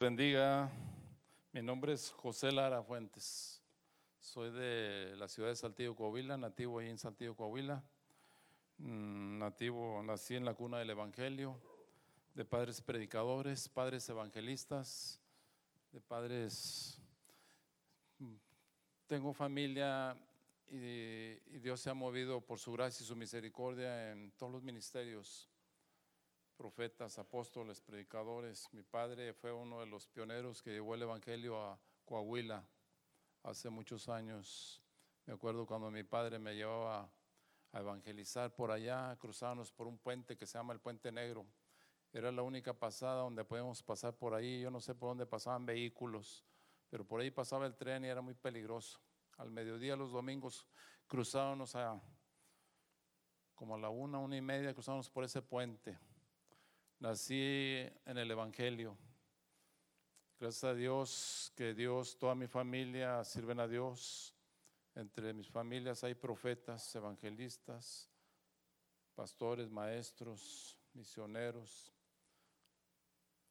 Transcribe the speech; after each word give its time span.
bendiga. 0.00 0.72
Mi 1.52 1.60
nombre 1.60 1.92
es 1.92 2.10
José 2.12 2.50
Lara 2.50 2.82
Fuentes. 2.82 3.60
Soy 4.18 4.50
de 4.50 5.14
la 5.18 5.28
ciudad 5.28 5.50
de 5.50 5.56
Saltillo, 5.56 5.94
Coahuila, 5.94 6.38
nativo 6.38 6.78
ahí 6.78 6.88
en 6.88 6.96
Saltillo, 6.96 7.36
Coahuila. 7.36 7.84
Mm, 8.78 9.38
Nativo, 9.38 10.02
nací 10.02 10.36
en 10.36 10.46
la 10.46 10.54
cuna 10.54 10.78
del 10.78 10.88
Evangelio, 10.88 11.60
de 12.34 12.46
padres 12.46 12.80
predicadores, 12.80 13.68
padres 13.68 14.08
evangelistas, 14.08 15.20
de 15.92 16.00
padres... 16.00 16.98
mm, 18.20 18.36
Tengo 19.06 19.34
familia 19.34 20.16
y, 20.70 20.76
y 20.76 21.58
Dios 21.60 21.78
se 21.78 21.90
ha 21.90 21.94
movido 21.94 22.40
por 22.40 22.58
su 22.58 22.72
gracia 22.72 23.04
y 23.04 23.06
su 23.06 23.16
misericordia 23.16 24.12
en 24.12 24.30
todos 24.38 24.50
los 24.50 24.62
ministerios 24.62 25.49
profetas, 26.60 27.18
apóstoles, 27.18 27.80
predicadores. 27.80 28.68
Mi 28.72 28.82
padre 28.82 29.32
fue 29.32 29.50
uno 29.50 29.80
de 29.80 29.86
los 29.86 30.06
pioneros 30.06 30.60
que 30.60 30.72
llevó 30.72 30.94
el 30.94 31.00
Evangelio 31.00 31.58
a 31.58 31.80
Coahuila 32.04 32.62
hace 33.44 33.70
muchos 33.70 34.10
años. 34.10 34.82
Me 35.24 35.32
acuerdo 35.32 35.64
cuando 35.64 35.90
mi 35.90 36.02
padre 36.02 36.38
me 36.38 36.54
llevaba 36.54 37.10
a 37.72 37.80
evangelizar 37.80 38.54
por 38.54 38.70
allá, 38.72 39.16
cruzábamos 39.18 39.72
por 39.72 39.86
un 39.86 39.96
puente 39.96 40.36
que 40.36 40.46
se 40.46 40.58
llama 40.58 40.74
el 40.74 40.80
Puente 40.80 41.10
Negro. 41.10 41.46
Era 42.12 42.30
la 42.30 42.42
única 42.42 42.74
pasada 42.74 43.22
donde 43.22 43.42
podíamos 43.42 43.82
pasar 43.82 44.12
por 44.12 44.34
ahí. 44.34 44.60
Yo 44.60 44.70
no 44.70 44.82
sé 44.82 44.94
por 44.94 45.08
dónde 45.08 45.24
pasaban 45.24 45.64
vehículos, 45.64 46.44
pero 46.90 47.06
por 47.06 47.22
ahí 47.22 47.30
pasaba 47.30 47.64
el 47.64 47.74
tren 47.74 48.04
y 48.04 48.08
era 48.08 48.20
muy 48.20 48.34
peligroso. 48.34 49.00
Al 49.38 49.50
mediodía, 49.50 49.96
los 49.96 50.12
domingos, 50.12 50.66
cruzábamos 51.06 51.74
a 51.74 51.98
como 53.54 53.76
a 53.76 53.78
la 53.78 53.88
una, 53.88 54.18
una 54.18 54.36
y 54.36 54.42
media, 54.42 54.74
cruzábamos 54.74 55.08
por 55.08 55.24
ese 55.24 55.40
puente. 55.40 55.98
Nací 57.00 57.78
en 58.04 58.18
el 58.18 58.30
Evangelio. 58.30 58.94
Gracias 60.38 60.64
a 60.64 60.74
Dios 60.74 61.50
que 61.56 61.72
Dios, 61.72 62.18
toda 62.18 62.34
mi 62.34 62.46
familia 62.46 63.24
sirven 63.24 63.58
a 63.58 63.66
Dios. 63.66 64.34
Entre 64.94 65.32
mis 65.32 65.48
familias 65.48 66.04
hay 66.04 66.14
profetas, 66.14 66.94
evangelistas, 66.94 68.10
pastores, 69.14 69.70
maestros, 69.70 70.76
misioneros. 70.92 71.90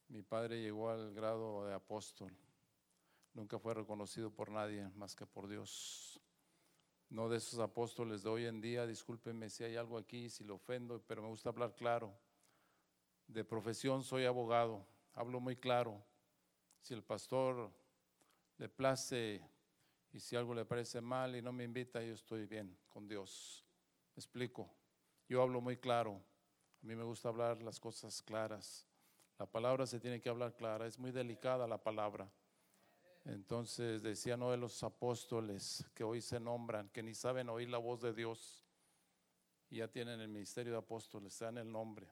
Mi 0.06 0.22
padre 0.22 0.62
llegó 0.62 0.88
al 0.88 1.12
grado 1.12 1.66
de 1.66 1.74
apóstol. 1.74 2.32
Nunca 3.34 3.58
fue 3.58 3.74
reconocido 3.74 4.30
por 4.30 4.52
nadie 4.52 4.88
más 4.90 5.16
que 5.16 5.26
por 5.26 5.48
Dios. 5.48 6.20
No 7.08 7.28
de 7.28 7.38
esos 7.38 7.58
apóstoles 7.58 8.22
de 8.22 8.28
hoy 8.28 8.46
en 8.46 8.60
día, 8.60 8.86
discúlpenme 8.86 9.50
si 9.50 9.64
hay 9.64 9.74
algo 9.74 9.98
aquí, 9.98 10.30
si 10.30 10.44
lo 10.44 10.54
ofendo, 10.54 11.02
pero 11.04 11.20
me 11.20 11.28
gusta 11.28 11.48
hablar 11.48 11.74
claro. 11.74 12.16
De 13.30 13.44
profesión 13.44 14.02
soy 14.02 14.24
abogado, 14.24 14.84
hablo 15.14 15.38
muy 15.38 15.54
claro. 15.54 16.02
Si 16.80 16.94
el 16.94 17.04
pastor 17.04 17.70
le 18.58 18.68
place 18.68 19.40
y 20.12 20.18
si 20.18 20.34
algo 20.34 20.52
le 20.52 20.64
parece 20.64 21.00
mal 21.00 21.36
y 21.36 21.40
no 21.40 21.52
me 21.52 21.62
invita, 21.62 22.02
yo 22.02 22.12
estoy 22.12 22.46
bien 22.46 22.76
con 22.88 23.06
Dios. 23.06 23.64
¿Me 24.16 24.20
explico? 24.20 24.68
Yo 25.28 25.42
hablo 25.42 25.60
muy 25.60 25.76
claro. 25.76 26.20
A 26.82 26.86
mí 26.86 26.96
me 26.96 27.04
gusta 27.04 27.28
hablar 27.28 27.62
las 27.62 27.78
cosas 27.78 28.20
claras. 28.20 28.84
La 29.38 29.46
palabra 29.46 29.86
se 29.86 30.00
tiene 30.00 30.20
que 30.20 30.28
hablar 30.28 30.56
clara. 30.56 30.88
Es 30.88 30.98
muy 30.98 31.12
delicada 31.12 31.68
la 31.68 31.78
palabra. 31.78 32.28
Entonces 33.24 34.02
decía 34.02 34.34
uno 34.34 34.50
de 34.50 34.56
los 34.56 34.82
apóstoles 34.82 35.88
que 35.94 36.02
hoy 36.02 36.20
se 36.20 36.40
nombran, 36.40 36.88
que 36.88 37.04
ni 37.04 37.14
saben 37.14 37.48
oír 37.48 37.68
la 37.68 37.78
voz 37.78 38.00
de 38.00 38.12
Dios 38.12 38.66
y 39.70 39.76
ya 39.76 39.86
tienen 39.86 40.20
el 40.20 40.28
ministerio 40.28 40.72
de 40.72 40.78
apóstoles, 40.78 41.38
dan 41.38 41.58
el 41.58 41.70
nombre. 41.70 42.08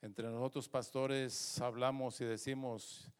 Entre 0.00 0.28
nosotros 0.28 0.68
pastores 0.68 1.60
hablamos 1.60 2.20
y 2.20 2.24
decimos, 2.24 3.10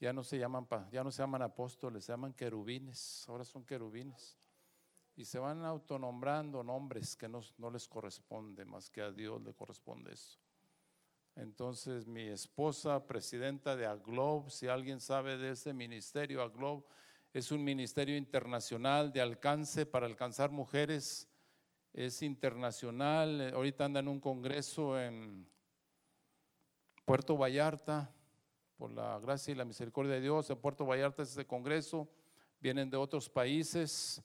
ya 0.00 0.12
no 0.12 0.24
se 0.24 0.38
llaman, 0.38 0.66
ya 0.90 1.04
no 1.04 1.12
se 1.12 1.22
llaman 1.22 1.42
apóstoles, 1.42 2.04
se 2.04 2.12
llaman 2.12 2.32
querubines, 2.32 3.24
ahora 3.28 3.44
son 3.44 3.64
querubines. 3.64 4.36
Y 5.14 5.24
se 5.24 5.38
van 5.38 5.64
autonombrando 5.64 6.62
nombres 6.62 7.16
que 7.16 7.28
no, 7.28 7.40
les 7.70 7.88
corresponde, 7.88 8.64
más 8.64 8.90
que 8.90 9.00
a 9.00 9.10
Dios 9.10 9.42
le 9.42 9.52
corresponde 9.52 10.12
eso. 10.12 10.38
Entonces 11.36 12.06
mi 12.06 12.22
esposa, 12.22 13.06
presidenta 13.06 13.76
de 13.76 13.86
Aglob, 13.86 14.50
si 14.50 14.66
alguien 14.66 15.00
sabe 15.00 15.36
de 15.36 15.50
ese 15.50 15.72
ministerio, 15.72 16.42
Aglob 16.42 16.84
es 17.32 17.52
un 17.52 17.62
ministerio 17.62 18.16
internacional 18.16 19.12
de 19.12 19.20
alcance 19.20 19.86
para 19.86 20.06
alcanzar 20.06 20.50
mujeres, 20.50 21.28
es 21.92 22.22
internacional, 22.22 23.52
ahorita 23.54 23.84
anda 23.84 24.00
en 24.00 24.08
un 24.08 24.20
congreso 24.20 25.00
en 25.00 25.48
Puerto 27.08 27.38
Vallarta, 27.38 28.10
por 28.76 28.90
la 28.90 29.18
gracia 29.18 29.52
y 29.52 29.54
la 29.54 29.64
misericordia 29.64 30.12
de 30.12 30.20
Dios, 30.20 30.50
en 30.50 30.58
Puerto 30.58 30.84
Vallarta 30.84 31.22
es 31.22 31.30
ese 31.30 31.46
congreso, 31.46 32.06
vienen 32.60 32.90
de 32.90 32.98
otros 32.98 33.30
países 33.30 34.22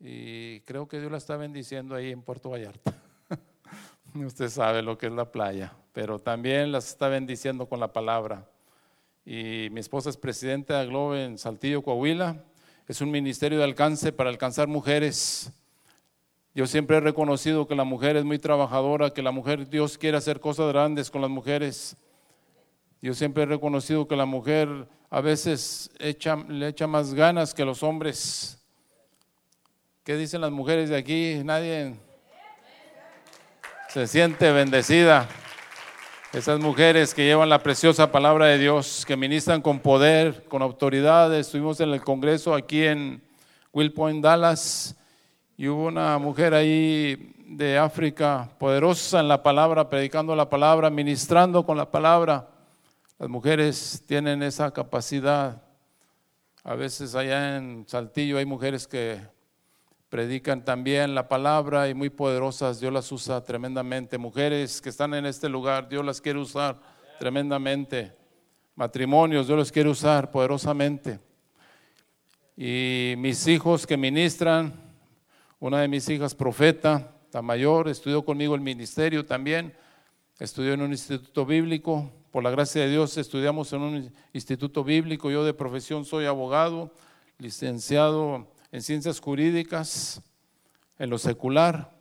y 0.00 0.58
creo 0.62 0.88
que 0.88 0.98
Dios 0.98 1.12
la 1.12 1.18
está 1.18 1.36
bendiciendo 1.36 1.94
ahí 1.94 2.10
en 2.10 2.20
Puerto 2.20 2.50
Vallarta. 2.50 3.00
Usted 4.16 4.48
sabe 4.48 4.82
lo 4.82 4.98
que 4.98 5.06
es 5.06 5.12
la 5.12 5.30
playa, 5.30 5.72
pero 5.92 6.18
también 6.18 6.72
las 6.72 6.88
está 6.88 7.06
bendiciendo 7.06 7.68
con 7.68 7.78
la 7.78 7.92
palabra. 7.92 8.44
Y 9.24 9.68
mi 9.70 9.78
esposa 9.78 10.10
es 10.10 10.16
presidenta 10.16 10.80
de 10.80 10.86
Globe 10.88 11.24
en 11.24 11.38
Saltillo, 11.38 11.80
Coahuila. 11.80 12.42
Es 12.88 13.02
un 13.02 13.12
ministerio 13.12 13.58
de 13.58 13.64
alcance 13.64 14.10
para 14.10 14.30
alcanzar 14.30 14.66
mujeres. 14.66 15.52
Yo 16.54 16.68
siempre 16.68 16.98
he 16.98 17.00
reconocido 17.00 17.66
que 17.66 17.74
la 17.74 17.82
mujer 17.82 18.16
es 18.16 18.24
muy 18.24 18.38
trabajadora, 18.38 19.10
que 19.10 19.22
la 19.22 19.32
mujer, 19.32 19.68
Dios 19.68 19.98
quiere 19.98 20.16
hacer 20.16 20.38
cosas 20.38 20.68
grandes 20.68 21.10
con 21.10 21.20
las 21.20 21.30
mujeres. 21.30 21.96
Yo 23.02 23.12
siempre 23.12 23.42
he 23.42 23.46
reconocido 23.46 24.06
que 24.06 24.14
la 24.14 24.24
mujer 24.24 24.86
a 25.10 25.20
veces 25.20 25.90
echa, 25.98 26.36
le 26.36 26.68
echa 26.68 26.86
más 26.86 27.12
ganas 27.12 27.54
que 27.54 27.64
los 27.64 27.82
hombres. 27.82 28.64
¿Qué 30.04 30.16
dicen 30.16 30.42
las 30.42 30.52
mujeres 30.52 30.90
de 30.90 30.96
aquí? 30.96 31.40
Nadie 31.44 31.96
se 33.88 34.06
siente 34.06 34.52
bendecida. 34.52 35.28
Esas 36.32 36.60
mujeres 36.60 37.14
que 37.14 37.24
llevan 37.24 37.48
la 37.48 37.62
preciosa 37.64 38.12
palabra 38.12 38.46
de 38.46 38.58
Dios, 38.58 39.04
que 39.06 39.16
ministran 39.16 39.60
con 39.60 39.80
poder, 39.80 40.44
con 40.44 40.62
autoridad. 40.62 41.34
Estuvimos 41.34 41.80
en 41.80 41.90
el 41.90 42.00
Congreso 42.00 42.54
aquí 42.54 42.84
en 42.84 43.22
Will 43.72 43.92
Point, 43.92 44.22
Dallas, 44.22 44.96
y 45.56 45.68
hubo 45.68 45.86
una 45.86 46.18
mujer 46.18 46.52
ahí 46.52 47.32
de 47.46 47.78
África 47.78 48.50
poderosa 48.58 49.20
en 49.20 49.28
la 49.28 49.42
palabra, 49.42 49.88
predicando 49.88 50.34
la 50.34 50.48
palabra, 50.48 50.90
ministrando 50.90 51.64
con 51.64 51.76
la 51.76 51.90
palabra. 51.90 52.48
Las 53.18 53.28
mujeres 53.28 54.02
tienen 54.06 54.42
esa 54.42 54.72
capacidad. 54.72 55.62
A 56.64 56.74
veces 56.74 57.14
allá 57.14 57.56
en 57.56 57.84
Saltillo 57.86 58.38
hay 58.38 58.44
mujeres 58.44 58.88
que 58.88 59.20
predican 60.08 60.64
también 60.64 61.14
la 61.14 61.28
palabra 61.28 61.88
y 61.88 61.94
muy 61.94 62.10
poderosas. 62.10 62.80
Dios 62.80 62.92
las 62.92 63.10
usa 63.12 63.42
tremendamente. 63.44 64.18
Mujeres 64.18 64.80
que 64.80 64.88
están 64.88 65.14
en 65.14 65.26
este 65.26 65.48
lugar, 65.48 65.88
Dios 65.88 66.04
las 66.04 66.20
quiere 66.20 66.40
usar 66.40 66.80
tremendamente. 67.18 68.12
Matrimonios, 68.74 69.46
Dios 69.46 69.58
los 69.58 69.72
quiere 69.72 69.88
usar 69.88 70.30
poderosamente. 70.32 71.20
Y 72.56 73.14
mis 73.18 73.46
hijos 73.46 73.86
que 73.86 73.96
ministran, 73.96 74.83
una 75.66 75.80
de 75.80 75.88
mis 75.88 76.06
hijas 76.10 76.34
profeta, 76.34 77.10
la 77.32 77.40
mayor, 77.40 77.88
estudió 77.88 78.22
conmigo 78.22 78.54
el 78.54 78.60
ministerio 78.60 79.24
también, 79.24 79.72
estudió 80.38 80.74
en 80.74 80.82
un 80.82 80.92
instituto 80.92 81.46
bíblico. 81.46 82.12
Por 82.30 82.44
la 82.44 82.50
gracia 82.50 82.82
de 82.82 82.90
Dios 82.90 83.16
estudiamos 83.16 83.72
en 83.72 83.80
un 83.80 84.12
instituto 84.34 84.84
bíblico. 84.84 85.30
Yo 85.30 85.42
de 85.42 85.54
profesión 85.54 86.04
soy 86.04 86.26
abogado, 86.26 86.92
licenciado 87.38 88.46
en 88.72 88.82
ciencias 88.82 89.20
jurídicas, 89.20 90.20
en 90.98 91.08
lo 91.08 91.16
secular. 91.16 91.96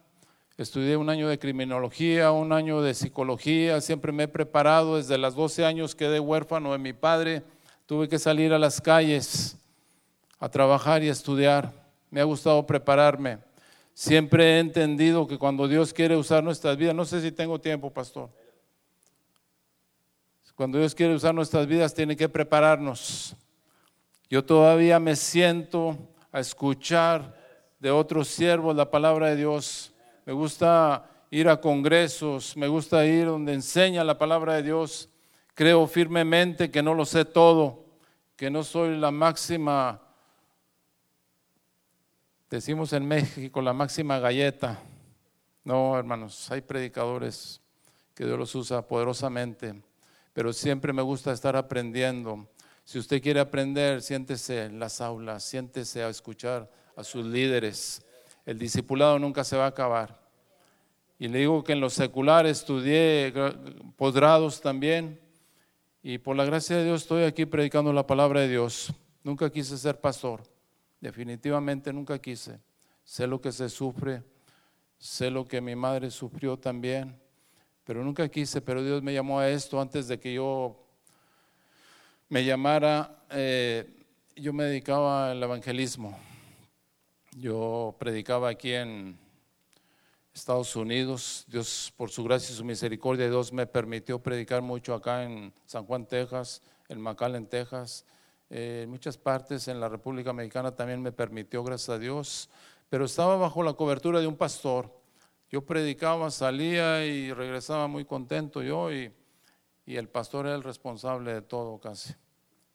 Estudié 0.57 0.97
un 0.97 1.09
año 1.09 1.29
de 1.29 1.39
criminología, 1.39 2.33
un 2.33 2.51
año 2.51 2.81
de 2.81 2.93
psicología, 2.93 3.79
siempre 3.79 4.11
me 4.11 4.23
he 4.23 4.27
preparado, 4.27 4.97
desde 4.97 5.17
los 5.17 5.35
12 5.35 5.63
años 5.63 5.95
quedé 5.95 6.19
huérfano 6.19 6.73
de 6.73 6.79
mi 6.79 6.91
padre, 6.91 7.43
tuve 7.85 8.09
que 8.09 8.19
salir 8.19 8.51
a 8.51 8.59
las 8.59 8.81
calles 8.81 9.55
a 10.37 10.49
trabajar 10.49 11.01
y 11.01 11.07
a 11.07 11.13
estudiar. 11.13 11.71
Me 12.11 12.19
ha 12.19 12.25
gustado 12.25 12.67
prepararme. 12.67 13.52
Siempre 13.93 14.55
he 14.55 14.59
entendido 14.59 15.27
que 15.27 15.37
cuando 15.37 15.67
Dios 15.67 15.93
quiere 15.93 16.15
usar 16.17 16.43
nuestras 16.43 16.77
vidas, 16.77 16.95
no 16.95 17.05
sé 17.05 17.21
si 17.21 17.31
tengo 17.31 17.59
tiempo, 17.59 17.91
pastor. 17.91 18.29
Cuando 20.55 20.77
Dios 20.77 20.93
quiere 20.93 21.15
usar 21.15 21.33
nuestras 21.33 21.65
vidas, 21.65 21.93
tiene 21.93 22.15
que 22.15 22.29
prepararnos. 22.29 23.35
Yo 24.29 24.43
todavía 24.45 24.99
me 24.99 25.15
siento 25.15 25.97
a 26.31 26.39
escuchar 26.39 27.35
de 27.79 27.91
otros 27.91 28.27
siervos 28.27 28.75
la 28.75 28.89
palabra 28.89 29.29
de 29.29 29.35
Dios. 29.35 29.93
Me 30.25 30.33
gusta 30.33 31.09
ir 31.31 31.49
a 31.49 31.59
congresos, 31.59 32.55
me 32.55 32.67
gusta 32.67 33.05
ir 33.05 33.25
donde 33.25 33.53
enseña 33.53 34.03
la 34.03 34.17
palabra 34.17 34.53
de 34.53 34.63
Dios. 34.63 35.09
Creo 35.55 35.87
firmemente 35.87 36.69
que 36.69 36.83
no 36.83 36.93
lo 36.93 37.05
sé 37.05 37.25
todo, 37.25 37.85
que 38.35 38.51
no 38.51 38.63
soy 38.63 38.97
la 38.97 39.11
máxima, 39.11 40.01
decimos 42.53 42.93
en 42.93 43.07
México, 43.07 43.63
la 43.63 43.73
máxima 43.73 44.19
galleta. 44.19 44.79
No, 45.63 45.97
hermanos, 45.97 46.51
hay 46.51 46.61
predicadores 46.61 47.59
que 48.13 48.25
Dios 48.25 48.37
los 48.37 48.53
usa 48.53 48.87
poderosamente. 48.87 49.81
pero 50.33 50.53
siempre 50.53 50.93
me 50.93 51.01
gusta 51.01 51.31
estar 51.31 51.55
aprendiendo. 51.55 52.47
Si 52.83 52.99
usted 52.99 53.21
quiere 53.21 53.39
aprender, 53.39 54.01
siéntese 54.01 54.65
en 54.65 54.79
las 54.79 55.01
aulas, 55.01 55.43
siéntese 55.43 56.03
a 56.03 56.09
escuchar 56.09 56.69
a 56.95 57.03
sus 57.03 57.25
líderes. 57.25 58.03
El 58.45 58.59
discipulado 58.59 59.17
nunca 59.17 59.43
se 59.43 59.57
va 59.57 59.65
a 59.65 59.69
acabar. 59.69 60.19
Y 61.17 61.29
le 61.29 61.39
digo 61.39 61.63
que 61.63 61.73
en 61.73 61.79
lo 61.79 61.89
secular 61.89 62.45
estudié 62.45 63.33
posgrados 63.95 64.61
también. 64.61 65.19
Y 66.03 66.17
por 66.17 66.35
la 66.35 66.45
gracia 66.45 66.77
de 66.77 66.85
Dios 66.85 67.03
estoy 67.03 67.23
aquí 67.23 67.45
predicando 67.45 67.93
la 67.93 68.05
palabra 68.05 68.41
de 68.41 68.49
Dios. 68.49 68.91
Nunca 69.23 69.49
quise 69.49 69.77
ser 69.77 69.99
pastor. 69.99 70.52
Definitivamente 71.03 71.91
nunca 71.91 72.17
quise. 72.17 72.61
Sé 73.03 73.27
lo 73.27 73.41
que 73.41 73.51
se 73.51 73.67
sufre. 73.67 74.23
Sé 74.97 75.29
lo 75.29 75.45
que 75.45 75.59
mi 75.59 75.75
madre 75.75 76.09
sufrió 76.09 76.55
también. 76.55 77.19
Pero 77.83 78.05
nunca 78.05 78.29
quise. 78.29 78.61
Pero 78.61 78.81
Dios 78.81 79.03
me 79.03 79.13
llamó 79.13 79.37
a 79.37 79.49
esto 79.49 79.81
antes 79.81 80.07
de 80.07 80.17
que 80.17 80.33
yo 80.33 80.81
me 82.29 82.45
llamara. 82.45 83.25
Eh, 83.31 84.01
yo 84.37 84.53
me 84.53 84.63
dedicaba 84.63 85.31
al 85.31 85.43
evangelismo. 85.43 86.17
Yo 87.35 87.97
predicaba 87.99 88.47
aquí 88.47 88.71
en 88.71 89.19
Estados 90.33 90.73
Unidos. 90.73 91.43
Dios, 91.49 91.93
por 91.97 92.11
su 92.11 92.23
gracia 92.23 92.53
y 92.53 92.55
su 92.55 92.63
misericordia, 92.63 93.29
Dios 93.29 93.51
me 93.51 93.67
permitió 93.67 94.19
predicar 94.19 94.61
mucho 94.61 94.93
acá 94.93 95.23
en 95.23 95.53
San 95.65 95.85
Juan, 95.85 96.05
Texas, 96.05 96.61
en 96.87 97.01
McAllen, 97.01 97.45
Texas. 97.45 98.05
Eh, 98.55 98.81
en 98.83 98.89
muchas 98.91 99.17
partes 99.17 99.67
en 99.67 99.79
la 99.79 99.89
República 99.89 100.29
Americana 100.29 100.75
también 100.75 101.01
me 101.01 101.11
permitió, 101.11 101.63
gracias 101.63 101.89
a 101.89 101.97
Dios. 101.97 102.51
Pero 102.87 103.05
estaba 103.05 103.35
bajo 103.35 103.63
la 103.63 103.73
cobertura 103.73 104.19
de 104.19 104.27
un 104.27 104.35
pastor. 104.37 104.95
Yo 105.49 105.65
predicaba, 105.65 106.29
salía 106.29 107.03
y 107.03 107.33
regresaba 107.33 107.87
muy 107.87 108.05
contento 108.05 108.61
yo 108.61 108.93
y, 108.93 109.11
y 109.87 109.95
el 109.95 110.07
pastor 110.07 110.45
era 110.45 110.55
el 110.55 110.61
responsable 110.61 111.33
de 111.33 111.41
todo 111.41 111.79
casi. 111.79 112.13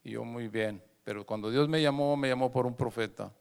Y 0.02 0.10
yo 0.12 0.24
muy 0.24 0.48
bien. 0.48 0.82
Pero 1.04 1.24
cuando 1.24 1.48
Dios 1.48 1.68
me 1.68 1.80
llamó, 1.80 2.16
me 2.16 2.26
llamó 2.26 2.50
por 2.50 2.66
un 2.66 2.74
profeta. 2.74 3.32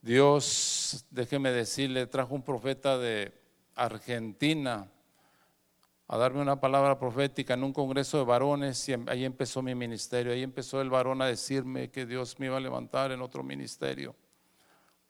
Dios, 0.00 1.04
déjeme 1.10 1.50
decirle, 1.50 2.06
trajo 2.06 2.34
un 2.34 2.42
profeta 2.42 2.96
de 2.96 3.30
Argentina 3.74 4.90
a 6.08 6.16
darme 6.16 6.40
una 6.40 6.60
palabra 6.60 6.98
profética 6.98 7.54
en 7.54 7.64
un 7.64 7.72
congreso 7.72 8.18
de 8.18 8.24
varones 8.24 8.88
y 8.88 8.92
em, 8.92 9.08
ahí 9.08 9.24
empezó 9.24 9.60
mi 9.62 9.74
ministerio, 9.74 10.32
ahí 10.32 10.42
empezó 10.42 10.80
el 10.80 10.90
varón 10.90 11.20
a 11.20 11.26
decirme 11.26 11.90
que 11.90 12.06
Dios 12.06 12.38
me 12.38 12.46
iba 12.46 12.56
a 12.56 12.60
levantar 12.60 13.10
en 13.10 13.20
otro 13.22 13.42
ministerio. 13.42 14.14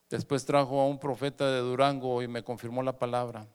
Después 0.08 0.44
trajo 0.46 0.80
a 0.80 0.86
un 0.86 0.98
profeta 0.98 1.50
de 1.50 1.58
Durango 1.58 2.22
y 2.22 2.28
me 2.28 2.42
confirmó 2.42 2.82
la 2.82 2.98
palabra. 2.98 3.46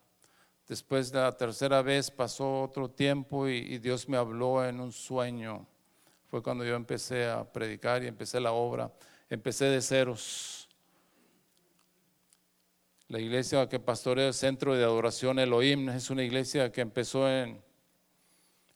Después 0.68 1.12
de 1.12 1.20
la 1.20 1.32
tercera 1.32 1.82
vez 1.82 2.12
pasó 2.12 2.62
otro 2.64 2.90
tiempo 2.90 3.48
y, 3.48 3.58
y 3.58 3.78
Dios 3.80 4.08
me 4.08 4.18
habló 4.18 4.64
en 4.64 4.80
un 4.80 4.92
sueño. 4.92 5.66
Fue 6.30 6.44
cuando 6.44 6.64
yo 6.64 6.76
empecé 6.76 7.30
a 7.30 7.44
predicar 7.44 8.04
y 8.04 8.08
empecé 8.08 8.40
la 8.40 8.52
obra. 8.52 8.92
Empecé 9.30 9.66
de 9.66 9.82
ceros 9.82 10.61
la 13.12 13.19
iglesia 13.19 13.68
que 13.68 13.78
pastorea 13.78 14.28
el 14.28 14.34
Centro 14.34 14.74
de 14.74 14.86
Adoración 14.86 15.38
Elohim 15.38 15.90
es 15.90 16.10
una 16.10 16.24
iglesia 16.24 16.72
que 16.72 16.80
empezó 16.80 17.30
en, 17.30 17.62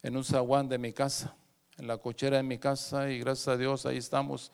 en 0.04 0.18
un 0.18 0.26
zaguán 0.26 0.68
de 0.68 0.78
mi 0.78 0.92
casa, 0.92 1.38
en 1.78 1.88
la 1.88 1.98
cochera 2.00 2.36
de 2.36 2.44
mi 2.44 2.58
casa, 2.58 3.10
y 3.10 3.20
gracias 3.20 3.48
a 3.48 3.56
Dios 3.56 3.86
ahí 3.86 3.96
estamos 3.96 4.52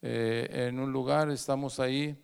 eh, 0.00 0.68
en 0.68 0.80
un 0.80 0.90
lugar, 0.90 1.30
estamos 1.30 1.80
ahí 1.80 2.16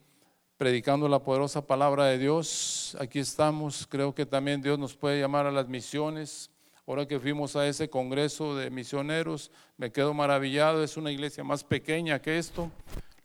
predicando 0.57 1.07
la 1.07 1.19
poderosa 1.19 1.67
palabra 1.67 2.07
de 2.07 2.17
Dios. 2.17 2.97
Aquí 2.99 3.19
estamos, 3.19 3.87
creo 3.87 4.15
que 4.15 4.25
también 4.25 4.63
Dios 4.63 4.79
nos 4.79 4.97
puede 4.97 5.21
llamar 5.21 5.45
a 5.45 5.53
las 5.53 5.69
misiones. 5.69 6.51
Ahora 6.87 7.07
que 7.07 7.21
fuimos 7.21 7.57
a 7.57 7.69
ese 7.69 7.91
congreso 7.91 8.57
de 8.57 8.71
misioneros, 8.71 9.51
me 9.77 9.93
quedo 9.93 10.15
maravillado, 10.15 10.83
es 10.83 10.97
una 10.97 11.13
iglesia 11.13 11.45
más 11.45 11.63
pequeña 11.63 12.23
que 12.23 12.39
esto, 12.39 12.71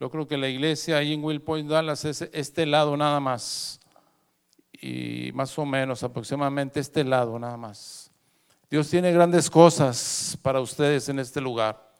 yo 0.02 0.10
creo 0.10 0.28
que 0.28 0.36
la 0.36 0.50
iglesia 0.50 0.98
ahí 0.98 1.14
en 1.14 1.24
Will 1.24 1.44
Point, 1.44 1.70
Dallas, 1.70 2.06
es 2.06 2.24
este 2.34 2.66
lado 2.66 2.98
nada 2.98 3.20
más. 3.20 3.80
Y 4.72 5.30
más 5.36 5.56
o 5.60 5.64
menos, 5.64 6.02
aproximadamente 6.02 6.80
este 6.80 7.04
lado 7.04 7.38
nada 7.38 7.56
más. 7.56 8.10
Dios 8.68 8.90
tiene 8.90 9.12
grandes 9.12 9.48
cosas 9.48 10.40
para 10.42 10.60
ustedes 10.60 11.08
en 11.10 11.20
este 11.20 11.40
lugar. 11.40 11.94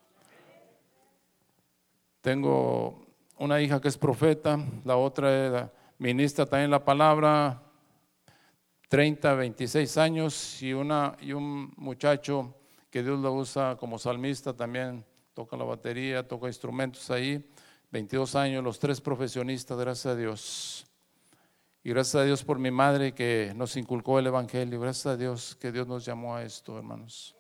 Tengo 2.22 3.06
una 3.38 3.62
hija 3.62 3.80
que 3.80 3.90
es 3.90 4.00
profeta, 4.00 4.58
la 4.84 4.98
otra 4.98 5.72
ministra 6.00 6.48
también 6.48 6.72
la 6.72 6.84
palabra, 6.84 7.62
30, 8.88 9.36
26 9.36 9.98
años, 9.98 10.60
y, 10.64 10.74
una, 10.74 11.16
y 11.22 11.34
un 11.34 11.72
muchacho 11.78 12.56
que 12.90 13.04
Dios 13.04 13.20
lo 13.20 13.32
usa 13.34 13.78
como 13.78 14.00
salmista 14.00 14.54
también, 14.54 15.06
toca 15.36 15.56
la 15.56 15.66
batería, 15.66 16.28
toca 16.28 16.48
instrumentos 16.48 17.12
ahí. 17.12 17.48
22 17.92 18.36
años, 18.36 18.64
los 18.64 18.80
tres 18.80 19.02
profesionistas, 19.02 19.78
gracias 19.78 20.06
a 20.06 20.16
Dios. 20.16 20.86
Y 21.84 21.90
gracias 21.90 22.16
a 22.16 22.24
Dios 22.24 22.42
por 22.42 22.58
mi 22.58 22.72
madre 22.72 23.12
que 23.12 23.52
nos 23.56 23.76
inculcó 23.76 24.18
el 24.18 24.28
Evangelio. 24.28 24.80
Gracias 24.80 25.08
a 25.08 25.18
Dios 25.18 25.58
que 25.60 25.74
Dios 25.74 25.88
nos 25.88 26.06
llamó 26.06 26.36
a 26.36 26.44
esto, 26.44 26.78
hermanos. 26.78 27.36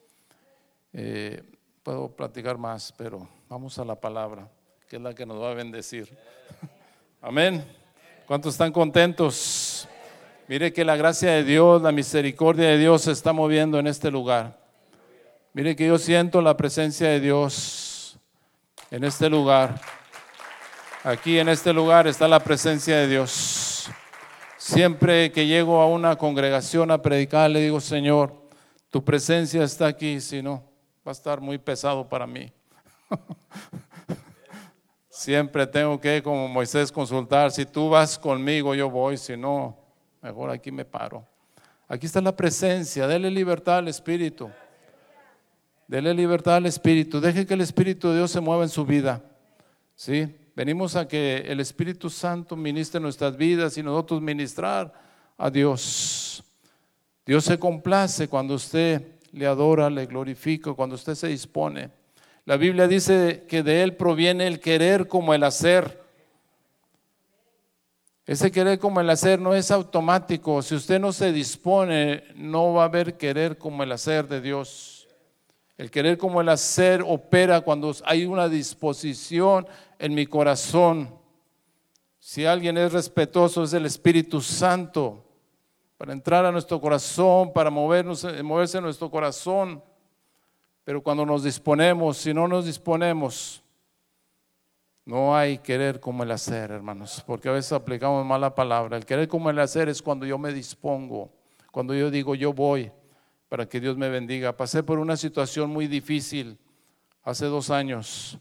Eh, 0.91 1.41
puedo 1.83 2.09
platicar 2.09 2.57
más, 2.57 2.93
pero 2.97 3.29
vamos 3.47 3.79
a 3.79 3.85
la 3.85 3.95
palabra, 3.95 4.49
que 4.89 4.97
es 4.97 5.01
la 5.01 5.13
que 5.15 5.25
nos 5.25 5.41
va 5.41 5.51
a 5.51 5.53
bendecir. 5.53 6.17
Amén. 7.21 7.63
¿Cuántos 8.27 8.55
están 8.55 8.73
contentos? 8.73 9.87
Mire 10.49 10.73
que 10.73 10.83
la 10.83 10.97
gracia 10.97 11.31
de 11.31 11.45
Dios, 11.45 11.81
la 11.81 11.93
misericordia 11.93 12.67
de 12.67 12.77
Dios 12.77 13.03
se 13.03 13.13
está 13.13 13.31
moviendo 13.31 13.79
en 13.79 13.87
este 13.87 14.11
lugar. 14.11 14.59
Mire 15.53 15.77
que 15.77 15.87
yo 15.87 15.97
siento 15.97 16.41
la 16.41 16.57
presencia 16.57 17.07
de 17.07 17.21
Dios 17.21 18.17
en 18.89 19.05
este 19.05 19.29
lugar. 19.29 19.79
Aquí 21.03 21.39
en 21.39 21.49
este 21.49 21.73
lugar 21.73 22.05
está 22.05 22.27
la 22.27 22.39
presencia 22.39 22.95
de 22.95 23.07
Dios. 23.07 23.89
Siempre 24.55 25.31
que 25.31 25.47
llego 25.47 25.81
a 25.81 25.87
una 25.87 26.15
congregación 26.15 26.91
a 26.91 27.01
predicar, 27.01 27.49
le 27.49 27.59
digo, 27.59 27.81
Señor, 27.81 28.31
tu 28.91 29.03
presencia 29.03 29.63
está 29.63 29.87
aquí, 29.87 30.21
si 30.21 30.43
no, 30.43 30.63
va 31.05 31.09
a 31.09 31.11
estar 31.13 31.41
muy 31.41 31.57
pesado 31.57 32.07
para 32.07 32.27
mí. 32.27 32.53
Siempre 35.09 35.65
tengo 35.65 35.99
que, 35.99 36.21
como 36.21 36.47
Moisés, 36.47 36.91
consultar, 36.91 37.49
si 37.49 37.65
tú 37.65 37.89
vas 37.89 38.19
conmigo, 38.19 38.75
yo 38.75 38.87
voy, 38.87 39.17
si 39.17 39.35
no, 39.35 39.75
mejor 40.21 40.51
aquí 40.51 40.71
me 40.71 40.85
paro. 40.85 41.25
Aquí 41.87 42.05
está 42.05 42.21
la 42.21 42.35
presencia, 42.35 43.07
dele 43.07 43.31
libertad 43.31 43.79
al 43.79 43.87
Espíritu. 43.87 44.51
Dele 45.87 46.13
libertad 46.13 46.57
al 46.57 46.67
Espíritu, 46.67 47.19
deje 47.19 47.47
que 47.47 47.55
el 47.55 47.61
Espíritu 47.61 48.09
de 48.09 48.17
Dios 48.17 48.29
se 48.29 48.39
mueva 48.39 48.61
en 48.61 48.69
su 48.69 48.85
vida. 48.85 49.19
¿Sí? 49.95 50.35
Venimos 50.55 50.95
a 50.97 51.07
que 51.07 51.37
el 51.47 51.61
Espíritu 51.61 52.09
Santo 52.09 52.55
ministre 52.55 52.99
nuestras 52.99 53.37
vidas 53.37 53.77
y 53.77 53.83
nosotros 53.83 54.21
ministrar 54.21 54.91
a 55.37 55.49
Dios. 55.49 56.43
Dios 57.25 57.45
se 57.45 57.57
complace 57.57 58.27
cuando 58.27 58.55
usted 58.55 59.19
le 59.31 59.47
adora, 59.47 59.89
le 59.89 60.05
glorifica, 60.05 60.73
cuando 60.73 60.95
usted 60.95 61.15
se 61.15 61.27
dispone. 61.27 61.89
La 62.45 62.57
Biblia 62.57 62.87
dice 62.87 63.45
que 63.47 63.63
de 63.63 63.81
Él 63.83 63.95
proviene 63.95 64.47
el 64.47 64.59
querer 64.59 65.07
como 65.07 65.33
el 65.33 65.43
hacer. 65.43 66.01
Ese 68.25 68.51
querer 68.51 68.77
como 68.77 68.99
el 68.99 69.09
hacer 69.09 69.39
no 69.39 69.55
es 69.55 69.71
automático. 69.71 70.61
Si 70.61 70.75
usted 70.75 70.99
no 70.99 71.13
se 71.13 71.31
dispone, 71.31 72.25
no 72.35 72.73
va 72.73 72.83
a 72.83 72.85
haber 72.85 73.15
querer 73.15 73.57
como 73.57 73.83
el 73.83 73.91
hacer 73.91 74.27
de 74.27 74.41
Dios. 74.41 75.07
El 75.77 75.89
querer 75.89 76.17
como 76.17 76.41
el 76.41 76.49
hacer 76.49 77.03
opera 77.05 77.61
cuando 77.61 77.95
hay 78.05 78.25
una 78.25 78.47
disposición 78.47 79.67
en 80.01 80.15
mi 80.15 80.25
corazón. 80.25 81.15
Si 82.19 82.43
alguien 82.43 82.75
es 82.77 82.91
respetuoso 82.91 83.63
es 83.63 83.73
el 83.73 83.85
Espíritu 83.85 84.41
Santo 84.41 85.23
para 85.95 86.11
entrar 86.11 86.43
a 86.43 86.51
nuestro 86.51 86.81
corazón, 86.81 87.53
para 87.53 87.69
movernos, 87.69 88.25
moverse 88.43 88.79
en 88.79 88.83
nuestro 88.83 89.11
corazón. 89.11 89.81
Pero 90.83 91.03
cuando 91.03 91.23
nos 91.23 91.43
disponemos, 91.43 92.17
si 92.17 92.33
no 92.33 92.47
nos 92.47 92.65
disponemos, 92.65 93.63
no 95.05 95.35
hay 95.35 95.59
querer 95.59 95.99
como 95.99 96.23
el 96.23 96.31
hacer, 96.31 96.71
hermanos, 96.71 97.23
porque 97.27 97.49
a 97.49 97.51
veces 97.51 97.71
aplicamos 97.71 98.25
mala 98.25 98.55
palabra. 98.55 98.97
El 98.97 99.05
querer 99.05 99.27
como 99.27 99.51
el 99.51 99.59
hacer 99.59 99.87
es 99.87 100.01
cuando 100.01 100.25
yo 100.25 100.39
me 100.39 100.51
dispongo, 100.51 101.31
cuando 101.71 101.93
yo 101.93 102.09
digo 102.09 102.33
yo 102.33 102.53
voy 102.53 102.91
para 103.49 103.69
que 103.69 103.79
Dios 103.79 103.97
me 103.97 104.09
bendiga. 104.09 104.57
Pasé 104.57 104.81
por 104.81 104.97
una 104.97 105.15
situación 105.15 105.69
muy 105.69 105.85
difícil 105.85 106.57
hace 107.21 107.45
dos 107.45 107.69
años 107.69 108.39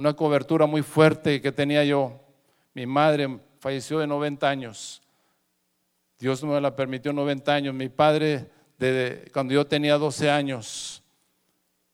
una 0.00 0.14
cobertura 0.14 0.66
muy 0.66 0.82
fuerte 0.82 1.40
que 1.40 1.52
tenía 1.52 1.84
yo. 1.84 2.18
Mi 2.74 2.86
madre 2.86 3.38
falleció 3.60 3.98
de 3.98 4.06
90 4.06 4.48
años. 4.48 5.02
Dios 6.18 6.42
me 6.42 6.60
la 6.60 6.74
permitió 6.74 7.12
90 7.12 7.52
años. 7.52 7.74
Mi 7.74 7.88
padre, 7.88 8.50
de, 8.78 9.30
cuando 9.32 9.54
yo 9.54 9.66
tenía 9.66 9.98
12 9.98 10.30
años. 10.30 11.02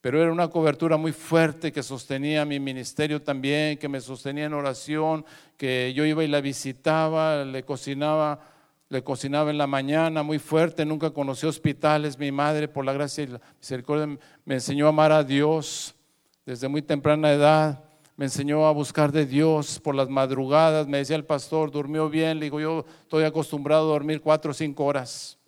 Pero 0.00 0.22
era 0.22 0.30
una 0.30 0.48
cobertura 0.48 0.96
muy 0.96 1.10
fuerte 1.10 1.72
que 1.72 1.82
sostenía 1.82 2.44
mi 2.44 2.60
ministerio 2.60 3.20
también, 3.20 3.76
que 3.76 3.88
me 3.88 4.00
sostenía 4.00 4.44
en 4.44 4.54
oración, 4.54 5.24
que 5.56 5.92
yo 5.92 6.04
iba 6.04 6.22
y 6.22 6.28
la 6.28 6.40
visitaba, 6.40 7.44
le 7.44 7.64
cocinaba 7.64 8.40
le 8.88 9.02
cocinaba 9.02 9.50
en 9.50 9.58
la 9.58 9.66
mañana 9.66 10.22
muy 10.22 10.38
fuerte, 10.38 10.84
nunca 10.84 11.10
conoció 11.10 11.48
hospitales. 11.48 12.18
Mi 12.18 12.30
madre, 12.30 12.68
por 12.68 12.84
la 12.84 12.92
gracia 12.92 13.24
y 13.24 13.26
la 13.26 13.40
misericordia, 13.58 14.16
me 14.44 14.54
enseñó 14.54 14.86
a 14.86 14.90
amar 14.90 15.10
a 15.10 15.24
Dios 15.24 15.96
desde 16.44 16.68
muy 16.68 16.82
temprana 16.82 17.32
edad. 17.32 17.82
Me 18.16 18.24
enseñó 18.24 18.66
a 18.66 18.72
buscar 18.72 19.12
de 19.12 19.26
Dios 19.26 19.78
por 19.78 19.94
las 19.94 20.08
madrugadas. 20.08 20.86
Me 20.86 20.98
decía 20.98 21.16
el 21.16 21.26
pastor, 21.26 21.70
durmió 21.70 22.08
bien. 22.08 22.38
Le 22.38 22.46
digo, 22.46 22.58
yo 22.58 22.86
estoy 23.02 23.24
acostumbrado 23.24 23.90
a 23.90 23.92
dormir 23.92 24.22
cuatro 24.22 24.52
o 24.52 24.54
cinco 24.54 24.86
horas. 24.86 25.38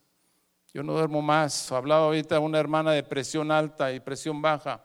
Yo 0.75 0.83
no 0.83 0.93
duermo 0.93 1.23
más. 1.23 1.73
Hablaba 1.73 2.05
ahorita 2.05 2.39
una 2.41 2.59
hermana 2.59 2.93
de 2.93 3.03
presión 3.03 3.51
alta 3.51 3.91
y 3.91 4.01
presión 4.01 4.43
baja. 4.43 4.85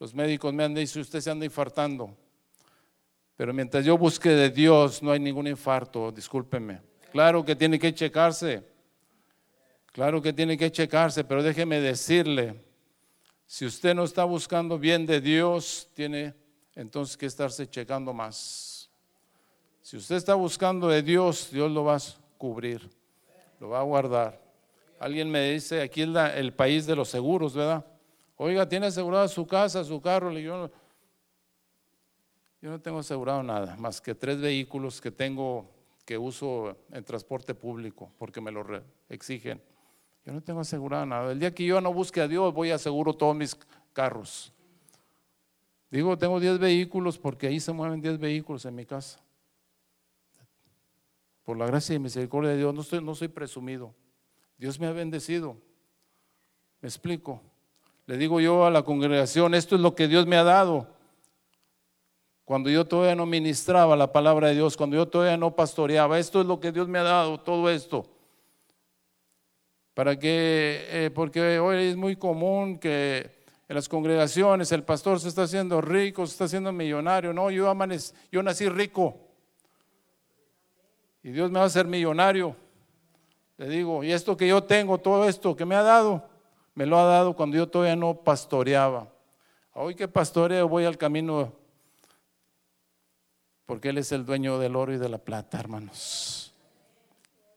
Los 0.00 0.14
médicos 0.14 0.54
me 0.54 0.64
han 0.64 0.74
dicho, 0.74 1.00
usted 1.00 1.20
se 1.20 1.30
anda 1.30 1.44
infartando. 1.44 2.16
Pero 3.36 3.52
mientras 3.52 3.84
yo 3.84 3.98
busque 3.98 4.30
de 4.30 4.48
Dios, 4.48 5.02
no 5.02 5.12
hay 5.12 5.20
ningún 5.20 5.46
infarto, 5.48 6.10
discúlpeme. 6.10 6.80
Claro 7.12 7.44
que 7.44 7.54
tiene 7.54 7.78
que 7.78 7.94
checarse. 7.94 8.64
Claro 9.92 10.22
que 10.22 10.32
tiene 10.32 10.56
que 10.56 10.72
checarse, 10.72 11.24
pero 11.24 11.42
déjeme 11.42 11.80
decirle, 11.80 12.64
si 13.46 13.66
usted 13.66 13.94
no 13.94 14.04
está 14.04 14.24
buscando 14.24 14.78
bien 14.78 15.04
de 15.04 15.20
Dios, 15.20 15.88
tiene 15.94 16.34
entonces 16.78 17.16
que 17.16 17.26
estarse 17.26 17.68
checando 17.68 18.14
más. 18.14 18.88
Si 19.82 19.96
usted 19.96 20.14
está 20.14 20.34
buscando 20.34 20.86
de 20.88 21.02
Dios, 21.02 21.50
Dios 21.50 21.70
lo 21.70 21.82
va 21.82 21.96
a 21.96 22.00
cubrir, 22.38 22.88
lo 23.58 23.70
va 23.70 23.80
a 23.80 23.82
guardar. 23.82 24.40
Alguien 25.00 25.28
me 25.28 25.50
dice, 25.50 25.82
aquí 25.82 26.02
es 26.02 26.08
el 26.36 26.52
país 26.54 26.86
de 26.86 26.94
los 26.94 27.08
seguros, 27.08 27.54
¿verdad? 27.54 27.84
Oiga, 28.36 28.68
¿tiene 28.68 28.86
asegurada 28.86 29.26
su 29.26 29.44
casa, 29.44 29.82
su 29.82 30.00
carro? 30.00 30.30
Yo 30.38 30.70
yo 32.60 32.70
no 32.70 32.80
tengo 32.80 33.00
asegurado 33.00 33.42
nada, 33.42 33.76
más 33.76 34.00
que 34.00 34.14
tres 34.14 34.40
vehículos 34.40 35.00
que 35.00 35.10
tengo 35.10 35.68
que 36.04 36.16
uso 36.16 36.76
en 36.92 37.04
transporte 37.04 37.54
público 37.54 38.10
porque 38.18 38.40
me 38.40 38.50
lo 38.50 38.64
exigen. 39.08 39.60
Yo 40.24 40.32
no 40.32 40.40
tengo 40.42 40.60
asegurado 40.60 41.06
nada. 41.06 41.32
El 41.32 41.40
día 41.40 41.52
que 41.52 41.64
yo 41.64 41.80
no 41.80 41.92
busque 41.92 42.20
a 42.20 42.28
Dios, 42.28 42.54
voy 42.54 42.70
a 42.70 42.76
aseguro 42.76 43.14
todos 43.14 43.34
mis 43.34 43.56
carros. 43.92 44.52
Digo, 45.90 46.18
tengo 46.18 46.38
10 46.38 46.58
vehículos 46.58 47.18
porque 47.18 47.46
ahí 47.46 47.60
se 47.60 47.72
mueven 47.72 48.00
10 48.00 48.18
vehículos 48.18 48.64
en 48.66 48.74
mi 48.74 48.84
casa. 48.84 49.20
Por 51.44 51.56
la 51.56 51.66
gracia 51.66 51.94
y 51.94 51.98
misericordia 51.98 52.50
de 52.50 52.58
Dios, 52.58 52.74
no, 53.02 53.14
soy 53.14 53.28
presumido. 53.28 53.94
Dios 54.58 54.78
me 54.78 54.86
ha 54.86 54.92
bendecido. 54.92 55.56
¿Me 56.80 56.88
explico? 56.88 57.40
Le 58.06 58.18
digo 58.18 58.40
yo 58.40 58.66
a 58.66 58.70
la 58.70 58.82
congregación, 58.82 59.54
esto 59.54 59.76
es 59.76 59.80
lo 59.80 59.94
que 59.94 60.08
Dios 60.08 60.26
me 60.26 60.36
ha 60.36 60.44
dado 60.44 60.98
cuando 62.48 62.70
yo 62.70 62.86
todavía 62.86 63.14
no 63.14 63.26
ministraba 63.26 63.94
la 63.94 64.10
palabra 64.10 64.48
de 64.48 64.54
Dios, 64.54 64.74
cuando 64.74 64.96
yo 64.96 65.06
todavía 65.06 65.36
no 65.36 65.54
pastoreaba. 65.54 66.18
Esto 66.18 66.40
es 66.40 66.46
lo 66.46 66.58
que 66.58 66.72
Dios 66.72 66.88
me 66.88 66.98
ha 66.98 67.02
dado, 67.02 67.38
todo 67.38 67.68
esto. 67.68 68.06
Para 69.92 70.18
que, 70.18 70.86
eh, 70.88 71.10
porque 71.14 71.58
hoy 71.58 71.88
es 71.88 71.96
muy 71.96 72.16
común 72.16 72.78
que 72.78 73.37
en 73.68 73.74
las 73.74 73.88
congregaciones 73.88 74.72
el 74.72 74.82
pastor 74.82 75.20
se 75.20 75.28
está 75.28 75.42
haciendo 75.42 75.80
rico, 75.80 76.26
se 76.26 76.32
está 76.32 76.44
haciendo 76.44 76.72
millonario. 76.72 77.34
No, 77.34 77.50
yo, 77.50 77.72
yo 78.32 78.42
nací 78.42 78.68
rico. 78.68 79.18
Y 81.22 81.30
Dios 81.30 81.50
me 81.50 81.58
va 81.58 81.64
a 81.64 81.66
hacer 81.66 81.86
millonario. 81.86 82.56
Le 83.58 83.68
digo, 83.68 84.02
y 84.02 84.12
esto 84.12 84.36
que 84.36 84.48
yo 84.48 84.62
tengo, 84.64 84.98
todo 84.98 85.28
esto 85.28 85.54
que 85.54 85.66
me 85.66 85.74
ha 85.74 85.82
dado, 85.82 86.26
me 86.74 86.86
lo 86.86 86.98
ha 86.98 87.04
dado 87.04 87.36
cuando 87.36 87.56
yo 87.56 87.68
todavía 87.68 87.96
no 87.96 88.14
pastoreaba. 88.14 89.12
Hoy 89.74 89.94
que 89.94 90.08
pastoreo 90.08 90.68
voy 90.68 90.84
al 90.84 90.96
camino 90.96 91.52
porque 93.66 93.90
Él 93.90 93.98
es 93.98 94.12
el 94.12 94.24
dueño 94.24 94.58
del 94.58 94.76
oro 94.76 94.94
y 94.94 94.96
de 94.96 95.10
la 95.10 95.18
plata, 95.18 95.60
hermanos. 95.60 96.54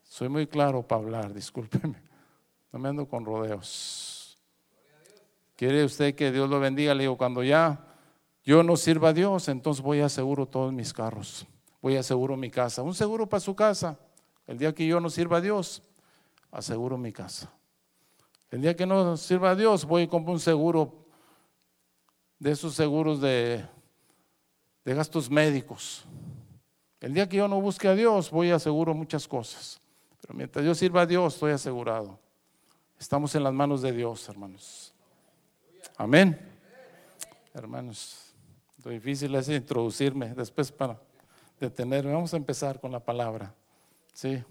Soy 0.04 0.28
muy 0.28 0.46
claro 0.46 0.86
para 0.86 1.02
hablar, 1.02 1.34
discúlpeme. 1.34 1.96
No 2.74 2.80
me 2.80 2.90
ando 2.90 3.08
con 3.08 3.24
rodeos. 3.24 4.11
¿Quiere 5.62 5.86
usted 5.86 6.16
que 6.16 6.32
Dios 6.32 6.50
lo 6.50 6.60
bendiga? 6.60 6.96
Le 6.96 7.04
digo, 7.04 7.16
cuando 7.16 7.44
ya 7.44 7.86
yo 8.44 8.64
no 8.64 8.76
sirva 8.76 9.10
a 9.10 9.14
Dios, 9.14 9.48
entonces 9.48 9.84
voy 9.84 10.00
a 10.00 10.08
aseguro 10.08 10.48
todos 10.48 10.74
mis 10.74 10.92
carros. 10.92 11.46
Voy 11.84 11.98
a 11.98 12.00
aseguro 12.00 12.36
mi 12.36 12.50
casa. 12.50 12.82
Un 12.82 12.96
seguro 12.96 13.30
para 13.30 13.42
su 13.42 13.56
casa. 13.56 14.00
El 14.48 14.58
día 14.58 14.74
que 14.74 14.88
yo 14.88 15.00
no 15.00 15.08
sirva 15.12 15.38
a 15.38 15.42
Dios, 15.42 15.84
aseguro 16.50 16.98
mi 16.98 17.12
casa. 17.12 17.54
El 18.50 18.64
día 18.64 18.76
que 18.76 18.88
no 18.88 19.16
sirva 19.18 19.52
a 19.52 19.56
Dios, 19.56 19.86
voy 19.86 20.02
y 20.02 20.08
compro 20.08 20.34
un 20.34 20.40
seguro 20.40 21.06
de 22.40 22.54
esos 22.54 22.74
seguros 22.74 23.22
de 23.22 23.64
de 24.84 24.96
gastos 24.96 25.30
médicos. 25.30 26.06
El 27.02 27.14
día 27.14 27.30
que 27.30 27.38
yo 27.38 27.48
no 27.48 27.62
busque 27.62 27.88
a 27.88 27.94
Dios, 27.94 28.32
voy 28.32 28.50
a 28.50 28.56
aseguro 28.56 28.96
muchas 28.96 29.28
cosas. 29.28 29.80
Pero 30.22 30.34
mientras 30.34 30.66
yo 30.66 30.74
sirva 30.74 31.02
a 31.02 31.06
Dios, 31.06 31.36
estoy 31.36 31.52
asegurado. 31.52 32.18
Estamos 33.00 33.36
en 33.36 33.44
las 33.44 33.54
manos 33.54 33.84
de 33.84 33.92
Dios, 33.92 34.28
hermanos. 34.28 34.91
Amén. 35.98 36.40
Hermanos, 37.54 38.34
difícil 38.86 39.36
es 39.36 39.50
introducirme 39.50 40.34
después 40.34 40.72
para 40.72 41.00
detenerme. 41.60 42.14
Vamos 42.14 42.34
a 42.34 42.38
empezar 42.38 42.80
con 42.80 42.92
la 42.92 43.00
palabra. 43.00 43.54
Sí. 44.14 44.44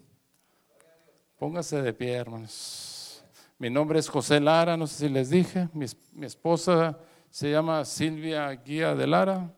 Póngase 1.39 1.83
de 1.83 1.93
pie, 1.93 2.13
hermanos. 2.13 3.25
Mi 3.59 3.71
nombre 3.71 3.99
es 3.99 4.09
José 4.09 4.41
Lara, 4.41 4.77
no 4.77 4.87
sé 4.87 5.07
si 5.07 5.09
les 5.09 5.31
dije. 5.31 5.69
Mi, 5.73 5.87
mi 6.13 6.27
esposa 6.27 6.99
se 7.31 7.51
llama 7.51 7.85
Silvia 7.85 8.51
Guía 8.53 8.95
de 8.95 9.07
Lara. 9.07 9.51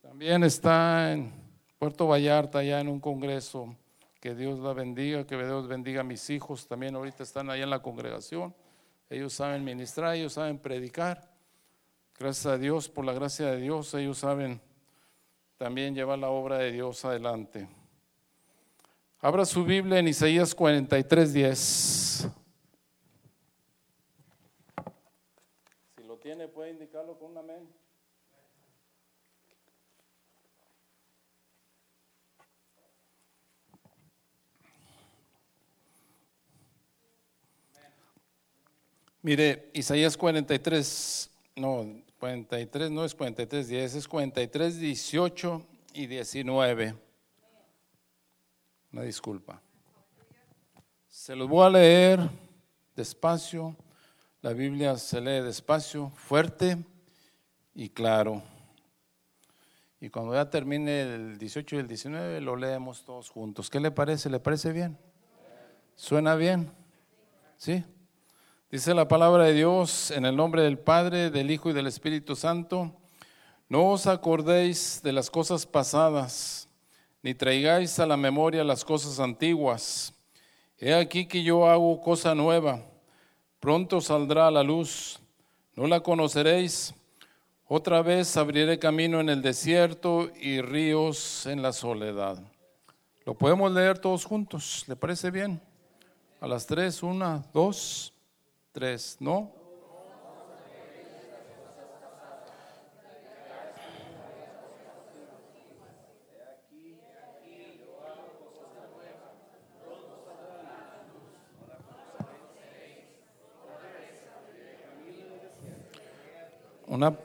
También 0.00 0.44
está 0.44 1.12
en 1.12 1.32
Puerto 1.78 2.06
Vallarta, 2.06 2.62
ya 2.62 2.80
en 2.80 2.88
un 2.88 3.00
congreso. 3.00 3.76
Que 4.20 4.34
Dios 4.34 4.58
la 4.58 4.72
bendiga, 4.72 5.26
que 5.26 5.36
Dios 5.36 5.68
bendiga 5.68 6.00
a 6.00 6.04
mis 6.04 6.30
hijos. 6.30 6.66
También 6.66 6.94
ahorita 6.94 7.22
están 7.22 7.50
ahí 7.50 7.62
en 7.62 7.70
la 7.70 7.82
congregación. 7.82 8.54
Ellos 9.14 9.32
saben 9.32 9.62
ministrar, 9.62 10.16
ellos 10.16 10.32
saben 10.32 10.58
predicar. 10.58 11.30
Gracias 12.18 12.46
a 12.46 12.58
Dios, 12.58 12.88
por 12.88 13.04
la 13.04 13.12
gracia 13.12 13.46
de 13.46 13.60
Dios, 13.60 13.94
ellos 13.94 14.18
saben 14.18 14.60
también 15.56 15.94
llevar 15.94 16.18
la 16.18 16.30
obra 16.30 16.58
de 16.58 16.72
Dios 16.72 17.04
adelante. 17.04 17.68
Abra 19.20 19.44
su 19.44 19.64
Biblia 19.64 20.00
en 20.00 20.08
Isaías 20.08 20.52
43, 20.52 21.32
10. 21.32 22.28
Si 25.96 26.02
lo 26.02 26.18
tiene, 26.18 26.48
puede 26.48 26.72
indicarlo 26.72 27.16
con 27.16 27.30
un 27.30 27.38
amén. 27.38 27.68
Mire, 39.24 39.70
Isaías 39.72 40.18
43, 40.18 41.30
no, 41.56 41.86
43 42.18 42.90
no 42.90 43.06
es 43.06 43.14
43, 43.14 43.68
10, 43.68 43.94
es 43.94 44.06
43, 44.06 44.78
18 44.78 45.66
y 45.94 46.06
19. 46.06 46.94
Una 48.92 49.00
disculpa. 49.00 49.62
Se 51.08 51.34
los 51.34 51.48
voy 51.48 51.64
a 51.64 51.70
leer 51.70 52.20
despacio. 52.94 53.74
La 54.42 54.52
Biblia 54.52 54.98
se 54.98 55.22
lee 55.22 55.40
despacio, 55.40 56.10
fuerte 56.10 56.76
y 57.74 57.88
claro. 57.88 58.42
Y 60.02 60.10
cuando 60.10 60.34
ya 60.34 60.50
termine 60.50 61.00
el 61.00 61.38
18 61.38 61.76
y 61.76 61.78
el 61.78 61.88
19, 61.88 62.42
lo 62.42 62.56
leemos 62.56 63.06
todos 63.06 63.30
juntos. 63.30 63.70
¿Qué 63.70 63.80
le 63.80 63.90
parece? 63.90 64.28
¿Le 64.28 64.38
parece 64.38 64.70
bien? 64.70 64.98
¿Suena 65.94 66.34
bien? 66.34 66.70
¿Sí? 67.56 67.82
Dice 68.74 68.92
la 68.92 69.06
palabra 69.06 69.44
de 69.44 69.52
Dios 69.52 70.10
en 70.10 70.24
el 70.24 70.34
nombre 70.34 70.62
del 70.62 70.80
Padre, 70.80 71.30
del 71.30 71.48
Hijo 71.52 71.70
y 71.70 71.72
del 71.72 71.86
Espíritu 71.86 72.34
Santo. 72.34 72.90
No 73.68 73.92
os 73.92 74.08
acordéis 74.08 75.00
de 75.00 75.12
las 75.12 75.30
cosas 75.30 75.64
pasadas, 75.64 76.68
ni 77.22 77.34
traigáis 77.34 78.00
a 78.00 78.06
la 78.06 78.16
memoria 78.16 78.64
las 78.64 78.84
cosas 78.84 79.20
antiguas. 79.20 80.12
He 80.76 80.92
aquí 80.92 81.26
que 81.26 81.44
yo 81.44 81.68
hago 81.68 82.00
cosa 82.00 82.34
nueva. 82.34 82.82
Pronto 83.60 84.00
saldrá 84.00 84.48
a 84.48 84.50
la 84.50 84.64
luz. 84.64 85.20
No 85.76 85.86
la 85.86 86.00
conoceréis. 86.00 86.92
Otra 87.68 88.02
vez 88.02 88.36
abriré 88.36 88.80
camino 88.80 89.20
en 89.20 89.28
el 89.28 89.40
desierto 89.40 90.32
y 90.40 90.60
ríos 90.62 91.46
en 91.46 91.62
la 91.62 91.72
soledad. 91.72 92.42
Lo 93.24 93.34
podemos 93.34 93.70
leer 93.70 94.00
todos 94.00 94.24
juntos. 94.24 94.82
¿Le 94.88 94.96
parece 94.96 95.30
bien? 95.30 95.60
A 96.40 96.48
las 96.48 96.66
tres, 96.66 97.04
una, 97.04 97.44
dos 97.52 98.13
tres, 98.74 99.16
¿no? 99.20 99.52
Una, 116.88 117.16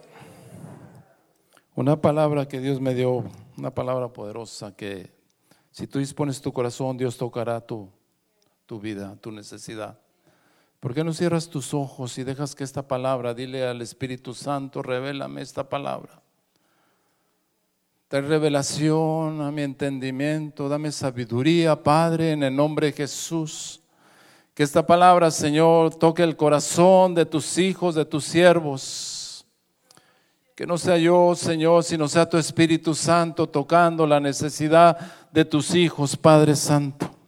una 1.76 2.00
palabra 2.00 2.48
que 2.48 2.60
Dios 2.60 2.80
me 2.80 2.94
dio, 2.94 3.24
una 3.58 3.74
palabra 3.74 4.14
poderosa 4.14 4.76
que 4.76 5.12
Si 5.72 5.88
tú 5.88 5.98
dispones 5.98 6.42
tu 6.42 6.54
corazón, 6.54 6.98
Dios 6.98 7.18
tocará 7.18 7.60
tu, 7.60 7.90
tu 8.68 8.80
vida, 8.80 9.16
tu 9.20 9.32
necesidad. 9.32 10.00
¿Por 10.80 10.94
qué 10.94 11.04
no 11.04 11.12
cierras 11.12 11.50
tus 11.50 11.74
ojos 11.74 12.18
y 12.18 12.24
dejas 12.24 12.56
que 12.56 12.64
esta 12.64 12.88
palabra, 12.88 13.34
dile 13.34 13.68
al 13.68 13.82
Espíritu 13.82 14.34
Santo, 14.34 14.82
revélame 14.82 15.42
esta 15.42 15.68
palabra? 15.68 16.22
Trae 18.08 18.22
revelación 18.22 19.42
a 19.42 19.52
mi 19.52 19.62
entendimiento, 19.62 20.70
dame 20.70 20.92
sabiduría, 20.92 21.84
Padre, 21.84 22.32
en 22.32 22.44
el 22.44 22.56
nombre 22.56 22.88
de 22.88 22.94
Jesús. 22.94 23.82
Que 24.54 24.64
esta 24.64 24.86
palabra, 24.88 25.30
Señor, 25.32 25.96
toque 25.96 26.24
el 26.24 26.38
corazón 26.38 27.14
de 27.14 27.26
tus 27.26 27.58
hijos, 27.58 27.96
de 27.96 28.06
tus 28.06 28.24
siervos. 28.24 29.46
Que 30.56 30.66
no 30.66 30.78
sea 30.78 30.98
yo, 30.98 31.36
Señor, 31.36 31.84
sino 31.84 32.08
sea 32.08 32.28
tu 32.28 32.38
Espíritu 32.38 32.96
Santo 32.96 33.48
tocando 33.48 34.08
la 34.08 34.20
necesidad 34.20 34.98
de 35.32 35.44
tus 35.44 35.76
hijos, 35.76 36.16
Padre 36.16 36.56
Santo. 36.56 37.19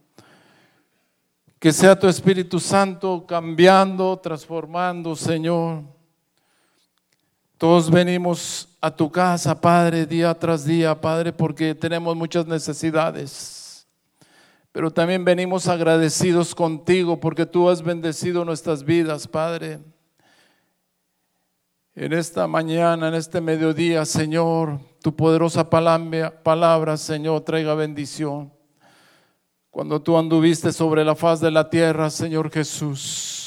Que 1.62 1.72
sea 1.72 1.96
tu 1.96 2.08
Espíritu 2.08 2.58
Santo 2.58 3.24
cambiando, 3.24 4.18
transformando, 4.18 5.14
Señor. 5.14 5.84
Todos 7.56 7.88
venimos 7.88 8.68
a 8.80 8.90
tu 8.90 9.08
casa, 9.08 9.60
Padre, 9.60 10.04
día 10.04 10.36
tras 10.36 10.64
día, 10.64 11.00
Padre, 11.00 11.32
porque 11.32 11.72
tenemos 11.76 12.16
muchas 12.16 12.48
necesidades. 12.48 13.86
Pero 14.72 14.90
también 14.90 15.24
venimos 15.24 15.68
agradecidos 15.68 16.52
contigo 16.52 17.20
porque 17.20 17.46
tú 17.46 17.70
has 17.70 17.80
bendecido 17.80 18.44
nuestras 18.44 18.82
vidas, 18.82 19.28
Padre. 19.28 19.78
En 21.94 22.12
esta 22.12 22.48
mañana, 22.48 23.06
en 23.06 23.14
este 23.14 23.40
mediodía, 23.40 24.04
Señor, 24.04 24.80
tu 25.00 25.14
poderosa 25.14 25.70
palabra, 25.70 26.96
Señor, 26.96 27.42
traiga 27.42 27.76
bendición. 27.76 28.52
Cuando 29.72 30.00
tú 30.00 30.16
anduviste 30.16 30.70
sobre 30.70 31.04
la 31.04 31.16
faz 31.16 31.40
de 31.40 31.50
la 31.50 31.68
tierra, 31.68 32.08
Señor 32.10 32.48
Jesús, 32.52 33.42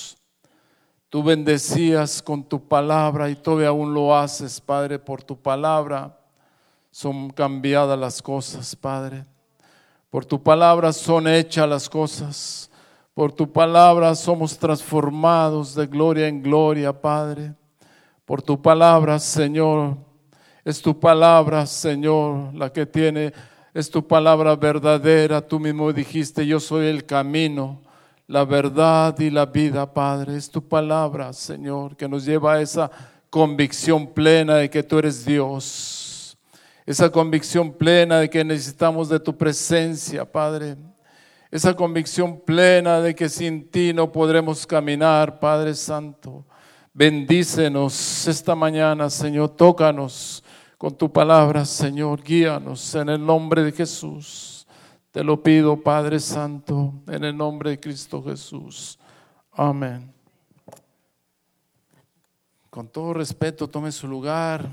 Tú 1.16 1.24
bendecías 1.24 2.22
con 2.22 2.44
tu 2.44 2.68
palabra 2.68 3.30
y 3.30 3.38
todavía 3.38 3.70
aún 3.70 3.94
lo 3.94 4.14
haces, 4.14 4.60
Padre, 4.60 5.00
por 5.00 5.24
tu 5.24 5.42
palabra. 5.42 6.20
Son 6.92 7.30
cambiadas 7.30 7.98
las 7.98 8.22
cosas, 8.22 8.76
Padre. 8.76 9.24
Por 10.10 10.26
tu 10.26 10.44
palabra 10.44 10.92
son 10.92 11.30
hechas 11.30 11.70
las 11.70 11.88
cosas. 11.88 12.70
Por 13.14 13.32
tu 13.32 13.50
palabra 13.50 14.14
somos 14.14 14.58
transformados 14.58 15.74
de 15.74 15.88
gloria 15.88 16.28
en 16.28 16.44
gloria, 16.44 16.92
Padre. 16.92 17.54
Por 18.26 18.42
tu 18.42 18.62
palabra, 18.62 19.18
Señor. 19.18 19.96
Es 20.66 20.82
tu 20.82 21.00
palabra, 21.00 21.66
Señor, 21.66 22.54
la 22.54 22.74
que 22.74 22.86
tiene, 22.86 23.32
es 23.76 23.92
tu 23.92 24.08
palabra 24.08 24.56
verdadera. 24.56 25.46
Tú 25.46 25.60
mismo 25.60 25.92
dijiste, 25.92 26.48
yo 26.48 26.62
soy 26.62 26.88
el 26.88 27.06
camino, 27.06 27.82
la 28.26 28.46
verdad 28.46 29.20
y 29.20 29.30
la 29.30 29.46
vida, 29.46 29.94
Padre. 29.94 30.38
Es 30.38 30.50
tu 30.50 30.66
palabra, 30.66 31.34
Señor, 31.34 31.98
que 31.98 32.08
nos 32.08 32.24
lleva 32.24 32.54
a 32.54 32.62
esa 32.62 32.90
convicción 33.30 34.08
plena 34.08 34.56
de 34.56 34.70
que 34.70 34.82
tú 34.82 34.98
eres 34.98 35.26
Dios. 35.26 36.38
Esa 36.86 37.12
convicción 37.12 37.74
plena 37.74 38.20
de 38.20 38.30
que 38.30 38.46
necesitamos 38.46 39.10
de 39.10 39.20
tu 39.20 39.38
presencia, 39.38 40.24
Padre. 40.24 40.78
Esa 41.52 41.74
convicción 41.74 42.40
plena 42.40 43.02
de 43.02 43.14
que 43.14 43.28
sin 43.28 43.70
ti 43.70 43.92
no 43.92 44.10
podremos 44.10 44.66
caminar, 44.66 45.38
Padre 45.38 45.76
Santo. 45.76 46.46
Bendícenos 46.94 48.26
esta 48.26 48.56
mañana, 48.56 49.10
Señor. 49.10 49.50
Tócanos 49.50 50.45
con 50.78 50.96
tu 50.96 51.12
palabra, 51.12 51.66
Señor. 51.66 52.22
Guíanos 52.22 52.96
en 52.96 53.10
el 53.10 53.26
nombre 53.26 53.64
de 53.64 53.72
Jesús. 53.72 54.68
Te 55.12 55.24
lo 55.24 55.42
pido, 55.42 55.82
Padre 55.82 56.20
Santo, 56.20 56.94
en 57.08 57.24
el 57.24 57.36
nombre 57.36 57.72
de 57.72 57.80
Cristo 57.80 58.22
Jesús. 58.22 59.00
Amén. 59.52 60.14
Con 62.70 62.90
todo 62.90 63.14
respeto, 63.14 63.70
tome 63.70 63.92
su 63.92 64.08
lugar. 64.08 64.68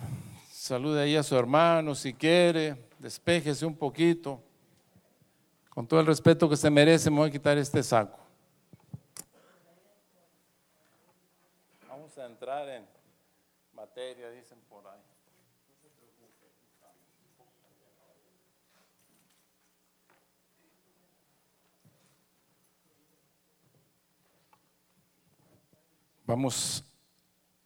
Salude 0.50 1.02
ahí 1.02 1.16
a 1.16 1.22
su 1.22 1.36
hermano 1.36 1.94
si 1.94 2.12
quiere. 2.12 2.88
Despéjese 2.98 3.64
un 3.64 3.76
poquito. 3.76 4.40
Con 5.70 5.86
todo 5.86 6.00
el 6.00 6.06
respeto 6.06 6.48
que 6.48 6.56
se 6.56 6.68
merece, 6.68 7.10
me 7.10 7.18
voy 7.18 7.28
a 7.28 7.32
quitar 7.32 7.56
este 7.56 7.82
saco. 7.82 8.18
Vamos 11.88 12.18
a 12.18 12.26
entrar 12.26 12.68
en 12.68 12.84
materia, 13.72 14.30
dicen 14.30 14.58
por 14.68 14.86
ahí. 14.88 15.00
Vamos 26.24 26.84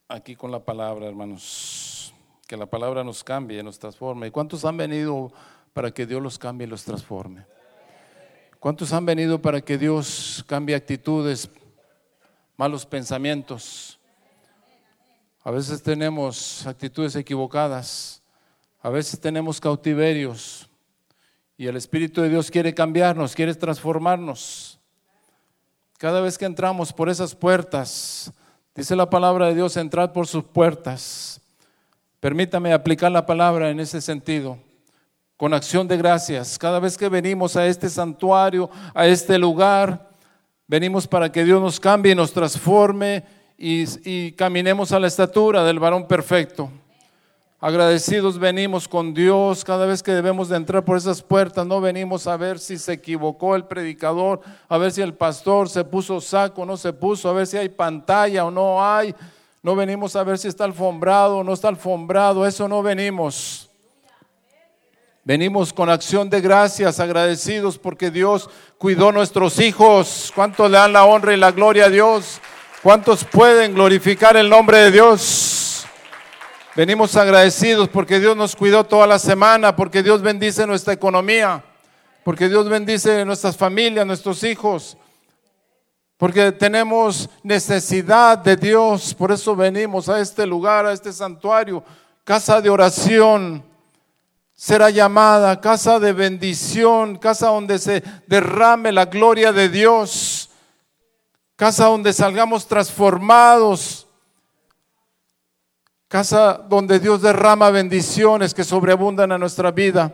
aquí 0.08 0.34
con 0.34 0.50
la 0.50 0.64
palabra, 0.64 1.06
hermanos. 1.06 2.14
Que 2.46 2.56
la 2.56 2.64
palabra 2.64 3.04
nos 3.04 3.22
cambie, 3.22 3.62
nos 3.62 3.78
transforme. 3.78 4.28
¿Y 4.28 4.30
cuántos 4.30 4.64
han 4.64 4.78
venido 4.78 5.30
para 5.74 5.90
que 5.90 6.06
Dios 6.06 6.22
los 6.22 6.38
cambie 6.38 6.66
y 6.66 6.70
los 6.70 6.82
transforme? 6.82 7.44
¿Cuántos 8.58 8.94
han 8.94 9.04
venido 9.04 9.42
para 9.42 9.60
que 9.60 9.76
Dios 9.76 10.42
cambie 10.46 10.74
actitudes, 10.74 11.50
malos 12.56 12.86
pensamientos? 12.86 13.98
A 15.44 15.50
veces 15.50 15.82
tenemos 15.82 16.66
actitudes 16.66 17.14
equivocadas, 17.14 18.22
a 18.80 18.88
veces 18.88 19.20
tenemos 19.20 19.60
cautiverios 19.60 20.66
y 21.58 21.66
el 21.66 21.76
Espíritu 21.76 22.22
de 22.22 22.30
Dios 22.30 22.50
quiere 22.50 22.74
cambiarnos, 22.74 23.34
quiere 23.34 23.54
transformarnos. 23.54 24.80
Cada 25.98 26.22
vez 26.22 26.38
que 26.38 26.46
entramos 26.46 26.92
por 26.92 27.10
esas 27.10 27.34
puertas, 27.34 28.32
Dice 28.76 28.94
la 28.94 29.08
palabra 29.08 29.46
de 29.46 29.54
Dios, 29.54 29.74
entrad 29.78 30.12
por 30.12 30.26
sus 30.26 30.44
puertas. 30.44 31.40
Permítame 32.20 32.74
aplicar 32.74 33.10
la 33.10 33.24
palabra 33.24 33.70
en 33.70 33.80
ese 33.80 34.02
sentido, 34.02 34.58
con 35.38 35.54
acción 35.54 35.88
de 35.88 35.96
gracias. 35.96 36.58
Cada 36.58 36.78
vez 36.78 36.98
que 36.98 37.08
venimos 37.08 37.56
a 37.56 37.66
este 37.66 37.88
santuario, 37.88 38.68
a 38.92 39.06
este 39.06 39.38
lugar, 39.38 40.10
venimos 40.66 41.06
para 41.06 41.32
que 41.32 41.42
Dios 41.42 41.62
nos 41.62 41.80
cambie 41.80 42.14
nos 42.14 42.34
transforme 42.34 43.24
y, 43.56 43.84
y 44.04 44.32
caminemos 44.32 44.92
a 44.92 45.00
la 45.00 45.06
estatura 45.06 45.64
del 45.64 45.78
varón 45.78 46.06
perfecto. 46.06 46.70
Agradecidos 47.58 48.38
venimos 48.38 48.86
con 48.86 49.14
Dios 49.14 49.64
cada 49.64 49.86
vez 49.86 50.02
que 50.02 50.12
debemos 50.12 50.50
de 50.50 50.56
entrar 50.56 50.84
por 50.84 50.98
esas 50.98 51.22
puertas. 51.22 51.66
No 51.66 51.80
venimos 51.80 52.26
a 52.26 52.36
ver 52.36 52.58
si 52.58 52.76
se 52.76 52.92
equivocó 52.92 53.56
el 53.56 53.64
predicador, 53.64 54.42
a 54.68 54.76
ver 54.76 54.92
si 54.92 55.00
el 55.00 55.14
pastor 55.14 55.70
se 55.70 55.82
puso 55.82 56.20
saco 56.20 56.62
o 56.62 56.66
no 56.66 56.76
se 56.76 56.92
puso, 56.92 57.30
a 57.30 57.32
ver 57.32 57.46
si 57.46 57.56
hay 57.56 57.70
pantalla 57.70 58.44
o 58.44 58.50
no 58.50 58.84
hay. 58.84 59.14
No 59.62 59.74
venimos 59.74 60.14
a 60.16 60.22
ver 60.22 60.36
si 60.36 60.48
está 60.48 60.64
alfombrado 60.64 61.38
o 61.38 61.44
no 61.44 61.54
está 61.54 61.68
alfombrado. 61.68 62.46
Eso 62.46 62.68
no 62.68 62.82
venimos. 62.82 63.70
Venimos 65.24 65.72
con 65.72 65.88
acción 65.88 66.28
de 66.28 66.42
gracias, 66.42 67.00
agradecidos 67.00 67.78
porque 67.78 68.10
Dios 68.10 68.50
cuidó 68.76 69.12
nuestros 69.12 69.58
hijos. 69.60 70.30
¿Cuántos 70.34 70.70
le 70.70 70.76
dan 70.76 70.92
la 70.92 71.06
honra 71.06 71.32
y 71.32 71.38
la 71.38 71.52
gloria 71.52 71.86
a 71.86 71.90
Dios? 71.90 72.38
¿Cuántos 72.82 73.24
pueden 73.24 73.74
glorificar 73.74 74.36
el 74.36 74.50
nombre 74.50 74.78
de 74.78 74.90
Dios? 74.92 75.65
Venimos 76.76 77.16
agradecidos 77.16 77.88
porque 77.88 78.20
Dios 78.20 78.36
nos 78.36 78.54
cuidó 78.54 78.84
toda 78.84 79.06
la 79.06 79.18
semana, 79.18 79.74
porque 79.74 80.02
Dios 80.02 80.20
bendice 80.20 80.66
nuestra 80.66 80.92
economía, 80.92 81.64
porque 82.22 82.50
Dios 82.50 82.68
bendice 82.68 83.24
nuestras 83.24 83.56
familias, 83.56 84.06
nuestros 84.06 84.44
hijos, 84.44 84.98
porque 86.18 86.52
tenemos 86.52 87.30
necesidad 87.42 88.36
de 88.36 88.58
Dios. 88.58 89.14
Por 89.14 89.32
eso 89.32 89.56
venimos 89.56 90.10
a 90.10 90.20
este 90.20 90.46
lugar, 90.46 90.84
a 90.84 90.92
este 90.92 91.14
santuario, 91.14 91.82
casa 92.24 92.60
de 92.60 92.68
oración. 92.68 93.64
Será 94.54 94.90
llamada 94.90 95.58
casa 95.58 95.98
de 95.98 96.12
bendición, 96.12 97.16
casa 97.16 97.46
donde 97.46 97.78
se 97.78 98.02
derrame 98.26 98.92
la 98.92 99.06
gloria 99.06 99.50
de 99.50 99.70
Dios, 99.70 100.50
casa 101.56 101.86
donde 101.86 102.12
salgamos 102.12 102.66
transformados 102.66 104.05
Casa 106.08 106.64
donde 106.68 107.00
Dios 107.00 107.20
derrama 107.20 107.70
bendiciones 107.70 108.54
que 108.54 108.62
sobreabundan 108.62 109.32
a 109.32 109.38
nuestra 109.38 109.72
vida. 109.72 110.12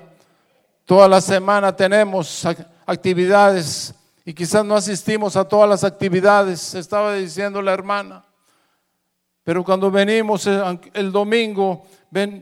Toda 0.87 1.07
la 1.07 1.21
semana 1.21 1.77
tenemos 1.77 2.47
actividades 2.87 3.95
y 4.25 4.33
quizás 4.33 4.65
no 4.65 4.75
asistimos 4.75 5.37
a 5.37 5.45
todas 5.45 5.69
las 5.69 5.85
actividades, 5.85 6.75
estaba 6.75 7.15
diciendo 7.15 7.61
la 7.61 7.73
hermana. 7.73 8.25
Pero 9.45 9.65
cuando 9.65 9.91
venimos 9.91 10.47
eh, 10.47 10.61
el 10.95 11.13
domingo, 11.13 11.85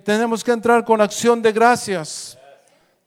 tenemos 0.05 0.45
que 0.45 0.53
entrar 0.53 0.85
con 0.85 1.01
acción 1.01 1.43
de 1.43 1.53
gracias, 1.53 2.39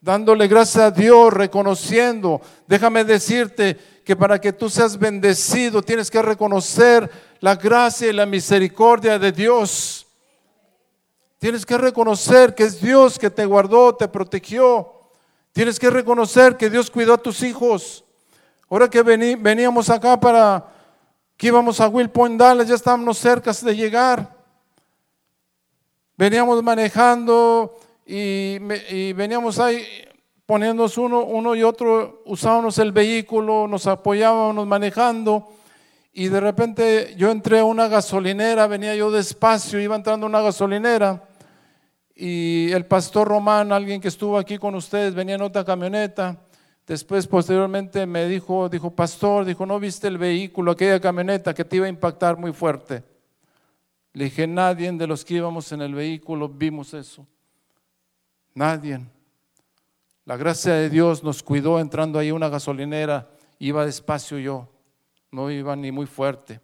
dándole 0.00 0.46
gracias 0.46 0.84
a 0.84 0.90
Dios, 0.90 1.32
reconociendo. 1.32 2.40
Déjame 2.66 3.04
decirte 3.04 3.78
que 4.04 4.16
para 4.16 4.38
que 4.40 4.52
tú 4.52 4.68
seas 4.68 4.98
bendecido 4.98 5.82
tienes 5.82 6.10
que 6.10 6.20
reconocer 6.20 7.10
la 7.40 7.54
gracia 7.54 8.08
y 8.08 8.12
la 8.12 8.26
misericordia 8.26 9.18
de 9.18 9.32
Dios. 9.32 10.03
Tienes 11.44 11.66
que 11.66 11.76
reconocer 11.76 12.54
que 12.54 12.62
es 12.62 12.80
Dios 12.80 13.18
que 13.18 13.28
te 13.28 13.44
guardó, 13.44 13.94
te 13.94 14.08
protegió, 14.08 14.94
Tienes 15.52 15.78
que 15.78 15.90
reconocer 15.90 16.56
que 16.56 16.70
Dios 16.70 16.90
cuidó 16.90 17.12
a 17.12 17.18
tus 17.18 17.42
hijos. 17.42 18.02
Ahora 18.70 18.88
que 18.88 19.02
veníamos 19.02 19.90
acá 19.90 20.18
para 20.18 20.66
que 21.36 21.48
íbamos 21.48 21.82
a 21.82 21.88
Will 21.88 22.08
Point 22.08 22.40
Dallas, 22.40 22.66
ya 22.66 22.74
estábamos 22.74 23.18
cerca 23.18 23.52
de 23.52 23.76
llegar. 23.76 24.34
Veníamos 26.16 26.62
manejando 26.62 27.78
y, 28.06 28.58
veníamos 29.12 29.58
ahí 29.58 29.84
poniéndonos 30.46 30.96
uno, 30.96 31.24
uno 31.24 31.54
y 31.54 31.62
otro, 31.62 32.22
usábamos 32.24 32.78
el 32.78 32.90
vehículo, 32.90 33.68
nos 33.68 33.86
apoyábamos 33.86 34.66
manejando. 34.66 35.46
Y 36.10 36.28
de 36.28 36.40
repente 36.40 37.14
yo 37.18 37.30
entré 37.30 37.58
a 37.58 37.64
una 37.64 37.86
gasolinera, 37.88 38.66
venía 38.66 38.96
yo 38.96 39.10
despacio, 39.10 39.78
iba 39.78 39.94
entrando 39.94 40.24
a 40.24 40.30
una 40.30 40.40
gasolinera 40.40 41.28
y 42.14 42.70
el 42.70 42.86
pastor 42.86 43.28
Román, 43.28 43.72
alguien 43.72 44.00
que 44.00 44.08
estuvo 44.08 44.38
aquí 44.38 44.56
con 44.58 44.74
ustedes, 44.74 45.14
venía 45.14 45.34
en 45.34 45.42
otra 45.42 45.64
camioneta. 45.64 46.40
Después, 46.86 47.26
posteriormente, 47.26 48.06
me 48.06 48.28
dijo, 48.28 48.68
dijo, 48.68 48.90
pastor, 48.90 49.44
dijo, 49.44 49.66
¿no 49.66 49.80
viste 49.80 50.06
el 50.06 50.18
vehículo, 50.18 50.72
aquella 50.72 51.00
camioneta 51.00 51.54
que 51.54 51.64
te 51.64 51.76
iba 51.76 51.86
a 51.86 51.88
impactar 51.88 52.36
muy 52.36 52.52
fuerte? 52.52 53.02
Le 54.12 54.24
dije, 54.24 54.46
nadie 54.46 54.92
de 54.92 55.06
los 55.06 55.24
que 55.24 55.34
íbamos 55.34 55.72
en 55.72 55.82
el 55.82 55.94
vehículo 55.94 56.48
vimos 56.48 56.94
eso. 56.94 57.26
Nadie. 58.54 59.00
La 60.24 60.36
gracia 60.36 60.74
de 60.74 60.88
Dios 60.88 61.24
nos 61.24 61.42
cuidó 61.42 61.80
entrando 61.80 62.18
ahí 62.18 62.30
una 62.30 62.48
gasolinera. 62.48 63.28
Iba 63.58 63.84
despacio 63.84 64.38
yo, 64.38 64.68
no 65.32 65.50
iba 65.50 65.74
ni 65.74 65.90
muy 65.90 66.06
fuerte. 66.06 66.60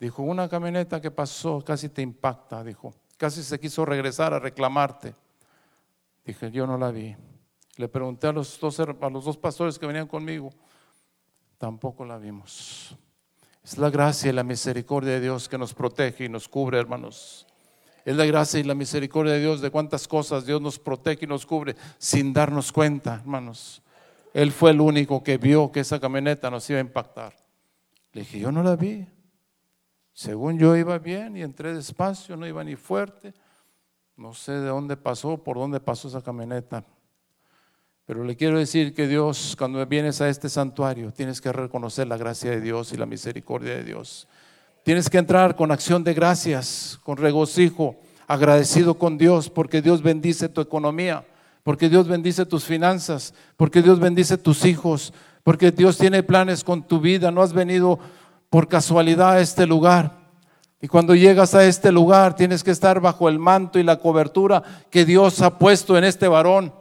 Dijo, 0.00 0.22
una 0.22 0.48
camioneta 0.48 1.00
que 1.00 1.12
pasó 1.12 1.62
casi 1.62 1.88
te 1.88 2.02
impacta, 2.02 2.64
dijo. 2.64 2.94
Casi 3.24 3.42
se 3.42 3.58
quiso 3.58 3.86
regresar 3.86 4.34
a 4.34 4.38
reclamarte. 4.38 5.14
Dije, 6.26 6.50
yo 6.50 6.66
no 6.66 6.76
la 6.76 6.90
vi. 6.90 7.16
Le 7.76 7.88
pregunté 7.88 8.26
a 8.26 8.32
los 8.32 8.60
dos, 8.60 8.78
a 8.78 8.84
los 9.08 9.24
dos 9.24 9.38
pastores 9.38 9.78
que 9.78 9.86
venían 9.86 10.06
conmigo. 10.06 10.50
Tampoco 11.56 12.04
la 12.04 12.18
vimos. 12.18 12.94
Es 13.62 13.78
la 13.78 13.88
gracia 13.88 14.28
y 14.28 14.34
la 14.34 14.42
misericordia 14.42 15.14
de 15.14 15.22
Dios 15.22 15.48
que 15.48 15.56
nos 15.56 15.72
protege 15.72 16.26
y 16.26 16.28
nos 16.28 16.50
cubre, 16.50 16.78
hermanos. 16.78 17.46
Es 18.04 18.14
la 18.14 18.26
gracia 18.26 18.60
y 18.60 18.64
la 18.64 18.74
misericordia 18.74 19.32
de 19.32 19.40
Dios 19.40 19.62
de 19.62 19.70
cuántas 19.70 20.06
cosas 20.06 20.44
Dios 20.44 20.60
nos 20.60 20.78
protege 20.78 21.24
y 21.24 21.28
nos 21.28 21.46
cubre 21.46 21.76
sin 21.96 22.34
darnos 22.34 22.72
cuenta, 22.72 23.14
hermanos. 23.14 23.80
Él 24.34 24.52
fue 24.52 24.72
el 24.72 24.82
único 24.82 25.22
que 25.24 25.38
vio 25.38 25.72
que 25.72 25.80
esa 25.80 25.98
camioneta 25.98 26.50
nos 26.50 26.68
iba 26.68 26.78
a 26.78 26.82
impactar. 26.82 27.34
Le 28.12 28.20
dije, 28.20 28.38
yo 28.38 28.52
no 28.52 28.62
la 28.62 28.76
vi. 28.76 29.06
Según 30.14 30.60
yo 30.60 30.76
iba 30.76 30.96
bien 30.98 31.36
y 31.36 31.42
entré 31.42 31.74
despacio, 31.74 32.36
no 32.36 32.46
iba 32.46 32.62
ni 32.62 32.76
fuerte. 32.76 33.34
No 34.16 34.32
sé 34.32 34.52
de 34.52 34.68
dónde 34.68 34.96
pasó, 34.96 35.36
por 35.36 35.56
dónde 35.56 35.80
pasó 35.80 36.06
esa 36.06 36.22
camioneta. 36.22 36.84
Pero 38.06 38.22
le 38.22 38.36
quiero 38.36 38.58
decir 38.58 38.94
que 38.94 39.08
Dios, 39.08 39.56
cuando 39.58 39.84
vienes 39.86 40.20
a 40.20 40.28
este 40.28 40.48
santuario, 40.48 41.12
tienes 41.12 41.40
que 41.40 41.50
reconocer 41.50 42.06
la 42.06 42.16
gracia 42.16 42.52
de 42.52 42.60
Dios 42.60 42.92
y 42.92 42.96
la 42.96 43.06
misericordia 43.06 43.74
de 43.74 43.82
Dios. 43.82 44.28
Tienes 44.84 45.10
que 45.10 45.18
entrar 45.18 45.56
con 45.56 45.72
acción 45.72 46.04
de 46.04 46.14
gracias, 46.14 47.00
con 47.02 47.16
regocijo, 47.16 47.96
agradecido 48.28 48.94
con 48.94 49.18
Dios, 49.18 49.50
porque 49.50 49.82
Dios 49.82 50.00
bendice 50.00 50.48
tu 50.48 50.60
economía, 50.60 51.26
porque 51.64 51.88
Dios 51.88 52.06
bendice 52.06 52.46
tus 52.46 52.64
finanzas, 52.64 53.34
porque 53.56 53.82
Dios 53.82 53.98
bendice 53.98 54.38
tus 54.38 54.64
hijos, 54.64 55.12
porque 55.42 55.72
Dios 55.72 55.98
tiene 55.98 56.22
planes 56.22 56.62
con 56.62 56.86
tu 56.86 57.00
vida. 57.00 57.32
No 57.32 57.42
has 57.42 57.52
venido 57.52 57.98
por 58.54 58.68
casualidad 58.68 59.32
a 59.32 59.40
este 59.40 59.66
lugar. 59.66 60.12
Y 60.80 60.86
cuando 60.86 61.16
llegas 61.16 61.56
a 61.56 61.64
este 61.64 61.90
lugar 61.90 62.36
tienes 62.36 62.62
que 62.62 62.70
estar 62.70 63.00
bajo 63.00 63.28
el 63.28 63.40
manto 63.40 63.80
y 63.80 63.82
la 63.82 63.96
cobertura 63.96 64.62
que 64.90 65.04
Dios 65.04 65.42
ha 65.42 65.58
puesto 65.58 65.98
en 65.98 66.04
este 66.04 66.28
varón. 66.28 66.72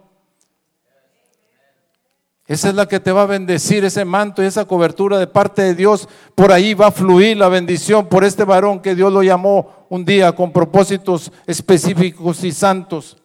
Esa 2.45 2.69
es 2.69 2.75
la 2.75 2.87
que 2.87 2.99
te 2.99 3.11
va 3.11 3.23
a 3.23 3.25
bendecir, 3.25 3.83
ese 3.83 4.05
manto 4.05 4.43
y 4.43 4.45
esa 4.45 4.65
cobertura 4.65 5.17
de 5.17 5.25
parte 5.25 5.63
de 5.63 5.73
Dios. 5.73 6.07
Por 6.35 6.51
ahí 6.51 6.75
va 6.75 6.89
a 6.89 6.91
fluir 6.91 7.37
la 7.37 7.49
bendición 7.49 8.05
por 8.05 8.23
este 8.23 8.43
varón 8.43 8.79
que 8.79 8.93
Dios 8.93 9.11
lo 9.11 9.23
llamó 9.23 9.87
un 9.89 10.05
día 10.05 10.31
con 10.33 10.51
propósitos 10.51 11.31
específicos 11.47 12.43
y 12.43 12.51
santos. 12.51 13.17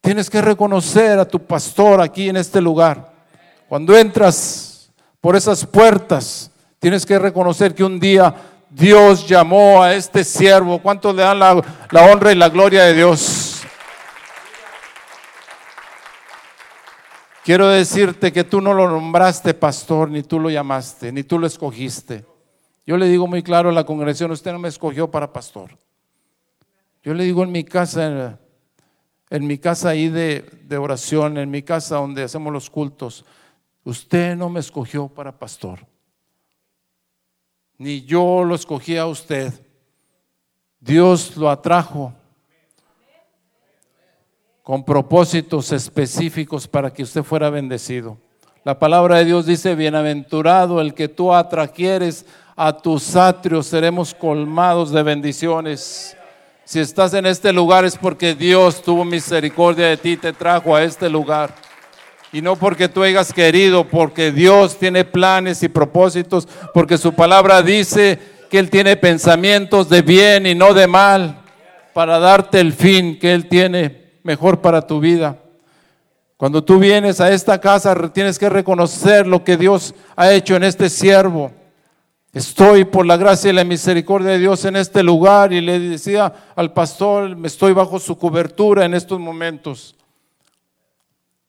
Tienes 0.00 0.30
que 0.30 0.40
reconocer 0.40 1.18
a 1.18 1.26
tu 1.26 1.40
pastor 1.40 2.00
aquí 2.00 2.28
en 2.28 2.36
este 2.36 2.60
lugar. 2.60 3.12
Cuando 3.68 3.96
entras 3.96 4.92
por 5.20 5.34
esas 5.34 5.66
puertas, 5.66 6.52
Tienes 6.84 7.06
que 7.06 7.18
reconocer 7.18 7.74
que 7.74 7.82
un 7.82 7.98
día 7.98 8.34
Dios 8.68 9.26
llamó 9.26 9.82
a 9.82 9.94
este 9.94 10.22
siervo. 10.22 10.82
¿Cuántos 10.82 11.14
le 11.14 11.22
dan 11.22 11.38
la, 11.38 11.54
honra 11.54 12.30
y 12.30 12.34
la 12.34 12.50
gloria 12.50 12.84
de 12.84 12.92
Dios? 12.92 13.62
Quiero 17.42 17.68
decirte 17.68 18.34
que 18.34 18.44
tú 18.44 18.60
no 18.60 18.74
lo 18.74 18.86
nombraste 18.86 19.54
pastor, 19.54 20.10
ni 20.10 20.24
tú 20.24 20.38
lo 20.38 20.50
llamaste, 20.50 21.10
ni 21.10 21.22
tú 21.22 21.38
lo 21.38 21.46
escogiste. 21.46 22.26
Yo 22.84 22.98
le 22.98 23.08
digo 23.08 23.26
muy 23.26 23.42
claro 23.42 23.70
a 23.70 23.72
la 23.72 23.84
congregación, 23.84 24.30
usted 24.32 24.52
no 24.52 24.58
me 24.58 24.68
escogió 24.68 25.10
para 25.10 25.32
pastor. 25.32 25.78
Yo 27.02 27.14
le 27.14 27.24
digo 27.24 27.44
en 27.44 27.50
mi 27.50 27.64
casa, 27.64 28.38
en 29.30 29.46
mi 29.46 29.56
casa 29.56 29.88
ahí 29.88 30.10
de, 30.10 30.44
de 30.64 30.76
oración, 30.76 31.38
en 31.38 31.50
mi 31.50 31.62
casa 31.62 31.96
donde 31.96 32.24
hacemos 32.24 32.52
los 32.52 32.68
cultos, 32.68 33.24
usted 33.84 34.36
no 34.36 34.50
me 34.50 34.60
escogió 34.60 35.08
para 35.08 35.32
pastor 35.32 35.86
ni 37.78 38.02
yo 38.02 38.44
lo 38.44 38.54
escogí 38.54 38.96
a 38.96 39.06
usted. 39.06 39.52
Dios 40.80 41.36
lo 41.36 41.48
atrajo 41.48 42.12
con 44.62 44.84
propósitos 44.84 45.72
específicos 45.72 46.66
para 46.66 46.92
que 46.92 47.02
usted 47.02 47.22
fuera 47.22 47.50
bendecido. 47.50 48.18
La 48.64 48.78
palabra 48.78 49.18
de 49.18 49.26
Dios 49.26 49.44
dice, 49.44 49.74
bienaventurado 49.74 50.80
el 50.80 50.94
que 50.94 51.08
tú 51.08 51.34
atraquieres 51.34 52.24
a 52.56 52.76
tus 52.76 53.14
atrios, 53.14 53.66
seremos 53.66 54.14
colmados 54.14 54.90
de 54.90 55.02
bendiciones. 55.02 56.16
Si 56.64 56.80
estás 56.80 57.12
en 57.12 57.26
este 57.26 57.52
lugar 57.52 57.84
es 57.84 57.98
porque 57.98 58.34
Dios 58.34 58.80
tuvo 58.80 59.04
misericordia 59.04 59.88
de 59.88 59.98
ti, 59.98 60.16
te 60.16 60.32
trajo 60.32 60.74
a 60.74 60.82
este 60.82 61.10
lugar. 61.10 61.54
Y 62.34 62.42
no 62.42 62.56
porque 62.56 62.88
tú 62.88 63.04
hayas 63.04 63.32
querido, 63.32 63.86
porque 63.86 64.32
Dios 64.32 64.76
tiene 64.76 65.04
planes 65.04 65.62
y 65.62 65.68
propósitos, 65.68 66.48
porque 66.74 66.98
su 66.98 67.12
palabra 67.12 67.62
dice 67.62 68.18
que 68.50 68.58
Él 68.58 68.70
tiene 68.70 68.96
pensamientos 68.96 69.88
de 69.88 70.02
bien 70.02 70.44
y 70.44 70.52
no 70.52 70.74
de 70.74 70.88
mal, 70.88 71.42
para 71.92 72.18
darte 72.18 72.58
el 72.58 72.72
fin 72.72 73.20
que 73.20 73.34
Él 73.34 73.48
tiene 73.48 74.18
mejor 74.24 74.60
para 74.60 74.84
tu 74.84 74.98
vida. 74.98 75.38
Cuando 76.36 76.64
tú 76.64 76.80
vienes 76.80 77.20
a 77.20 77.30
esta 77.30 77.60
casa, 77.60 77.94
tienes 78.12 78.36
que 78.36 78.48
reconocer 78.48 79.28
lo 79.28 79.44
que 79.44 79.56
Dios 79.56 79.94
ha 80.16 80.32
hecho 80.32 80.56
en 80.56 80.64
este 80.64 80.90
siervo. 80.90 81.52
Estoy 82.32 82.84
por 82.84 83.06
la 83.06 83.16
gracia 83.16 83.50
y 83.50 83.54
la 83.54 83.62
misericordia 83.62 84.32
de 84.32 84.40
Dios 84.40 84.64
en 84.64 84.74
este 84.74 85.04
lugar 85.04 85.52
y 85.52 85.60
le 85.60 85.78
decía 85.78 86.32
al 86.56 86.72
pastor, 86.72 87.36
estoy 87.44 87.74
bajo 87.74 88.00
su 88.00 88.18
cobertura 88.18 88.84
en 88.84 88.94
estos 88.94 89.20
momentos. 89.20 89.94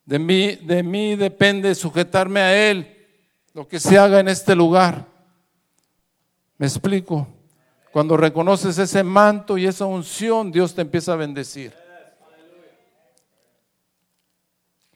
De 0.06 0.20
mí, 0.20 0.54
de 0.54 0.84
mí 0.84 1.16
depende 1.16 1.74
sujetarme 1.74 2.40
a 2.40 2.70
Él, 2.70 2.96
lo 3.52 3.66
que 3.66 3.80
se 3.80 3.98
haga 3.98 4.20
en 4.20 4.28
este 4.28 4.54
lugar. 4.54 5.04
¿Me 6.58 6.66
explico? 6.66 7.26
Cuando 7.92 8.16
reconoces 8.16 8.78
ese 8.78 9.02
manto 9.02 9.58
y 9.58 9.66
esa 9.66 9.84
unción, 9.84 10.52
Dios 10.52 10.74
te 10.74 10.82
empieza 10.82 11.12
a 11.12 11.16
bendecir. 11.16 11.72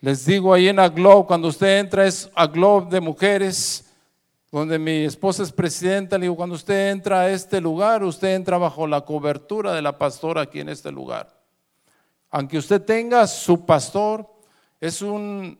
Les 0.01 0.25
digo 0.25 0.55
ahí 0.55 0.68
en 0.68 0.79
Aglob, 0.79 1.27
cuando 1.27 1.49
usted 1.49 1.81
entra 1.81 2.07
es 2.07 2.31
Aglob 2.35 2.88
de 2.88 3.01
mujeres, 3.01 3.90
donde 4.53 4.79
mi 4.79 5.05
esposa 5.05 5.42
es 5.42 5.53
presidenta, 5.53 6.16
le 6.16 6.25
digo, 6.25 6.37
cuando 6.37 6.55
usted 6.55 6.90
entra 6.90 7.23
a 7.23 7.31
este 7.31 7.61
lugar, 7.61 8.05
usted 8.05 8.35
entra 8.35 8.59
bajo 8.59 8.87
la 8.87 9.03
cobertura 9.03 9.73
de 9.73 9.83
la 9.83 9.99
pastora 9.99 10.42
aquí 10.42 10.61
en 10.61 10.68
este 10.68 10.90
lugar. 10.90 11.37
Aunque 12.31 12.59
usted 12.59 12.81
tenga 12.81 13.27
su 13.27 13.66
pastor, 13.66 14.39
es 14.81 15.03
un 15.03 15.59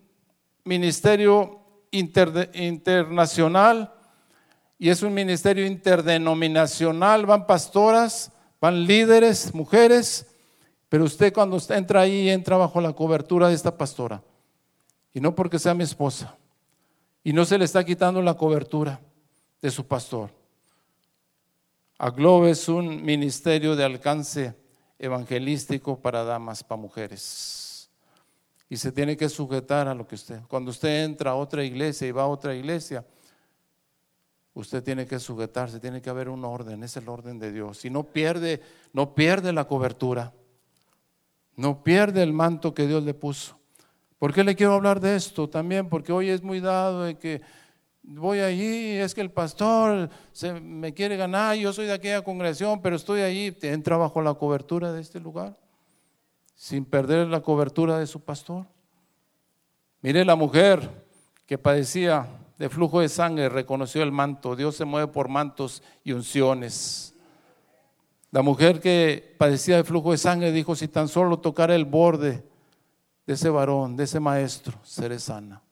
ministerio 0.65 1.61
internacional 1.93 3.93
y 4.79 4.89
es 4.89 5.03
un 5.03 5.13
ministerio 5.13 5.67
interdenominacional. 5.67 7.27
Van 7.27 7.47
pastoras, 7.47 8.33
van 8.61 8.87
líderes, 8.87 9.53
mujeres, 9.55 10.27
pero 10.89 11.05
usted 11.05 11.35
cuando 11.35 11.61
entra 11.69 12.01
ahí 12.01 12.31
entra 12.31 12.57
bajo 12.57 12.81
la 12.81 12.95
cobertura 12.95 13.49
de 13.49 13.55
esta 13.55 13.77
pastora. 13.77 14.23
Y 15.13 15.21
no 15.21 15.35
porque 15.35 15.59
sea 15.59 15.75
mi 15.75 15.85
esposa. 15.85 16.35
Y 17.23 17.35
no 17.35 17.45
se 17.45 17.59
le 17.59 17.67
está 17.67 17.85
quitando 17.85 18.23
la 18.23 18.33
cobertura 18.35 18.99
de 19.61 19.71
su 19.71 19.87
pastor. 19.87 20.31
Aglobe 21.99 22.53
es 22.53 22.67
un 22.69 23.05
ministerio 23.05 23.77
de 23.77 23.85
alcance 23.85 24.55
evangelístico 24.99 25.99
para 25.99 26.25
damas, 26.25 26.65
para 26.65 26.81
mujeres 26.81 27.70
y 28.71 28.77
se 28.77 28.93
tiene 28.93 29.17
que 29.17 29.29
sujetar 29.29 29.89
a 29.89 29.95
lo 29.95 30.07
que 30.07 30.15
usted. 30.15 30.41
Cuando 30.47 30.71
usted 30.71 31.05
entra 31.05 31.33
a 31.33 31.35
otra 31.35 31.65
iglesia 31.65 32.07
y 32.07 32.13
va 32.13 32.23
a 32.23 32.29
otra 32.29 32.55
iglesia, 32.55 33.05
usted 34.55 34.81
tiene 34.83 35.07
que 35.07 35.19
sujetarse, 35.19 35.81
tiene 35.81 36.01
que 36.01 36.09
haber 36.09 36.29
un 36.29 36.45
orden, 36.45 36.85
es 36.85 36.97
el 36.97 37.09
orden 37.09 37.41
de 37.41 37.51
Dios. 37.51 37.85
Y 37.85 37.91
no 37.91 38.05
pierde, 38.05 38.63
no 38.93 39.13
pierde 39.13 39.53
la 39.53 39.67
cobertura, 39.67 40.33
no 41.57 41.83
pierde 41.83 42.23
el 42.23 42.33
manto 42.33 42.73
que 42.73 42.87
Dios 42.87 43.03
le 43.03 43.13
puso. 43.13 43.59
¿Por 44.21 44.33
qué 44.33 44.45
le 44.45 44.55
quiero 44.55 44.75
hablar 44.75 45.01
de 45.01 45.17
esto? 45.17 45.49
También 45.49 45.89
porque 45.89 46.13
hoy 46.13 46.29
es 46.29 46.43
muy 46.43 46.61
dado 46.61 47.03
de 47.03 47.19
que 47.19 47.43
voy 48.05 48.39
allí, 48.39 48.93
es 48.93 49.15
que 49.15 49.21
el 49.21 49.33
pastor 49.33 50.09
se 50.31 50.53
me 50.53 50.95
quiere 50.95 51.17
ganar, 51.17 51.57
yo 51.57 51.73
soy 51.73 51.87
de 51.87 51.95
aquella 51.95 52.23
congregación, 52.23 52.81
pero 52.81 52.95
estoy 52.95 53.23
allí, 53.23 53.57
entra 53.63 53.97
bajo 53.97 54.23
la 54.23 54.35
cobertura 54.35 54.93
de 54.93 55.01
este 55.01 55.19
lugar, 55.19 55.59
sin 56.61 56.85
perder 56.85 57.27
la 57.29 57.41
cobertura 57.41 57.99
de 57.99 58.07
su 58.07 58.21
pastor. 58.21 58.67
Mire 60.03 60.27
la 60.27 60.37
mujer 60.37 61.07
que 61.47 61.57
padecía 61.57 62.29
de 62.59 62.69
flujo 62.69 63.01
de 63.01 63.09
sangre, 63.09 63.49
reconoció 63.49 64.03
el 64.03 64.13
manto, 64.13 64.55
Dios 64.55 64.77
se 64.77 64.85
mueve 64.85 65.11
por 65.11 65.31
mantos 65.31 65.83
y 66.05 66.13
unciones. 66.13 67.15
La 68.31 68.43
mujer 68.43 68.79
que 68.79 69.35
padecía 69.39 69.77
de 69.77 69.85
flujo 69.85 70.11
de 70.11 70.19
sangre 70.19 70.53
dijo, 70.53 70.77
si 70.77 70.87
tan 70.87 71.09
solo 71.09 71.39
tocara 71.39 71.75
el 71.75 71.87
borde 71.87 72.45
de 73.27 73.33
ese 73.33 73.49
varón, 73.49 73.97
de 73.97 74.05
ese 74.05 74.21
maestro, 74.21 74.79
seré 74.85 75.19
sana. 75.19 75.63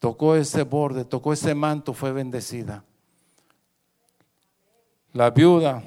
Tocó 0.00 0.36
ese 0.36 0.62
borde, 0.62 1.04
tocó 1.04 1.34
ese 1.34 1.54
manto, 1.54 1.92
fue 1.92 2.12
bendecida. 2.12 2.82
La 5.12 5.28
viuda 5.28 5.82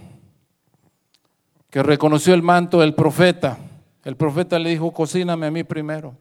que 1.75 1.83
reconoció 1.83 2.33
el 2.33 2.41
manto 2.41 2.79
del 2.79 2.95
profeta, 2.95 3.57
el 4.05 4.15
profeta 4.15 4.57
le 4.57 4.69
dijo, 4.69 4.93
cocíname 4.93 5.47
a 5.47 5.51
mí 5.51 5.65
primero. 5.65 6.15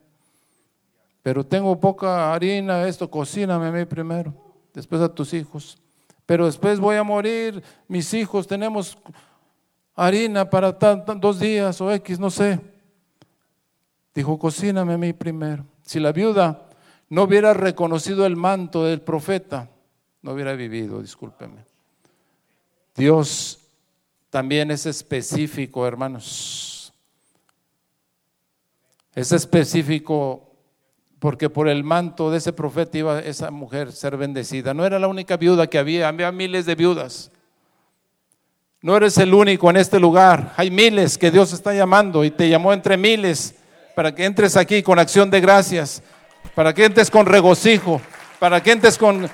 Pero 1.22 1.46
tengo 1.46 1.78
poca 1.78 2.34
harina, 2.34 2.88
esto, 2.88 3.08
cocíname 3.08 3.68
a 3.68 3.70
mí 3.70 3.84
primero, 3.84 4.34
después 4.72 5.00
a 5.00 5.08
tus 5.08 5.32
hijos. 5.32 5.78
Pero 6.26 6.46
después 6.46 6.80
voy 6.80 6.96
a 6.96 7.04
morir, 7.04 7.62
mis 7.86 8.12
hijos, 8.14 8.48
tenemos 8.48 8.98
harina 9.94 10.50
para 10.50 10.72
dos 10.72 11.38
días 11.38 11.80
o 11.80 11.92
X, 11.92 12.18
no 12.18 12.30
sé. 12.30 12.58
Dijo, 14.12 14.36
cocíname 14.36 14.94
a 14.94 14.98
mí 14.98 15.12
primero. 15.12 15.64
Si 15.82 16.00
la 16.00 16.10
viuda 16.10 16.66
no 17.08 17.22
hubiera 17.22 17.54
reconocido 17.54 18.26
el 18.26 18.34
manto 18.34 18.86
del 18.86 19.02
profeta, 19.02 19.70
no 20.20 20.32
hubiera 20.32 20.54
vivido, 20.54 21.00
discúlpeme. 21.00 21.64
Dios 22.96 23.63
también 24.34 24.72
es 24.72 24.84
específico, 24.84 25.86
hermanos. 25.86 26.92
Es 29.14 29.30
específico 29.30 30.50
porque 31.20 31.48
por 31.48 31.68
el 31.68 31.84
manto 31.84 32.32
de 32.32 32.38
ese 32.38 32.52
profeta 32.52 32.98
iba 32.98 33.20
esa 33.20 33.52
mujer 33.52 33.92
ser 33.92 34.16
bendecida. 34.16 34.74
No 34.74 34.84
era 34.84 34.98
la 34.98 35.06
única 35.06 35.36
viuda 35.36 35.68
que 35.68 35.78
había, 35.78 36.08
había 36.08 36.32
miles 36.32 36.66
de 36.66 36.74
viudas. 36.74 37.30
No 38.82 38.96
eres 38.96 39.16
el 39.18 39.32
único 39.32 39.70
en 39.70 39.76
este 39.76 40.00
lugar, 40.00 40.52
hay 40.56 40.68
miles 40.68 41.16
que 41.16 41.30
Dios 41.30 41.52
está 41.52 41.72
llamando 41.72 42.24
y 42.24 42.32
te 42.32 42.48
llamó 42.48 42.72
entre 42.72 42.96
miles 42.96 43.54
para 43.94 44.16
que 44.16 44.24
entres 44.24 44.56
aquí 44.56 44.82
con 44.82 44.98
acción 44.98 45.30
de 45.30 45.40
gracias, 45.40 46.02
para 46.56 46.74
que 46.74 46.86
entres 46.86 47.08
con 47.08 47.26
regocijo, 47.26 48.00
para 48.40 48.60
que 48.60 48.72
entres 48.72 48.98
con 48.98 49.30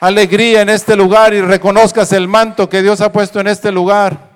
alegría 0.00 0.62
en 0.62 0.68
este 0.68 0.96
lugar 0.96 1.34
y 1.34 1.40
reconozcas 1.40 2.12
el 2.12 2.28
manto 2.28 2.68
que 2.68 2.82
Dios 2.82 3.00
ha 3.00 3.12
puesto 3.12 3.40
en 3.40 3.48
este 3.48 3.72
lugar 3.72 4.28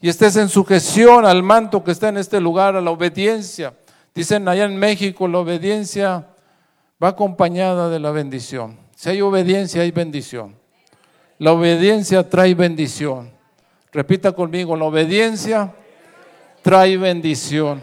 y 0.00 0.08
estés 0.08 0.36
en 0.36 0.48
sujeción 0.48 1.24
al 1.24 1.42
manto 1.42 1.82
que 1.82 1.90
está 1.90 2.08
en 2.08 2.18
este 2.18 2.40
lugar, 2.40 2.76
a 2.76 2.80
la 2.80 2.90
obediencia. 2.90 3.74
Dicen 4.14 4.48
allá 4.48 4.64
en 4.64 4.76
México, 4.76 5.28
la 5.28 5.38
obediencia 5.38 6.26
va 7.02 7.08
acompañada 7.08 7.88
de 7.88 7.98
la 7.98 8.10
bendición. 8.10 8.78
Si 8.94 9.10
hay 9.10 9.20
obediencia, 9.20 9.82
hay 9.82 9.90
bendición. 9.90 10.56
La 11.38 11.52
obediencia 11.52 12.28
trae 12.28 12.54
bendición. 12.54 13.30
Repita 13.92 14.32
conmigo, 14.32 14.76
la 14.76 14.84
obediencia 14.84 15.72
trae 16.62 16.96
bendición. 16.96 17.82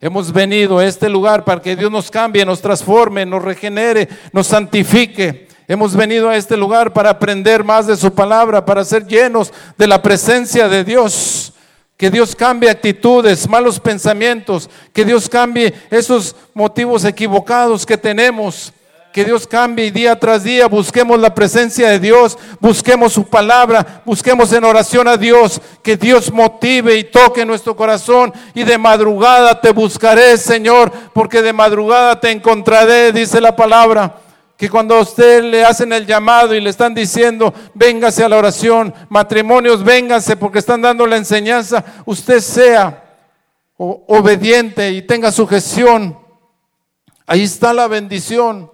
Hemos 0.00 0.32
venido 0.32 0.78
a 0.78 0.84
este 0.84 1.08
lugar 1.08 1.44
para 1.44 1.62
que 1.62 1.76
Dios 1.76 1.90
nos 1.90 2.10
cambie, 2.10 2.44
nos 2.44 2.60
transforme, 2.60 3.24
nos 3.24 3.42
regenere, 3.42 4.08
nos 4.32 4.46
santifique. 4.46 5.48
Hemos 5.66 5.96
venido 5.96 6.28
a 6.28 6.36
este 6.36 6.56
lugar 6.56 6.92
para 6.92 7.10
aprender 7.10 7.64
más 7.64 7.86
de 7.86 7.96
su 7.96 8.12
palabra, 8.12 8.64
para 8.64 8.84
ser 8.84 9.06
llenos 9.06 9.52
de 9.78 9.86
la 9.86 10.02
presencia 10.02 10.68
de 10.68 10.84
Dios. 10.84 11.52
Que 11.96 12.10
Dios 12.10 12.34
cambie 12.34 12.68
actitudes, 12.68 13.48
malos 13.48 13.80
pensamientos, 13.80 14.68
que 14.92 15.04
Dios 15.04 15.28
cambie 15.28 15.72
esos 15.90 16.36
motivos 16.52 17.04
equivocados 17.04 17.86
que 17.86 17.96
tenemos 17.96 18.72
que 19.14 19.24
Dios 19.24 19.46
cambie 19.46 19.92
día 19.92 20.18
tras 20.18 20.42
día 20.42 20.66
busquemos 20.66 21.20
la 21.20 21.32
presencia 21.32 21.88
de 21.88 22.00
Dios, 22.00 22.36
busquemos 22.58 23.12
su 23.12 23.24
palabra, 23.24 24.02
busquemos 24.04 24.52
en 24.52 24.64
oración 24.64 25.06
a 25.06 25.16
Dios, 25.16 25.60
que 25.84 25.96
Dios 25.96 26.32
motive 26.32 26.96
y 26.96 27.04
toque 27.04 27.46
nuestro 27.46 27.76
corazón 27.76 28.32
y 28.54 28.64
de 28.64 28.76
madrugada 28.76 29.60
te 29.60 29.70
buscaré, 29.70 30.36
Señor, 30.36 30.90
porque 31.12 31.42
de 31.42 31.52
madrugada 31.52 32.18
te 32.18 32.32
encontraré, 32.32 33.12
dice 33.12 33.40
la 33.40 33.54
palabra. 33.54 34.16
Que 34.64 34.70
cuando 34.70 34.98
usted 34.98 35.44
le 35.44 35.62
hacen 35.62 35.92
el 35.92 36.06
llamado 36.06 36.54
y 36.54 36.60
le 36.62 36.70
están 36.70 36.94
diciendo, 36.94 37.52
véngase 37.74 38.24
a 38.24 38.30
la 38.30 38.38
oración, 38.38 38.94
matrimonios, 39.10 39.84
véngase 39.84 40.36
porque 40.38 40.58
están 40.58 40.80
dando 40.80 41.06
la 41.06 41.18
enseñanza, 41.18 41.84
usted 42.06 42.40
sea 42.40 43.04
obediente 43.76 44.90
y 44.90 45.02
tenga 45.02 45.30
sujeción. 45.30 46.18
Ahí 47.26 47.42
está 47.42 47.74
la 47.74 47.88
bendición. 47.88 48.70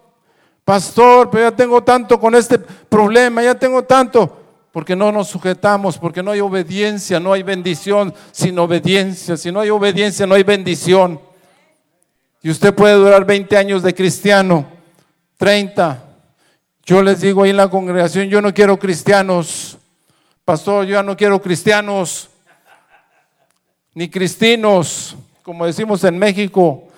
Pastor, 0.65 1.29
pero 1.29 1.51
ya 1.51 1.57
tengo 1.57 1.83
tanto 1.83 2.21
con 2.21 2.37
este 2.37 2.61
problema, 2.61 3.43
ya 3.43 3.57
tengo 3.57 3.83
tanto. 3.83 4.39
Porque 4.71 4.95
no 4.95 5.11
nos 5.11 5.27
sujetamos, 5.27 5.99
porque 5.99 6.23
no 6.23 6.31
hay 6.31 6.41
obediencia, 6.41 7.19
no 7.19 7.33
hay 7.33 7.43
bendición 7.43 8.15
sin 8.31 8.57
obediencia. 8.61 9.37
Si 9.37 9.51
no 9.51 9.59
hay 9.59 9.71
obediencia, 9.71 10.25
no 10.25 10.37
hay 10.37 10.45
bendición. 10.45 11.21
Y 12.45 12.51
usted 12.51 12.73
puede 12.73 12.95
durar 12.95 13.25
20 13.25 13.57
años 13.57 13.83
de 13.83 13.93
cristiano, 13.93 14.79
30. 15.41 16.05
Yo 16.85 17.03
les 17.03 17.23
digo 17.23 17.43
ahí 17.45 17.51
en 17.51 17.57
la 17.57 17.71
congregación, 17.71 18.29
yo 18.29 18.43
no 18.43 18.53
quiero 18.53 18.79
cristianos. 18.79 19.79
Pastor, 20.45 20.85
yo 20.85 20.97
ya 20.97 21.03
no 21.03 21.17
quiero 21.17 21.41
cristianos, 21.41 22.29
ni 23.95 24.11
cristinos, 24.11 25.17
como 25.43 25.65
decimos 25.65 26.05
en 26.05 26.19
México. 26.19 26.89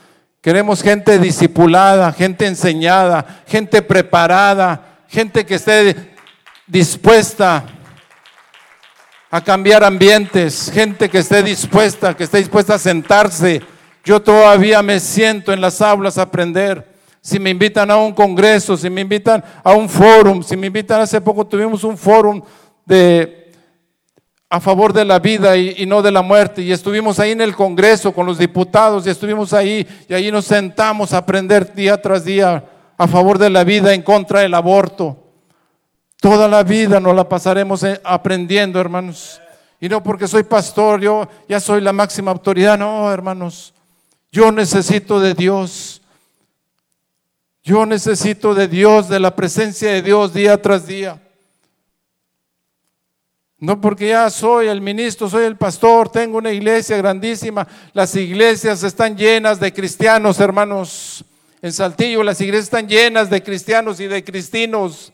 Queremos 0.41 0.83
gente 0.83 1.21
discipulada, 1.21 2.11
gente 2.11 2.45
enseñada, 2.47 3.45
gente 3.47 3.81
preparada, 3.81 5.05
gente 5.07 5.47
que 5.47 5.55
esté 5.55 6.17
dispuesta 6.67 7.65
a 9.31 9.41
cambiar 9.41 9.85
ambientes, 9.85 10.69
gente 10.75 11.09
que 11.09 11.19
esté 11.19 11.45
dispuesta, 11.45 12.17
que 12.17 12.25
esté 12.25 12.39
dispuesta 12.39 12.75
a 12.75 12.79
sentarse. 12.81 13.63
Yo 14.05 14.21
todavía 14.21 14.83
me 14.83 14.99
siento 14.99 15.53
en 15.53 15.61
las 15.61 15.81
aulas 15.81 16.19
a 16.19 16.23
aprender. 16.23 16.92
Si 17.25 17.39
me 17.39 17.51
invitan 17.51 17.89
a 17.91 17.97
un 17.97 18.13
congreso, 18.13 18.77
si 18.77 18.91
me 18.91 19.01
invitan 19.01 19.43
a 19.63 19.73
un 19.73 19.89
fórum, 19.89 20.43
si 20.43 20.57
me 20.57 20.67
invitan, 20.67 21.01
hace 21.01 21.21
poco 21.21 21.47
tuvimos 21.47 21.85
un 21.85 21.97
fórum 21.97 22.43
de 22.85 23.43
a 24.51 24.61
favor 24.61 24.93
de 24.93 25.07
la 25.07 25.19
vida 25.19 25.57
y, 25.57 25.87
no 25.87 26.03
de 26.03 26.11
la 26.11 26.21
muerte. 26.21 26.61
Y 26.61 26.73
estuvimos 26.73 27.19
ahí 27.19 27.31
en 27.31 27.41
el 27.41 27.57
Congreso 27.57 28.13
con 28.13 28.27
los 28.27 28.37
diputados 28.37 29.07
y 29.07 29.11
estuvimos 29.11 29.55
ahí 29.55 29.87
y 30.07 30.13
ahí 30.13 30.31
nos 30.31 30.45
sentamos 30.45 31.15
a 31.15 31.19
aprender 31.19 31.73
día 31.73 32.03
tras 32.03 32.25
día 32.25 32.63
a 32.99 33.09
favor 33.09 33.39
de 33.39 33.49
la 33.49 33.65
vida, 33.65 33.95
en 33.95 34.03
contra 34.03 34.41
del 34.41 34.53
aborto. 34.53 35.17
Toda 36.21 36.49
la 36.49 36.65
vida 36.65 37.01
nos 37.01 37.17
la 37.17 37.27
pasaremos 37.29 37.83
eh, 37.85 37.99
aprendiendo, 38.05 38.79
hermanos. 38.79 39.41
Y 39.81 39.89
no 39.89 40.03
porque 40.03 40.29
soy 40.29 40.43
pastor, 40.43 41.01
yo 41.01 41.27
ya 41.49 41.59
soy 41.59 41.81
la 41.81 41.95
máxima 41.95 42.31
autoridad. 42.31 42.79
No, 42.79 43.11
hermanos. 43.11 43.73
Yo 44.31 44.53
necesito 44.53 45.19
de 45.19 45.33
Dios. 45.33 46.02
Yo 47.65 47.87
necesito 47.87 48.55
de 48.55 48.67
Dios, 48.67 49.09
de 49.09 49.21
la 49.21 49.37
presencia 49.37 49.93
de 49.93 50.03
Dios 50.03 50.35
día 50.35 50.61
tras 50.61 50.87
día. 50.87 51.21
No 53.59 53.81
porque 53.81 54.09
ya 54.09 54.29
soy 54.29 54.67
el 54.67 54.81
ministro, 54.81 55.31
soy 55.31 55.45
el 55.45 55.57
pastor, 55.57 56.09
tengo 56.09 56.39
una 56.39 56.51
iglesia 56.51 56.97
grandísima. 56.97 57.69
Las 57.93 58.17
iglesias 58.17 58.83
están 58.83 59.17
llenas 59.17 59.61
de 59.61 59.73
cristianos, 59.73 60.41
hermanos. 60.41 61.25
En 61.63 61.73
Saltillo 61.73 62.25
las 62.25 62.41
iglesias 62.41 62.65
están 62.65 62.89
llenas 62.89 63.31
de 63.31 63.41
cristianos 63.41 64.01
y 64.01 64.09
de 64.09 64.25
cristinos. 64.25 65.13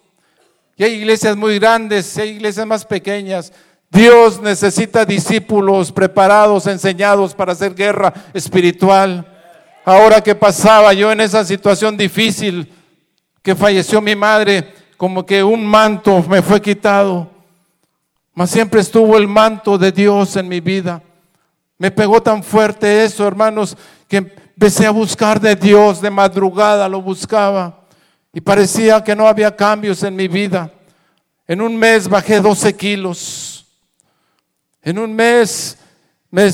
Y 0.76 0.84
hay 0.84 0.94
iglesias 0.94 1.36
muy 1.36 1.58
grandes, 1.58 2.16
y 2.16 2.22
hay 2.22 2.28
iglesias 2.30 2.66
más 2.66 2.86
pequeñas. 2.86 3.52
Dios 3.90 4.40
necesita 4.40 5.04
discípulos 5.04 5.92
preparados, 5.92 6.66
enseñados 6.66 7.34
para 7.34 7.52
hacer 7.52 7.74
guerra 7.74 8.14
espiritual. 8.32 9.37
Ahora 9.84 10.20
que 10.20 10.34
pasaba 10.34 10.92
yo 10.92 11.10
en 11.12 11.20
esa 11.20 11.44
situación 11.44 11.96
difícil, 11.96 12.72
que 13.42 13.54
falleció 13.54 14.00
mi 14.00 14.14
madre, 14.14 14.74
como 14.96 15.24
que 15.24 15.42
un 15.42 15.66
manto 15.66 16.22
me 16.28 16.42
fue 16.42 16.60
quitado 16.60 17.38
mas 18.38 18.50
siempre 18.50 18.80
estuvo 18.80 19.16
el 19.16 19.26
manto 19.26 19.76
de 19.76 19.90
Dios 19.90 20.36
en 20.36 20.46
mi 20.46 20.60
vida. 20.60 21.02
Me 21.76 21.90
pegó 21.90 22.22
tan 22.22 22.44
fuerte 22.44 23.02
eso, 23.02 23.26
hermanos, 23.26 23.76
que 24.06 24.18
empecé 24.18 24.86
a 24.86 24.92
buscar 24.92 25.40
de 25.40 25.56
Dios 25.56 26.00
de 26.00 26.08
madrugada, 26.08 26.88
lo 26.88 27.02
buscaba. 27.02 27.80
Y 28.32 28.40
parecía 28.40 29.02
que 29.02 29.16
no 29.16 29.26
había 29.26 29.56
cambios 29.56 30.04
en 30.04 30.14
mi 30.14 30.28
vida. 30.28 30.72
En 31.48 31.60
un 31.60 31.76
mes 31.76 32.08
bajé 32.08 32.40
12 32.40 32.76
kilos. 32.76 33.66
En 34.82 35.00
un 35.00 35.16
mes 35.16 35.76
Me 36.30 36.46
eh, 36.46 36.52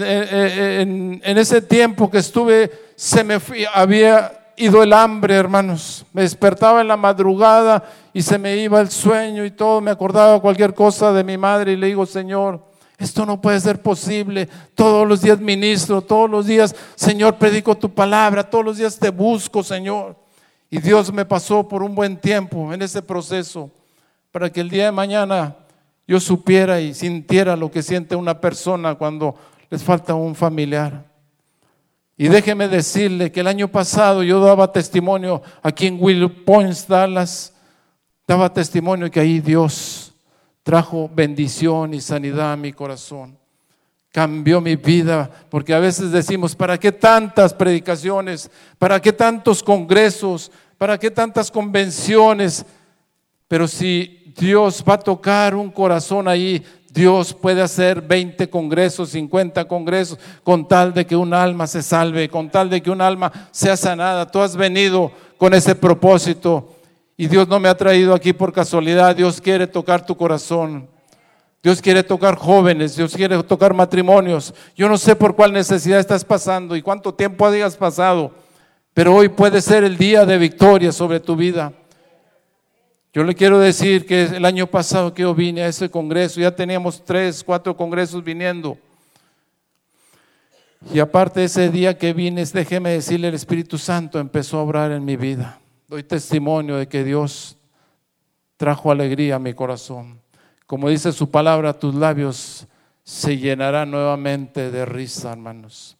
eh, 0.00 0.78
en, 0.80 1.38
ese 1.38 1.62
tiempo 1.62 2.10
que 2.10 2.18
estuve, 2.18 2.70
se 2.96 3.22
me 3.22 3.38
había 3.72 4.52
ido 4.56 4.82
el 4.82 4.92
hambre, 4.92 5.36
hermanos. 5.36 6.04
Me 6.12 6.22
despertaba 6.22 6.80
en 6.80 6.88
la 6.88 6.96
madrugada 6.96 7.84
y 8.12 8.22
se 8.22 8.36
me 8.36 8.56
iba 8.56 8.80
el 8.80 8.90
sueño 8.90 9.44
y 9.44 9.52
todo. 9.52 9.80
Me 9.80 9.92
acordaba 9.92 10.40
cualquier 10.40 10.74
cosa 10.74 11.12
de 11.12 11.22
mi 11.22 11.38
madre 11.38 11.72
y 11.72 11.76
le 11.76 11.86
digo, 11.86 12.04
Señor, 12.04 12.64
esto 12.98 13.24
no 13.24 13.40
puede 13.40 13.60
ser 13.60 13.80
posible. 13.80 14.48
Todos 14.74 15.06
los 15.06 15.22
días 15.22 15.38
ministro, 15.38 16.02
todos 16.02 16.28
los 16.28 16.46
días, 16.46 16.74
Señor, 16.96 17.36
predico 17.36 17.76
tu 17.76 17.94
palabra, 17.94 18.42
todos 18.42 18.64
los 18.64 18.76
días 18.76 18.98
te 18.98 19.10
busco, 19.10 19.62
Señor. 19.62 20.16
Y 20.68 20.80
Dios 20.80 21.12
me 21.12 21.24
pasó 21.24 21.68
por 21.68 21.84
un 21.84 21.94
buen 21.94 22.16
tiempo 22.16 22.72
en 22.72 22.82
ese 22.82 23.02
proceso 23.02 23.70
para 24.32 24.50
que 24.50 24.60
el 24.60 24.70
día 24.70 24.86
de 24.86 24.92
mañana 24.92 25.54
yo 26.12 26.20
supiera 26.20 26.78
y 26.78 26.92
sintiera 26.92 27.56
lo 27.56 27.70
que 27.70 27.82
siente 27.82 28.14
una 28.14 28.38
persona 28.38 28.96
cuando 28.96 29.34
les 29.70 29.82
falta 29.82 30.14
un 30.14 30.34
familiar. 30.34 31.06
Y 32.18 32.28
déjeme 32.28 32.68
decirle 32.68 33.32
que 33.32 33.40
el 33.40 33.46
año 33.46 33.66
pasado 33.68 34.22
yo 34.22 34.38
daba 34.38 34.70
testimonio 34.70 35.40
aquí 35.62 35.86
en 35.86 35.96
Will 35.98 36.30
Points, 36.44 36.86
Dallas, 36.86 37.54
daba 38.28 38.52
testimonio 38.52 39.10
que 39.10 39.20
ahí 39.20 39.40
Dios 39.40 40.12
trajo 40.62 41.10
bendición 41.10 41.94
y 41.94 42.02
sanidad 42.02 42.52
a 42.52 42.56
mi 42.58 42.74
corazón. 42.74 43.38
Cambió 44.12 44.60
mi 44.60 44.76
vida, 44.76 45.30
porque 45.48 45.72
a 45.72 45.78
veces 45.78 46.12
decimos, 46.12 46.54
¿para 46.54 46.76
qué 46.76 46.92
tantas 46.92 47.54
predicaciones? 47.54 48.50
¿Para 48.78 49.00
qué 49.00 49.14
tantos 49.14 49.62
congresos? 49.62 50.52
¿Para 50.76 50.98
qué 50.98 51.10
tantas 51.10 51.50
convenciones? 51.50 52.66
Pero 53.48 53.66
si 53.66 54.21
Dios 54.36 54.82
va 54.88 54.94
a 54.94 54.98
tocar 54.98 55.54
un 55.54 55.70
corazón 55.70 56.28
ahí, 56.28 56.64
Dios 56.90 57.32
puede 57.32 57.62
hacer 57.62 58.02
20 58.02 58.50
congresos, 58.50 59.10
50 59.10 59.64
congresos, 59.66 60.18
con 60.42 60.68
tal 60.68 60.92
de 60.92 61.06
que 61.06 61.16
un 61.16 61.32
alma 61.32 61.66
se 61.66 61.82
salve, 61.82 62.28
con 62.28 62.50
tal 62.50 62.68
de 62.68 62.82
que 62.82 62.90
un 62.90 63.00
alma 63.00 63.32
sea 63.50 63.76
sanada. 63.76 64.30
Tú 64.30 64.40
has 64.40 64.56
venido 64.56 65.10
con 65.38 65.54
ese 65.54 65.74
propósito 65.74 66.74
y 67.16 67.28
Dios 67.28 67.48
no 67.48 67.58
me 67.58 67.68
ha 67.68 67.76
traído 67.76 68.14
aquí 68.14 68.32
por 68.32 68.52
casualidad. 68.52 69.16
Dios 69.16 69.40
quiere 69.40 69.66
tocar 69.66 70.04
tu 70.04 70.16
corazón. 70.16 70.88
Dios 71.62 71.80
quiere 71.80 72.02
tocar 72.02 72.36
jóvenes, 72.36 72.96
Dios 72.96 73.14
quiere 73.14 73.40
tocar 73.44 73.72
matrimonios. 73.72 74.52
Yo 74.74 74.88
no 74.88 74.98
sé 74.98 75.14
por 75.14 75.36
cuál 75.36 75.52
necesidad 75.52 76.00
estás 76.00 76.24
pasando 76.24 76.74
y 76.74 76.82
cuánto 76.82 77.14
tiempo 77.14 77.46
hayas 77.46 77.76
pasado, 77.76 78.32
pero 78.92 79.14
hoy 79.14 79.28
puede 79.28 79.60
ser 79.60 79.84
el 79.84 79.96
día 79.96 80.26
de 80.26 80.38
victoria 80.38 80.90
sobre 80.90 81.20
tu 81.20 81.36
vida. 81.36 81.72
Yo 83.14 83.24
le 83.24 83.34
quiero 83.34 83.58
decir 83.58 84.06
que 84.06 84.22
el 84.22 84.44
año 84.46 84.66
pasado 84.66 85.12
que 85.12 85.20
yo 85.20 85.34
vine 85.34 85.62
a 85.62 85.68
ese 85.68 85.90
congreso, 85.90 86.40
ya 86.40 86.56
teníamos 86.56 87.04
tres, 87.04 87.44
cuatro 87.44 87.76
congresos 87.76 88.24
viniendo. 88.24 88.78
Y 90.94 90.98
aparte 90.98 91.44
ese 91.44 91.68
día 91.68 91.98
que 91.98 92.14
vine, 92.14 92.42
déjeme 92.44 92.90
decirle, 92.90 93.28
el 93.28 93.34
Espíritu 93.34 93.76
Santo 93.76 94.18
empezó 94.18 94.58
a 94.58 94.62
obrar 94.62 94.92
en 94.92 95.04
mi 95.04 95.16
vida. 95.16 95.60
Doy 95.88 96.02
testimonio 96.02 96.76
de 96.76 96.88
que 96.88 97.04
Dios 97.04 97.58
trajo 98.56 98.90
alegría 98.90 99.36
a 99.36 99.38
mi 99.38 99.52
corazón. 99.52 100.18
Como 100.66 100.88
dice 100.88 101.12
su 101.12 101.30
palabra, 101.30 101.78
tus 101.78 101.94
labios 101.94 102.66
se 103.04 103.36
llenarán 103.36 103.90
nuevamente 103.90 104.70
de 104.70 104.86
risa, 104.86 105.32
hermanos. 105.32 105.98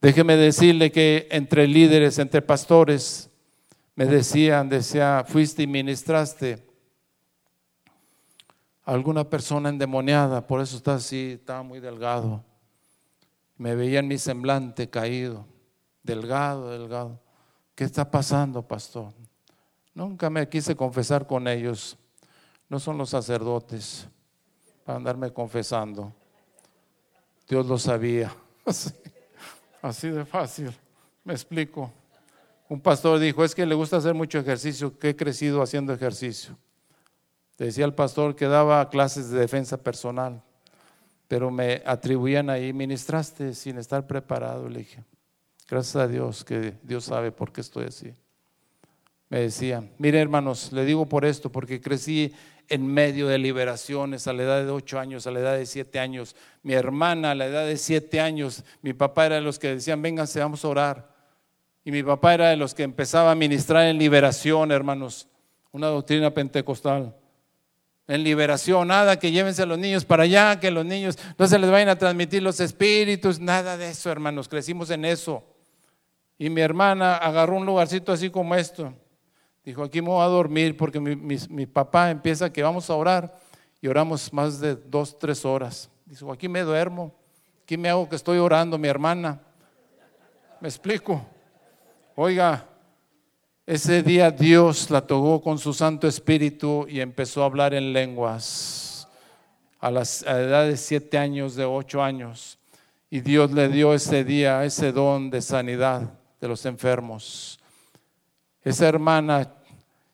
Déjeme 0.00 0.36
decirle 0.36 0.90
que 0.90 1.28
entre 1.30 1.66
líderes, 1.66 2.18
entre 2.18 2.40
pastores, 2.40 3.28
me 3.96 4.04
decían, 4.04 4.68
decía, 4.68 5.24
fuiste 5.26 5.62
y 5.62 5.66
ministraste 5.66 6.62
a 8.84 8.92
alguna 8.92 9.28
persona 9.28 9.70
endemoniada, 9.70 10.46
por 10.46 10.60
eso 10.60 10.76
está 10.76 10.94
así, 10.94 11.32
estaba 11.32 11.62
muy 11.62 11.80
delgado. 11.80 12.44
Me 13.56 13.74
veía 13.74 14.00
en 14.00 14.08
mi 14.08 14.18
semblante 14.18 14.90
caído, 14.90 15.46
delgado, 16.02 16.70
delgado. 16.70 17.18
¿Qué 17.74 17.84
está 17.84 18.08
pasando, 18.10 18.62
pastor? 18.62 19.12
Nunca 19.94 20.28
me 20.28 20.46
quise 20.46 20.76
confesar 20.76 21.26
con 21.26 21.48
ellos. 21.48 21.96
No 22.68 22.78
son 22.78 22.98
los 22.98 23.10
sacerdotes 23.10 24.06
para 24.84 24.98
andarme 24.98 25.32
confesando. 25.32 26.12
Dios 27.48 27.64
lo 27.66 27.78
sabía. 27.78 28.34
Así, 28.66 28.90
así 29.80 30.08
de 30.08 30.24
fácil. 30.24 30.76
Me 31.22 31.32
explico. 31.32 31.92
Un 32.68 32.80
pastor 32.80 33.20
dijo, 33.20 33.44
es 33.44 33.54
que 33.54 33.64
le 33.64 33.74
gusta 33.74 33.98
hacer 33.98 34.14
mucho 34.14 34.38
ejercicio, 34.38 34.98
que 34.98 35.10
he 35.10 35.16
crecido 35.16 35.62
haciendo 35.62 35.92
ejercicio. 35.92 36.56
Decía 37.58 37.84
el 37.84 37.94
pastor 37.94 38.34
que 38.34 38.46
daba 38.46 38.88
clases 38.90 39.30
de 39.30 39.38
defensa 39.38 39.76
personal, 39.76 40.42
pero 41.28 41.50
me 41.50 41.82
atribuían 41.86 42.50
ahí, 42.50 42.72
ministraste 42.72 43.54
sin 43.54 43.78
estar 43.78 44.06
preparado. 44.06 44.68
Le 44.68 44.80
dije, 44.80 45.04
gracias 45.68 45.96
a 45.96 46.08
Dios 46.08 46.44
que 46.44 46.74
Dios 46.82 47.04
sabe 47.04 47.32
por 47.32 47.52
qué 47.52 47.60
estoy 47.60 47.86
así. 47.86 48.12
Me 49.28 49.40
decían, 49.40 49.90
mire 49.98 50.20
hermanos, 50.20 50.72
le 50.72 50.84
digo 50.84 51.06
por 51.06 51.24
esto, 51.24 51.50
porque 51.50 51.80
crecí 51.80 52.32
en 52.68 52.86
medio 52.86 53.28
de 53.28 53.38
liberaciones 53.38 54.26
a 54.26 54.32
la 54.32 54.42
edad 54.42 54.64
de 54.64 54.70
ocho 54.70 54.98
años, 54.98 55.26
a 55.26 55.30
la 55.30 55.40
edad 55.40 55.56
de 55.56 55.66
siete 55.66 55.98
años. 55.98 56.36
Mi 56.62 56.74
hermana 56.74 57.30
a 57.30 57.34
la 57.34 57.46
edad 57.46 57.66
de 57.66 57.76
siete 57.76 58.20
años, 58.20 58.64
mi 58.82 58.92
papá 58.92 59.26
era 59.26 59.36
de 59.36 59.40
los 59.40 59.58
que 59.58 59.68
decían, 59.68 60.02
vénganse, 60.02 60.40
vamos 60.40 60.64
a 60.64 60.68
orar. 60.68 61.15
Y 61.86 61.92
mi 61.92 62.02
papá 62.02 62.34
era 62.34 62.48
de 62.48 62.56
los 62.56 62.74
que 62.74 62.82
empezaba 62.82 63.30
a 63.30 63.36
ministrar 63.36 63.86
en 63.86 63.96
liberación, 63.96 64.72
hermanos, 64.72 65.28
una 65.70 65.86
doctrina 65.86 66.34
pentecostal. 66.34 67.14
En 68.08 68.24
liberación, 68.24 68.88
nada 68.88 69.20
que 69.20 69.30
llévense 69.30 69.62
a 69.62 69.66
los 69.66 69.78
niños 69.78 70.04
para 70.04 70.24
allá, 70.24 70.58
que 70.58 70.72
los 70.72 70.84
niños 70.84 71.16
no 71.38 71.46
se 71.46 71.60
les 71.60 71.70
vayan 71.70 71.88
a 71.88 71.96
transmitir 71.96 72.42
los 72.42 72.58
espíritus, 72.58 73.38
nada 73.38 73.76
de 73.76 73.90
eso, 73.90 74.10
hermanos, 74.10 74.48
crecimos 74.48 74.90
en 74.90 75.04
eso. 75.04 75.44
Y 76.36 76.50
mi 76.50 76.60
hermana 76.60 77.18
agarró 77.18 77.54
un 77.54 77.64
lugarcito 77.64 78.10
así 78.10 78.30
como 78.30 78.56
esto. 78.56 78.92
Dijo, 79.64 79.84
aquí 79.84 80.02
me 80.02 80.08
voy 80.08 80.24
a 80.24 80.28
dormir 80.28 80.76
porque 80.76 80.98
mi, 80.98 81.14
mi 81.14 81.66
papá 81.66 82.10
empieza 82.10 82.52
que 82.52 82.64
vamos 82.64 82.90
a 82.90 82.96
orar 82.96 83.38
y 83.80 83.86
oramos 83.86 84.32
más 84.32 84.58
de 84.58 84.74
dos, 84.74 85.16
tres 85.20 85.44
horas. 85.44 85.88
Dijo, 86.04 86.32
aquí 86.32 86.48
me 86.48 86.62
duermo, 86.62 87.14
aquí 87.62 87.76
me 87.76 87.88
hago 87.88 88.08
que 88.08 88.16
estoy 88.16 88.38
orando, 88.38 88.76
mi 88.76 88.88
hermana. 88.88 89.40
¿Me 90.60 90.66
explico? 90.66 91.24
Oiga, 92.18 92.66
ese 93.66 94.02
día 94.02 94.30
Dios 94.30 94.88
la 94.88 95.06
tocó 95.06 95.42
con 95.42 95.58
su 95.58 95.74
Santo 95.74 96.08
Espíritu 96.08 96.86
y 96.88 97.00
empezó 97.00 97.42
a 97.42 97.44
hablar 97.44 97.74
en 97.74 97.92
lenguas 97.92 99.06
a, 99.78 99.90
las, 99.90 100.22
a 100.22 100.32
la 100.32 100.40
edad 100.40 100.66
de 100.66 100.78
siete 100.78 101.18
años, 101.18 101.56
de 101.56 101.66
ocho 101.66 102.02
años. 102.02 102.58
Y 103.10 103.20
Dios 103.20 103.52
le 103.52 103.68
dio 103.68 103.92
ese 103.92 104.24
día 104.24 104.64
ese 104.64 104.92
don 104.92 105.28
de 105.28 105.42
sanidad 105.42 106.10
de 106.40 106.48
los 106.48 106.64
enfermos. 106.64 107.60
Esa 108.64 108.88
hermana, 108.88 109.52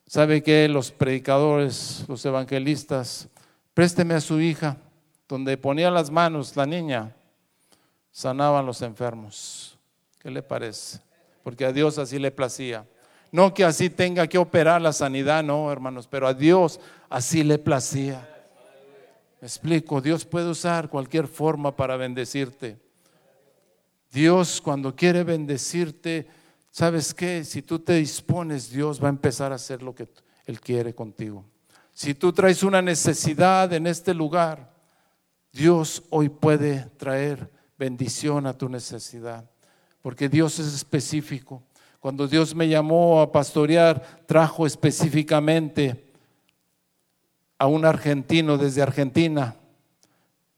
¿sabe 0.04 0.42
que 0.42 0.68
Los 0.68 0.90
predicadores, 0.90 2.04
los 2.08 2.26
evangelistas, 2.26 3.28
présteme 3.74 4.14
a 4.14 4.20
su 4.20 4.40
hija, 4.40 4.76
donde 5.28 5.56
ponía 5.56 5.88
las 5.88 6.10
manos 6.10 6.56
la 6.56 6.66
niña, 6.66 7.14
sanaban 8.10 8.66
los 8.66 8.82
enfermos. 8.82 9.78
¿Qué 10.18 10.32
le 10.32 10.42
parece? 10.42 11.11
Porque 11.42 11.64
a 11.64 11.72
Dios 11.72 11.98
así 11.98 12.18
le 12.18 12.30
placía. 12.30 12.86
No 13.30 13.54
que 13.54 13.64
así 13.64 13.88
tenga 13.88 14.26
que 14.26 14.38
operar 14.38 14.82
la 14.82 14.92
sanidad, 14.92 15.42
no, 15.42 15.72
hermanos, 15.72 16.06
pero 16.06 16.26
a 16.26 16.34
Dios 16.34 16.78
así 17.08 17.42
le 17.42 17.58
placía. 17.58 18.28
Me 19.40 19.46
explico, 19.46 20.00
Dios 20.00 20.24
puede 20.24 20.50
usar 20.50 20.88
cualquier 20.88 21.26
forma 21.26 21.74
para 21.74 21.96
bendecirte. 21.96 22.78
Dios 24.12 24.60
cuando 24.60 24.94
quiere 24.94 25.24
bendecirte, 25.24 26.28
¿sabes 26.70 27.14
qué? 27.14 27.42
Si 27.44 27.62
tú 27.62 27.78
te 27.78 27.94
dispones, 27.94 28.70
Dios 28.70 29.02
va 29.02 29.06
a 29.06 29.10
empezar 29.10 29.50
a 29.50 29.56
hacer 29.56 29.82
lo 29.82 29.94
que 29.94 30.08
Él 30.44 30.60
quiere 30.60 30.94
contigo. 30.94 31.46
Si 31.94 32.14
tú 32.14 32.32
traes 32.32 32.62
una 32.62 32.82
necesidad 32.82 33.72
en 33.72 33.86
este 33.86 34.12
lugar, 34.12 34.74
Dios 35.50 36.02
hoy 36.10 36.28
puede 36.28 36.90
traer 36.98 37.50
bendición 37.78 38.46
a 38.46 38.56
tu 38.56 38.68
necesidad 38.68 39.51
porque 40.02 40.28
Dios 40.28 40.58
es 40.58 40.74
específico. 40.74 41.62
Cuando 42.00 42.26
Dios 42.26 42.54
me 42.54 42.68
llamó 42.68 43.20
a 43.20 43.30
pastorear, 43.30 44.02
trajo 44.26 44.66
específicamente 44.66 46.04
a 47.58 47.66
un 47.68 47.84
argentino 47.84 48.58
desde 48.58 48.82
Argentina 48.82 49.54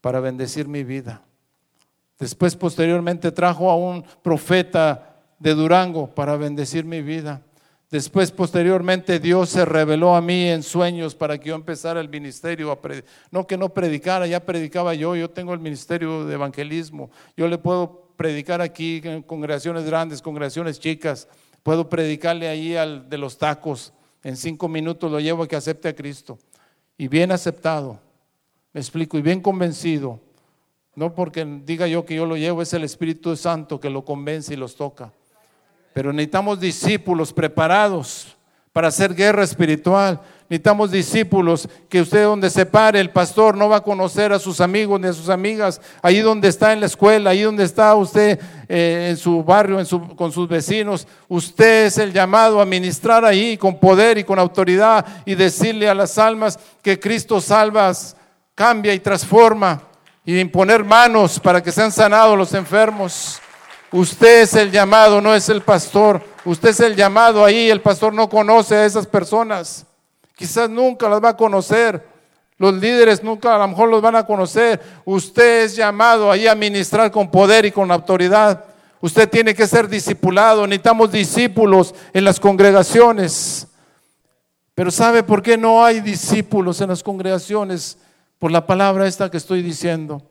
para 0.01 0.19
bendecir 0.19 0.67
mi 0.67 0.83
vida. 0.83 1.21
Después, 2.17 2.55
posteriormente, 2.55 3.31
trajo 3.31 3.69
a 3.69 3.75
un 3.75 4.03
profeta 4.23 5.21
de 5.37 5.53
Durango 5.53 6.07
para 6.07 6.35
bendecir 6.35 6.83
mi 6.83 7.01
vida. 7.01 7.41
Después, 7.91 8.31
posteriormente, 8.31 9.19
Dios 9.19 9.49
se 9.49 9.65
reveló 9.65 10.15
a 10.15 10.21
mí 10.21 10.47
en 10.47 10.63
sueños 10.63 11.13
para 11.13 11.37
que 11.37 11.49
yo 11.49 11.55
empezara 11.55 11.99
el 11.99 12.09
ministerio. 12.09 12.77
no 13.29 13.45
que 13.45 13.57
no 13.57 13.69
predicara, 13.69 14.25
ya 14.25 14.39
predicaba 14.39 14.95
yo, 14.95 15.15
yo 15.15 15.29
tengo 15.29 15.53
el 15.53 15.59
ministerio 15.59 16.25
de 16.25 16.33
evangelismo. 16.33 17.11
Yo 17.37 17.47
le 17.47 17.59
puedo 17.59 18.04
predicar 18.15 18.61
aquí 18.61 19.01
en 19.03 19.21
congregaciones 19.21 19.85
grandes, 19.85 20.21
congregaciones 20.21 20.79
chicas. 20.79 21.27
Puedo 21.63 21.89
predicarle 21.89 22.47
ahí 22.47 22.75
al 22.75 23.09
de 23.09 23.17
los 23.17 23.37
tacos. 23.37 23.93
En 24.23 24.37
cinco 24.37 24.67
minutos 24.67 25.11
lo 25.11 25.19
llevo 25.19 25.43
a 25.43 25.47
que 25.47 25.55
acepte 25.55 25.87
a 25.87 25.95
Cristo. 25.95 26.37
Y 26.97 27.07
bien 27.07 27.31
aceptado, 27.31 27.99
me 28.73 28.81
explico, 28.81 29.17
y 29.17 29.21
bien 29.21 29.41
convencido. 29.41 30.19
No 30.95 31.13
porque 31.13 31.45
diga 31.65 31.87
yo 31.87 32.05
que 32.05 32.15
yo 32.15 32.25
lo 32.25 32.37
llevo, 32.37 32.61
es 32.61 32.73
el 32.73 32.83
Espíritu 32.83 33.35
Santo 33.35 33.79
que 33.79 33.89
lo 33.89 34.05
convence 34.05 34.53
y 34.53 34.57
los 34.57 34.75
toca. 34.75 35.11
Pero 35.93 36.13
necesitamos 36.13 36.59
discípulos 36.59 37.33
preparados 37.33 38.35
para 38.71 38.87
hacer 38.89 39.13
guerra 39.13 39.43
espiritual. 39.43 40.21
Necesitamos 40.47 40.91
discípulos 40.91 41.67
que 41.89 42.01
usted 42.01 42.23
donde 42.23 42.51
se 42.51 42.67
pare, 42.67 42.99
el 42.99 43.09
pastor 43.09 43.57
no 43.57 43.67
va 43.67 43.77
a 43.77 43.83
conocer 43.83 44.31
a 44.31 44.37
sus 44.37 44.61
amigos 44.61 44.99
ni 44.99 45.07
a 45.07 45.13
sus 45.13 45.29
amigas, 45.29 45.81
ahí 46.03 46.19
donde 46.19 46.49
está 46.49 46.71
en 46.71 46.81
la 46.81 46.85
escuela, 46.85 47.31
ahí 47.31 47.41
donde 47.41 47.63
está 47.63 47.95
usted 47.95 48.39
eh, 48.69 49.07
en 49.09 49.17
su 49.17 49.43
barrio, 49.43 49.79
con 50.15 50.31
sus 50.31 50.47
vecinos. 50.47 51.07
Usted 51.27 51.85
es 51.85 51.97
el 51.97 52.13
llamado 52.13 52.61
a 52.61 52.65
ministrar 52.65 53.25
ahí 53.25 53.57
con 53.57 53.79
poder 53.79 54.19
y 54.19 54.23
con 54.23 54.37
autoridad 54.37 55.03
y 55.25 55.33
decirle 55.33 55.89
a 55.89 55.95
las 55.95 56.19
almas 56.19 56.59
que 56.83 56.99
Cristo 56.99 57.41
salva, 57.41 57.91
cambia 58.53 58.93
y 58.93 58.99
transforma 58.99 59.81
y 60.23 60.39
imponer 60.39 60.83
manos 60.83 61.39
para 61.39 61.63
que 61.63 61.71
sean 61.71 61.91
sanados 61.91 62.37
los 62.37 62.53
enfermos. 62.53 63.39
Usted 63.91 64.41
es 64.41 64.53
el 64.53 64.69
llamado, 64.69 65.21
no 65.21 65.33
es 65.33 65.49
el 65.49 65.61
pastor. 65.61 66.21
Usted 66.43 66.69
es 66.69 66.79
el 66.81 66.95
llamado 66.95 67.43
ahí, 67.43 67.71
el 67.71 67.81
pastor 67.81 68.13
no 68.13 68.29
conoce 68.29 68.75
a 68.75 68.85
esas 68.85 69.07
personas. 69.07 69.87
Quizás 70.35 70.69
nunca 70.69 71.07
las 71.07 71.23
va 71.23 71.29
a 71.29 71.37
conocer. 71.37 72.05
Los 72.57 72.73
líderes 72.75 73.23
nunca 73.23 73.55
a 73.55 73.59
lo 73.59 73.67
mejor 73.67 73.89
los 73.89 74.01
van 74.01 74.15
a 74.15 74.25
conocer. 74.25 74.81
Usted 75.05 75.63
es 75.63 75.75
llamado 75.75 76.29
ahí 76.29 76.47
a 76.47 76.55
ministrar 76.55 77.09
con 77.09 77.31
poder 77.31 77.65
y 77.65 77.71
con 77.71 77.89
autoridad. 77.89 78.65
Usted 79.01 79.29
tiene 79.29 79.53
que 79.53 79.67
ser 79.67 79.87
discipulado. 79.87 80.67
Necesitamos 80.67 81.11
discípulos 81.11 81.95
en 82.13 82.25
las 82.25 82.39
congregaciones. 82.39 83.67
Pero 84.73 84.91
¿sabe 84.91 85.23
por 85.23 85.41
qué 85.41 85.57
no 85.57 85.85
hay 85.85 86.01
discípulos 86.01 86.81
en 86.81 86.89
las 86.89 87.01
congregaciones? 87.01 87.97
Por 88.37 88.51
la 88.51 88.65
palabra 88.65 89.07
esta 89.07 89.31
que 89.31 89.37
estoy 89.37 89.61
diciendo. 89.61 90.21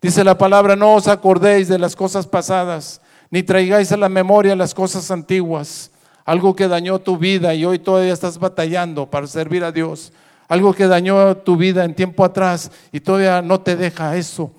Dice 0.00 0.24
la 0.24 0.36
palabra, 0.38 0.74
no 0.74 0.94
os 0.94 1.08
acordéis 1.08 1.68
de 1.68 1.78
las 1.78 1.96
cosas 1.96 2.26
pasadas, 2.26 3.00
ni 3.30 3.42
traigáis 3.42 3.90
a 3.92 3.96
la 3.96 4.08
memoria 4.08 4.56
las 4.56 4.74
cosas 4.74 5.10
antiguas 5.10 5.90
algo 6.24 6.56
que 6.56 6.68
dañó 6.68 6.98
tu 6.98 7.18
vida 7.18 7.54
y 7.54 7.64
hoy 7.64 7.78
todavía 7.78 8.12
estás 8.12 8.38
batallando 8.38 9.08
para 9.10 9.26
servir 9.26 9.62
a 9.64 9.72
Dios, 9.72 10.12
algo 10.48 10.72
que 10.72 10.86
dañó 10.86 11.36
tu 11.36 11.56
vida 11.56 11.84
en 11.84 11.94
tiempo 11.94 12.24
atrás 12.24 12.70
y 12.92 13.00
todavía 13.00 13.42
no 13.42 13.60
te 13.60 13.76
deja 13.76 14.16
eso. 14.16 14.50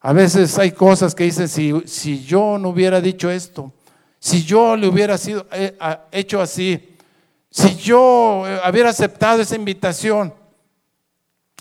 A 0.00 0.12
veces 0.12 0.58
hay 0.58 0.72
cosas 0.72 1.14
que 1.14 1.24
dicen, 1.24 1.48
si, 1.48 1.74
si 1.86 2.24
yo 2.24 2.58
no 2.58 2.70
hubiera 2.70 3.00
dicho 3.00 3.30
esto, 3.30 3.72
si 4.18 4.42
yo 4.44 4.76
le 4.76 4.88
hubiera 4.88 5.18
sido, 5.18 5.46
eh, 5.52 5.76
hecho 6.10 6.40
así, 6.40 6.96
si 7.50 7.76
yo 7.76 8.44
eh, 8.46 8.60
hubiera 8.70 8.90
aceptado 8.90 9.42
esa 9.42 9.56
invitación, 9.56 10.32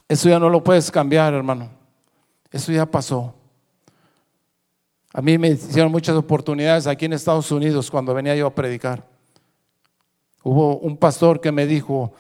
eso 0.08 0.30
ya 0.30 0.40
no 0.40 0.50
lo 0.50 0.64
puedes 0.64 0.90
cambiar, 0.90 1.34
hermano. 1.34 1.70
Eso 2.52 2.72
ya 2.72 2.86
pasó. 2.86 3.34
A 5.12 5.22
mí 5.22 5.38
me 5.38 5.50
hicieron 5.50 5.92
muchas 5.92 6.16
oportunidades 6.16 6.86
aquí 6.86 7.06
en 7.06 7.14
Estados 7.14 7.52
Unidos 7.52 7.90
cuando 7.90 8.14
venía 8.14 8.36
yo 8.36 8.48
a 8.48 8.54
predicar. 8.54 9.04
Hubo 10.44 10.78
un 10.78 10.98
pastor 10.98 11.42
que 11.42 11.52
me 11.52 11.66
dijo, 11.66 12.14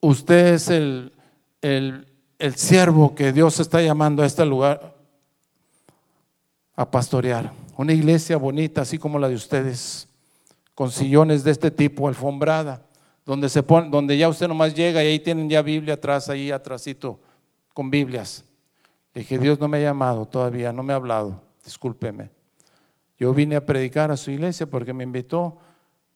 usted 0.00 0.54
es 0.54 0.68
el, 0.68 1.12
el, 1.62 2.06
el 2.38 2.54
siervo 2.54 3.14
que 3.14 3.32
Dios 3.32 3.58
está 3.60 3.80
llamando 3.80 4.22
a 4.22 4.26
este 4.26 4.44
lugar 4.44 4.94
a 6.76 6.90
pastorear. 6.90 7.52
Una 7.76 7.94
iglesia 7.94 8.36
bonita, 8.36 8.82
así 8.82 8.98
como 8.98 9.18
la 9.18 9.28
de 9.28 9.34
ustedes, 9.34 10.06
con 10.74 10.90
sillones 10.90 11.44
de 11.44 11.50
este 11.50 11.70
tipo, 11.70 12.08
alfombrada, 12.08 12.82
donde, 13.24 13.48
se 13.48 13.62
donde 13.62 14.18
ya 14.18 14.28
usted 14.28 14.48
nomás 14.48 14.74
llega 14.74 15.02
y 15.02 15.08
ahí 15.08 15.18
tienen 15.18 15.48
ya 15.48 15.62
Biblia 15.62 15.94
atrás, 15.94 16.28
ahí 16.28 16.50
atrásito, 16.50 17.18
con 17.72 17.90
Biblias. 17.90 18.44
Le 19.14 19.22
dije, 19.22 19.38
Dios 19.38 19.58
no 19.58 19.66
me 19.66 19.78
ha 19.78 19.82
llamado 19.82 20.26
todavía, 20.26 20.72
no 20.72 20.82
me 20.82 20.92
ha 20.92 20.96
hablado 20.96 21.47
discúlpeme. 21.68 22.30
Yo 23.18 23.34
vine 23.34 23.56
a 23.56 23.64
predicar 23.64 24.10
a 24.10 24.16
su 24.16 24.30
iglesia 24.30 24.66
porque 24.66 24.94
me 24.94 25.04
invitó, 25.04 25.58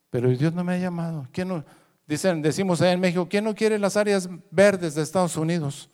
pero 0.08 0.30
Dios 0.30 0.54
no 0.54 0.64
me 0.64 0.74
ha 0.74 0.78
llamado. 0.78 1.28
¿Quién 1.30 1.48
no? 1.48 1.64
Dicen, 2.06 2.40
decimos 2.40 2.80
allá 2.80 2.92
en 2.92 3.00
México, 3.00 3.28
¿quién 3.28 3.44
no 3.44 3.54
quiere 3.54 3.78
las 3.78 3.96
áreas 3.96 4.28
verdes 4.50 4.94
de 4.94 5.02
Estados 5.02 5.36
Unidos? 5.36 5.90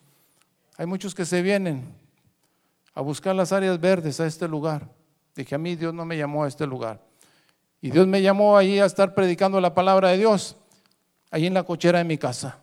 Hay 0.77 0.85
muchos 0.85 1.13
que 1.13 1.25
se 1.25 1.41
vienen 1.41 1.93
a 2.93 3.01
buscar 3.01 3.35
las 3.35 3.51
áreas 3.51 3.79
verdes 3.79 4.19
a 4.19 4.25
este 4.25 4.47
lugar. 4.47 4.87
Dije, 5.35 5.55
a 5.55 5.57
mí 5.57 5.75
Dios 5.75 5.93
no 5.93 6.05
me 6.05 6.17
llamó 6.17 6.45
a 6.45 6.47
este 6.47 6.65
lugar. 6.65 7.01
Y 7.81 7.91
Dios 7.91 8.07
me 8.07 8.21
llamó 8.21 8.57
ahí 8.57 8.79
a 8.79 8.85
estar 8.85 9.13
predicando 9.13 9.59
la 9.59 9.73
palabra 9.73 10.09
de 10.09 10.17
Dios, 10.17 10.55
ahí 11.31 11.47
en 11.47 11.53
la 11.53 11.63
cochera 11.63 11.99
de 11.99 12.05
mi 12.05 12.17
casa. 12.17 12.59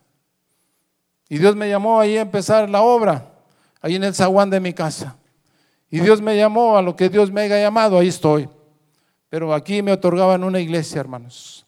Y 1.28 1.38
Dios 1.38 1.56
me 1.56 1.68
llamó 1.68 2.00
ahí 2.00 2.16
a 2.16 2.22
empezar 2.22 2.68
la 2.68 2.82
obra, 2.82 3.32
ahí 3.80 3.96
en 3.96 4.04
el 4.04 4.14
zaguán 4.14 4.50
de 4.50 4.60
mi 4.60 4.72
casa. 4.72 5.16
Y 5.90 6.00
Dios 6.00 6.20
me 6.20 6.36
llamó 6.36 6.76
a 6.76 6.82
lo 6.82 6.96
que 6.96 7.08
Dios 7.08 7.30
me 7.30 7.42
haya 7.42 7.60
llamado, 7.60 7.98
ahí 7.98 8.08
estoy. 8.08 8.48
Pero 9.28 9.54
aquí 9.54 9.82
me 9.82 9.92
otorgaban 9.92 10.42
una 10.44 10.60
iglesia, 10.60 11.00
hermanos. 11.00 11.66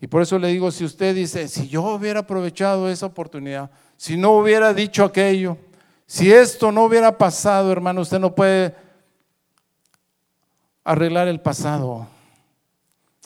Y 0.00 0.06
por 0.06 0.22
eso 0.22 0.38
le 0.38 0.48
digo, 0.48 0.70
si 0.70 0.84
usted 0.84 1.14
dice, 1.14 1.48
si 1.48 1.68
yo 1.68 1.82
hubiera 1.82 2.20
aprovechado 2.20 2.88
esa 2.88 3.06
oportunidad, 3.06 3.70
si 3.96 4.16
no 4.16 4.32
hubiera 4.32 4.72
dicho 4.72 5.04
aquello, 5.04 5.58
si 6.06 6.30
esto 6.30 6.70
no 6.70 6.84
hubiera 6.84 7.18
pasado, 7.18 7.72
hermano, 7.72 8.02
usted 8.02 8.20
no 8.20 8.34
puede 8.34 8.74
arreglar 10.84 11.26
el 11.26 11.40
pasado. 11.40 12.06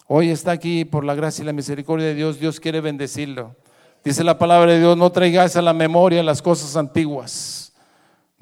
Hoy 0.06 0.30
está 0.30 0.52
aquí 0.52 0.86
por 0.86 1.04
la 1.04 1.14
gracia 1.14 1.42
y 1.42 1.46
la 1.46 1.52
misericordia 1.52 2.06
de 2.06 2.14
Dios, 2.14 2.40
Dios 2.40 2.58
quiere 2.58 2.80
bendecirlo. 2.80 3.54
Dice 4.02 4.24
la 4.24 4.38
palabra 4.38 4.72
de 4.72 4.80
Dios, 4.80 4.96
no 4.96 5.12
traigáis 5.12 5.54
a 5.56 5.62
la 5.62 5.74
memoria 5.74 6.22
las 6.22 6.40
cosas 6.40 6.74
antiguas 6.76 7.61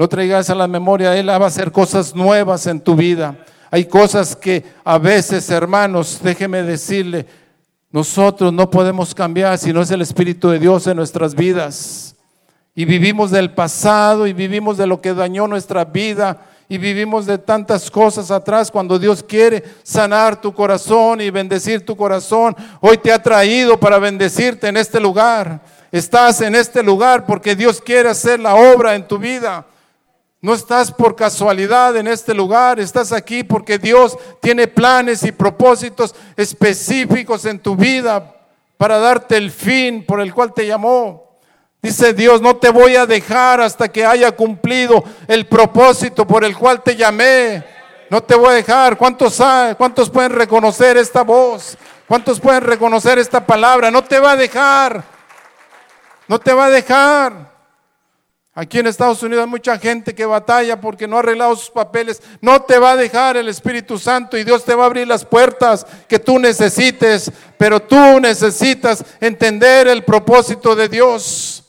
no 0.00 0.08
traigas 0.08 0.48
a 0.48 0.54
la 0.54 0.66
memoria, 0.66 1.14
Él 1.14 1.28
va 1.28 1.34
a 1.34 1.46
hacer 1.46 1.70
cosas 1.70 2.14
nuevas 2.14 2.66
en 2.66 2.80
tu 2.80 2.96
vida. 2.96 3.36
Hay 3.70 3.84
cosas 3.84 4.34
que 4.34 4.64
a 4.82 4.96
veces, 4.96 5.50
hermanos, 5.50 6.20
déjeme 6.22 6.62
decirle, 6.62 7.26
nosotros 7.90 8.50
no 8.50 8.70
podemos 8.70 9.14
cambiar 9.14 9.58
si 9.58 9.74
no 9.74 9.82
es 9.82 9.90
el 9.90 10.00
Espíritu 10.00 10.48
de 10.48 10.58
Dios 10.58 10.86
en 10.86 10.96
nuestras 10.96 11.34
vidas. 11.34 12.16
Y 12.74 12.86
vivimos 12.86 13.30
del 13.30 13.52
pasado 13.52 14.26
y 14.26 14.32
vivimos 14.32 14.78
de 14.78 14.86
lo 14.86 15.02
que 15.02 15.12
dañó 15.12 15.46
nuestra 15.46 15.84
vida 15.84 16.46
y 16.66 16.78
vivimos 16.78 17.26
de 17.26 17.36
tantas 17.36 17.90
cosas 17.90 18.30
atrás 18.30 18.70
cuando 18.70 18.98
Dios 18.98 19.22
quiere 19.22 19.62
sanar 19.82 20.40
tu 20.40 20.54
corazón 20.54 21.20
y 21.20 21.28
bendecir 21.28 21.84
tu 21.84 21.94
corazón. 21.94 22.56
Hoy 22.80 22.96
te 22.96 23.12
ha 23.12 23.22
traído 23.22 23.78
para 23.78 23.98
bendecirte 23.98 24.66
en 24.66 24.78
este 24.78 24.98
lugar. 24.98 25.60
Estás 25.92 26.40
en 26.40 26.54
este 26.54 26.82
lugar 26.82 27.26
porque 27.26 27.54
Dios 27.54 27.82
quiere 27.82 28.08
hacer 28.08 28.40
la 28.40 28.54
obra 28.54 28.94
en 28.94 29.06
tu 29.06 29.18
vida. 29.18 29.66
No 30.42 30.54
estás 30.54 30.90
por 30.90 31.16
casualidad 31.16 31.96
en 31.96 32.08
este 32.08 32.32
lugar, 32.32 32.80
estás 32.80 33.12
aquí 33.12 33.44
porque 33.44 33.78
Dios 33.78 34.16
tiene 34.40 34.66
planes 34.66 35.22
y 35.22 35.32
propósitos 35.32 36.14
específicos 36.34 37.44
en 37.44 37.58
tu 37.58 37.76
vida 37.76 38.34
para 38.78 38.98
darte 38.98 39.36
el 39.36 39.50
fin 39.50 40.04
por 40.06 40.20
el 40.22 40.32
cual 40.32 40.54
te 40.54 40.66
llamó. 40.66 41.38
Dice 41.82 42.14
Dios, 42.14 42.40
no 42.40 42.56
te 42.56 42.70
voy 42.70 42.96
a 42.96 43.04
dejar 43.04 43.60
hasta 43.60 43.88
que 43.88 44.06
haya 44.06 44.32
cumplido 44.32 45.04
el 45.28 45.46
propósito 45.46 46.26
por 46.26 46.42
el 46.44 46.56
cual 46.56 46.82
te 46.82 46.96
llamé. 46.96 47.62
No 48.08 48.22
te 48.22 48.34
voy 48.34 48.48
a 48.48 48.54
dejar. 48.54 48.96
¿Cuántos, 48.96 49.40
¿Cuántos 49.76 50.08
pueden 50.08 50.32
reconocer 50.32 50.96
esta 50.96 51.22
voz? 51.22 51.76
¿Cuántos 52.08 52.40
pueden 52.40 52.62
reconocer 52.62 53.18
esta 53.18 53.44
palabra? 53.44 53.90
No 53.90 54.02
te 54.02 54.18
va 54.18 54.32
a 54.32 54.36
dejar. 54.36 55.04
No 56.26 56.38
te 56.38 56.52
va 56.52 56.66
a 56.66 56.70
dejar. 56.70 57.50
Aquí 58.52 58.80
en 58.80 58.88
Estados 58.88 59.22
Unidos 59.22 59.44
hay 59.44 59.50
mucha 59.50 59.78
gente 59.78 60.12
que 60.12 60.26
batalla 60.26 60.80
porque 60.80 61.06
no 61.06 61.16
ha 61.16 61.20
arreglado 61.20 61.54
sus 61.54 61.70
papeles. 61.70 62.20
No 62.40 62.60
te 62.62 62.78
va 62.78 62.92
a 62.92 62.96
dejar 62.96 63.36
el 63.36 63.48
Espíritu 63.48 63.96
Santo 63.96 64.36
y 64.36 64.42
Dios 64.42 64.64
te 64.64 64.74
va 64.74 64.82
a 64.82 64.86
abrir 64.86 65.06
las 65.06 65.24
puertas 65.24 65.86
que 66.08 66.18
tú 66.18 66.38
necesites, 66.38 67.30
pero 67.56 67.80
tú 67.80 68.18
necesitas 68.18 69.04
entender 69.20 69.86
el 69.86 70.04
propósito 70.04 70.74
de 70.74 70.88
Dios. 70.88 71.64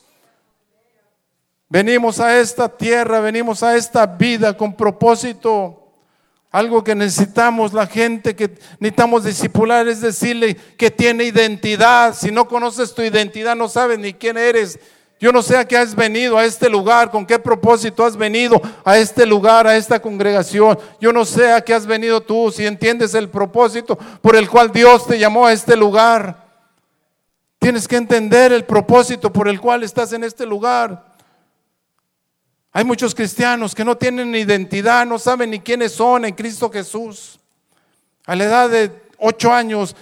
Venimos 1.69 2.19
a 2.19 2.39
esta 2.39 2.67
tierra, 2.67 3.19
venimos 3.21 3.61
a 3.61 3.75
esta 3.77 4.07
vida 4.07 4.57
con 4.57 4.75
propósito. 4.75 5.77
Algo 6.49 6.83
que 6.83 6.95
necesitamos 6.95 7.73
la 7.73 7.85
gente 7.87 8.35
que 8.35 8.57
necesitamos 8.79 9.23
discipular 9.23 9.87
es 9.87 10.01
decirle 10.01 10.55
que 10.55 10.89
tiene 10.89 11.25
identidad. 11.25 12.15
Si 12.15 12.31
no 12.31 12.47
conoces 12.47 12.93
tu 12.93 13.03
identidad, 13.03 13.55
no 13.55 13.69
sabes 13.69 13.99
ni 13.99 14.13
quién 14.13 14.37
eres 14.37 14.79
yo 15.21 15.31
no 15.31 15.43
sé 15.43 15.55
a 15.55 15.65
qué 15.65 15.77
has 15.77 15.93
venido 15.93 16.35
a 16.35 16.45
este 16.45 16.67
lugar, 16.67 17.11
con 17.11 17.27
qué 17.27 17.37
propósito 17.37 18.03
has 18.03 18.17
venido 18.17 18.59
a 18.83 18.97
este 18.97 19.23
lugar, 19.23 19.67
a 19.67 19.77
esta 19.77 20.01
congregación. 20.01 20.79
Yo 20.99 21.13
no 21.13 21.25
sé 21.25 21.53
a 21.53 21.61
qué 21.61 21.75
has 21.75 21.85
venido 21.85 22.21
tú, 22.21 22.51
si 22.51 22.65
entiendes 22.65 23.13
el 23.13 23.29
propósito 23.29 23.95
por 23.95 24.35
el 24.35 24.49
cual 24.49 24.71
Dios 24.71 25.05
te 25.05 25.19
llamó 25.19 25.45
a 25.45 25.53
este 25.53 25.75
lugar. 25.75 26.47
Tienes 27.59 27.87
que 27.87 27.97
entender 27.97 28.51
el 28.51 28.65
propósito 28.65 29.31
por 29.31 29.47
el 29.47 29.61
cual 29.61 29.83
estás 29.83 30.11
en 30.11 30.23
este 30.23 30.43
lugar. 30.43 31.05
Hay 32.71 32.83
muchos 32.83 33.13
cristianos 33.13 33.75
que 33.75 33.85
no 33.85 33.95
tienen 33.95 34.33
identidad, 34.33 35.05
no 35.05 35.19
saben 35.19 35.51
ni 35.51 35.59
quiénes 35.59 35.91
son 35.91 36.25
en 36.25 36.33
Cristo 36.33 36.67
Jesús. 36.71 37.39
A 38.25 38.35
la 38.35 38.45
edad 38.45 38.69
de 38.71 38.91
ocho 39.19 39.53
años, 39.53 39.95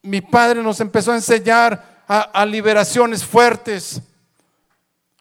mi 0.00 0.22
padre 0.22 0.62
nos 0.62 0.80
empezó 0.80 1.12
a 1.12 1.16
enseñar 1.16 2.04
a, 2.08 2.20
a 2.20 2.46
liberaciones 2.46 3.22
fuertes 3.22 4.00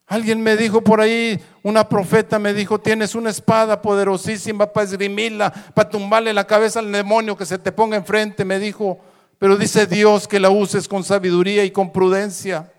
Alguien 0.10 0.41
me 0.41 0.57
dijo 0.57 0.82
por 0.82 0.99
ahí, 1.01 1.39
una 1.62 1.88
profeta 1.88 2.39
me 2.39 2.51
dijo, 2.51 2.80
tienes 2.80 3.14
una 3.14 3.30
espada 3.30 3.80
poderosísima 3.80 4.66
para 4.66 4.88
esgrimirla, 4.88 5.51
para 5.51 5.88
tumbarle 5.88 6.34
la 6.34 6.47
cabeza 6.47 6.80
al 6.80 6.91
demonio 6.91 7.38
que 7.38 7.45
se 7.45 7.60
te 7.60 7.72
ponga 7.72 7.95
enfrente, 7.95 8.43
me 8.43 8.57
dijo. 8.57 8.99
Pero 9.38 9.55
dice 9.55 9.86
Dios 9.86 10.28
que 10.28 10.39
la 10.39 10.49
uses 10.49 10.88
con 10.88 11.03
sabiduría 11.03 11.64
y 11.64 11.70
con 11.70 11.91
prudencia. 11.91 12.72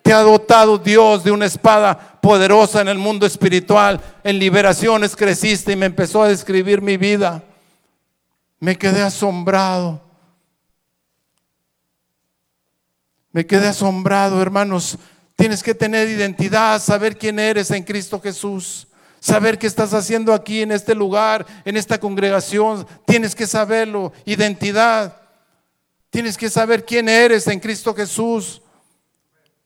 Te 0.00 0.14
ha 0.14 0.20
dotado 0.20 0.78
Dios 0.78 1.22
de 1.22 1.30
una 1.30 1.44
espada 1.44 2.18
poderosa 2.22 2.80
en 2.80 2.88
el 2.88 2.96
mundo 2.96 3.26
espiritual. 3.26 4.00
En 4.24 4.38
liberaciones 4.38 5.14
creciste 5.14 5.72
y 5.72 5.76
me 5.76 5.84
empezó 5.84 6.22
a 6.22 6.28
describir 6.28 6.80
mi 6.80 6.96
vida. 6.96 7.44
Me 8.58 8.78
quedé 8.78 9.02
asombrado. 9.02 10.00
Me 13.32 13.46
quedé 13.46 13.68
asombrado, 13.68 14.40
hermanos. 14.40 14.98
Tienes 15.40 15.62
que 15.62 15.74
tener 15.74 16.06
identidad, 16.06 16.82
saber 16.82 17.16
quién 17.16 17.38
eres 17.38 17.70
en 17.70 17.82
Cristo 17.82 18.20
Jesús. 18.20 18.86
Saber 19.20 19.58
qué 19.58 19.66
estás 19.66 19.94
haciendo 19.94 20.34
aquí 20.34 20.60
en 20.60 20.70
este 20.70 20.94
lugar, 20.94 21.46
en 21.64 21.78
esta 21.78 21.98
congregación. 21.98 22.86
Tienes 23.06 23.34
que 23.34 23.46
saberlo. 23.46 24.12
Identidad. 24.26 25.16
Tienes 26.10 26.36
que 26.36 26.50
saber 26.50 26.84
quién 26.84 27.08
eres 27.08 27.46
en 27.46 27.58
Cristo 27.58 27.94
Jesús. 27.94 28.60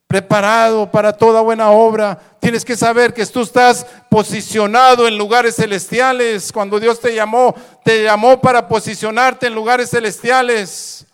Preparado 0.07 0.89
para 0.93 1.13
toda 1.13 1.41
buena 1.41 1.73
obra. 1.73 2.21
Tienes 2.39 2.65
que 2.65 2.77
saber 2.77 3.13
que 3.13 3.27
tú 3.27 3.43
estás 3.43 3.85
posicionado 4.09 5.09
en 5.09 5.19
lugares 5.19 5.57
celestiales. 5.57 6.53
Cuando 6.53 6.79
Dios 6.79 7.01
te 7.01 7.17
llamó, 7.17 7.53
te 7.85 8.05
llamó 8.05 8.41
para 8.41 8.69
posicionarte 8.69 9.49
en 9.49 9.57
lugares 9.57 9.91
celestiales. 9.91 11.05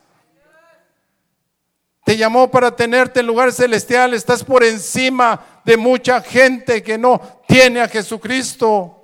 Te 2.04 2.16
llamó 2.16 2.50
para 2.50 2.74
tenerte 2.74 3.20
en 3.20 3.26
lugares 3.26 3.56
celestiales. 3.56 4.18
Estás 4.18 4.42
por 4.42 4.64
encima 4.64 5.62
de 5.64 5.76
mucha 5.76 6.20
gente 6.20 6.82
que 6.82 6.98
no 6.98 7.20
tiene 7.46 7.80
a 7.80 7.88
Jesucristo. 7.88 8.99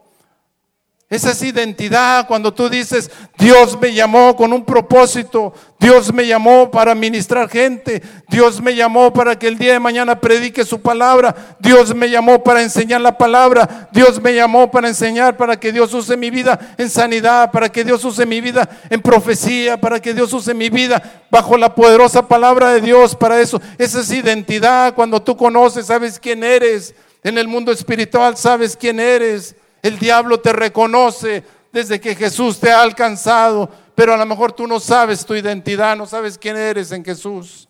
Esa 1.09 1.30
es 1.30 1.42
identidad 1.44 2.26
cuando 2.26 2.52
tú 2.52 2.68
dices, 2.68 3.12
Dios 3.38 3.80
me 3.80 3.94
llamó 3.94 4.34
con 4.34 4.52
un 4.52 4.64
propósito, 4.64 5.54
Dios 5.78 6.12
me 6.12 6.26
llamó 6.26 6.68
para 6.72 6.96
ministrar 6.96 7.48
gente, 7.48 8.02
Dios 8.28 8.61
me 8.61 8.74
llamó 8.74 9.12
para 9.12 9.38
que 9.38 9.46
el 9.46 9.57
día 9.57 9.74
de 9.74 9.78
mañana 9.78 10.20
predique 10.20 10.64
su 10.64 10.80
palabra, 10.80 11.57
Dios 11.61 11.94
me 11.94 12.11
llamó 12.11 12.42
para 12.42 12.61
enseñar 12.61 13.02
la 13.02 13.16
palabra, 13.16 13.88
Dios 13.92 14.20
me 14.20 14.34
llamó 14.34 14.68
para 14.68 14.88
enseñar, 14.88 15.36
para 15.36 15.61
que 15.61 15.70
Dios 15.70 15.94
use 15.94 16.16
mi 16.16 16.28
vida 16.28 16.74
en 16.76 16.90
sanidad, 16.90 17.52
para 17.52 17.68
que 17.68 17.84
Dios 17.84 18.04
use 18.04 18.26
mi 18.26 18.40
vida 18.40 18.68
en 18.90 19.00
profecía, 19.00 19.80
para 19.80 20.00
que 20.00 20.12
Dios 20.12 20.32
use 20.32 20.54
mi 20.54 20.70
vida 20.70 21.00
bajo 21.30 21.57
la 21.57 21.72
poderosa 21.72 22.26
palabra 22.26 22.72
de 22.72 22.80
Dios, 22.80 23.14
para 23.14 23.40
eso. 23.40 23.61
Esa 23.78 24.00
es 24.00 24.11
identidad 24.11 24.92
cuando 24.92 25.22
tú 25.22 25.36
conoces, 25.36 25.86
sabes 25.86 26.18
quién 26.18 26.42
eres. 26.42 26.96
En 27.22 27.38
el 27.38 27.46
mundo 27.46 27.70
espiritual 27.70 28.36
sabes 28.36 28.76
quién 28.76 28.98
eres. 28.98 29.54
El 29.83 29.99
diablo 29.99 30.41
te 30.41 30.53
reconoce 30.53 31.45
desde 31.72 32.01
que 32.01 32.14
Jesús 32.14 32.59
te 32.59 32.70
ha 32.70 32.83
alcanzado, 32.83 33.70
pero 33.95 34.14
a 34.14 34.16
lo 34.16 34.27
mejor 34.27 34.53
tú 34.53 34.66
no 34.66 34.81
sabes 34.81 35.24
tu 35.27 35.35
identidad, 35.35 35.97
no 35.97 36.07
sabes 36.07 36.39
quién 36.39 36.57
eres 36.57 36.93
en 36.93 37.05
Jesús. 37.05 37.68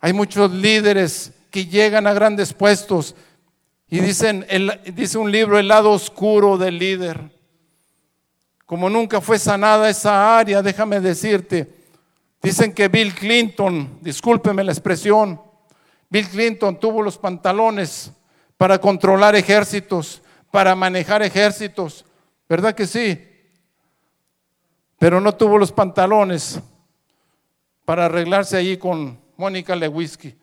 Hay 0.00 0.12
muchos 0.12 0.50
líderes 0.50 1.32
que 1.50 1.66
llegan 1.66 2.06
a 2.06 2.12
grandes 2.12 2.52
puestos 2.52 3.14
y 3.90 4.00
dicen, 4.00 4.46
dice 4.94 5.18
un 5.18 5.32
libro, 5.32 5.58
el 5.58 5.68
lado 5.68 5.90
oscuro 5.90 6.58
del 6.58 6.78
líder. 6.78 7.30
Como 8.66 8.90
nunca 8.90 9.20
fue 9.20 9.38
sanada 9.38 9.88
esa 9.88 10.38
área, 10.38 10.62
déjame 10.62 11.00
decirte, 11.00 11.74
dicen 12.42 12.72
que 12.72 12.88
Bill 12.88 13.14
Clinton, 13.14 13.98
discúlpeme 14.02 14.62
la 14.62 14.72
expresión, 14.72 15.40
Bill 16.10 16.28
Clinton 16.28 16.78
tuvo 16.78 17.02
los 17.02 17.16
pantalones 17.16 18.12
para 18.58 18.78
controlar 18.78 19.36
ejércitos, 19.36 20.20
para 20.50 20.74
manejar 20.74 21.22
ejércitos. 21.22 22.04
¿Verdad 22.48 22.74
que 22.74 22.86
sí? 22.86 23.24
Pero 24.98 25.20
no 25.20 25.34
tuvo 25.34 25.56
los 25.56 25.72
pantalones 25.72 26.60
para 27.84 28.06
arreglarse 28.06 28.56
allí 28.56 28.76
con 28.76 29.18
Mónica 29.36 29.74
Lewinsky. 29.76 30.36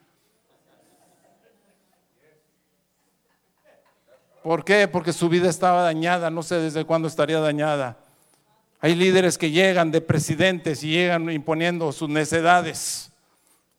¿Por 4.41 4.63
qué? 4.63 4.87
Porque 4.87 5.11
su 5.11 5.27
vida 5.27 5.49
estaba 5.49 5.81
dañada, 5.81 6.29
no 6.29 6.41
sé 6.41 6.55
desde 6.55 6.85
cuándo 6.85 7.07
estaría 7.07 7.39
dañada. 7.39 7.97
Hay 8.79 8.95
líderes 8.95 9.37
que 9.37 9.51
llegan 9.51 9.91
de 9.91 10.01
presidentes 10.01 10.83
y 10.83 10.91
llegan 10.91 11.29
imponiendo 11.31 11.91
sus 11.91 12.07
necedades. 12.07 13.11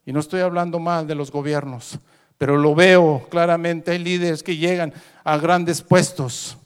Y 0.05 0.13
no 0.13 0.21
estoy 0.21 0.41
hablando 0.41 0.79
mal 0.79 1.07
de 1.07 1.15
los 1.15 1.31
gobiernos. 1.31 2.01
Pero 2.39 2.57
lo 2.57 2.75
veo 2.75 3.27
claramente, 3.31 3.93
hay 3.93 3.99
líderes 3.99 4.43
que 4.43 4.57
llegan 4.57 4.93
a 5.25 5.39
grandes 5.39 5.83
puestos 5.83 6.59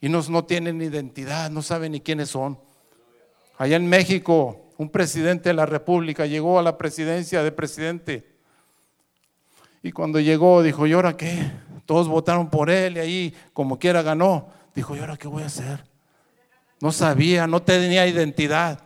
y 0.00 0.08
no, 0.08 0.22
no 0.28 0.44
tienen 0.44 0.82
identidad, 0.82 1.50
no 1.50 1.62
saben 1.62 1.92
ni 1.92 2.00
quiénes 2.00 2.30
son. 2.30 2.58
Allá 3.58 3.76
en 3.76 3.86
México, 3.86 4.72
un 4.78 4.90
presidente 4.90 5.50
de 5.50 5.54
la 5.54 5.66
República 5.66 6.26
llegó 6.26 6.58
a 6.58 6.62
la 6.62 6.76
presidencia 6.76 7.42
de 7.42 7.52
presidente 7.52 8.34
y 9.82 9.92
cuando 9.92 10.18
llegó 10.18 10.62
dijo, 10.62 10.86
¿y 10.86 10.94
ahora 10.94 11.14
qué? 11.14 11.50
Todos 11.84 12.08
votaron 12.08 12.48
por 12.48 12.70
él 12.70 12.96
y 12.96 13.00
ahí 13.00 13.34
como 13.52 13.78
quiera 13.78 14.00
ganó. 14.00 14.48
Dijo, 14.74 14.96
¿y 14.96 14.98
ahora 14.98 15.18
qué 15.18 15.28
voy 15.28 15.42
a 15.42 15.46
hacer? 15.46 15.84
No 16.80 16.90
sabía, 16.90 17.46
no 17.46 17.60
tenía 17.62 18.06
identidad. 18.06 18.83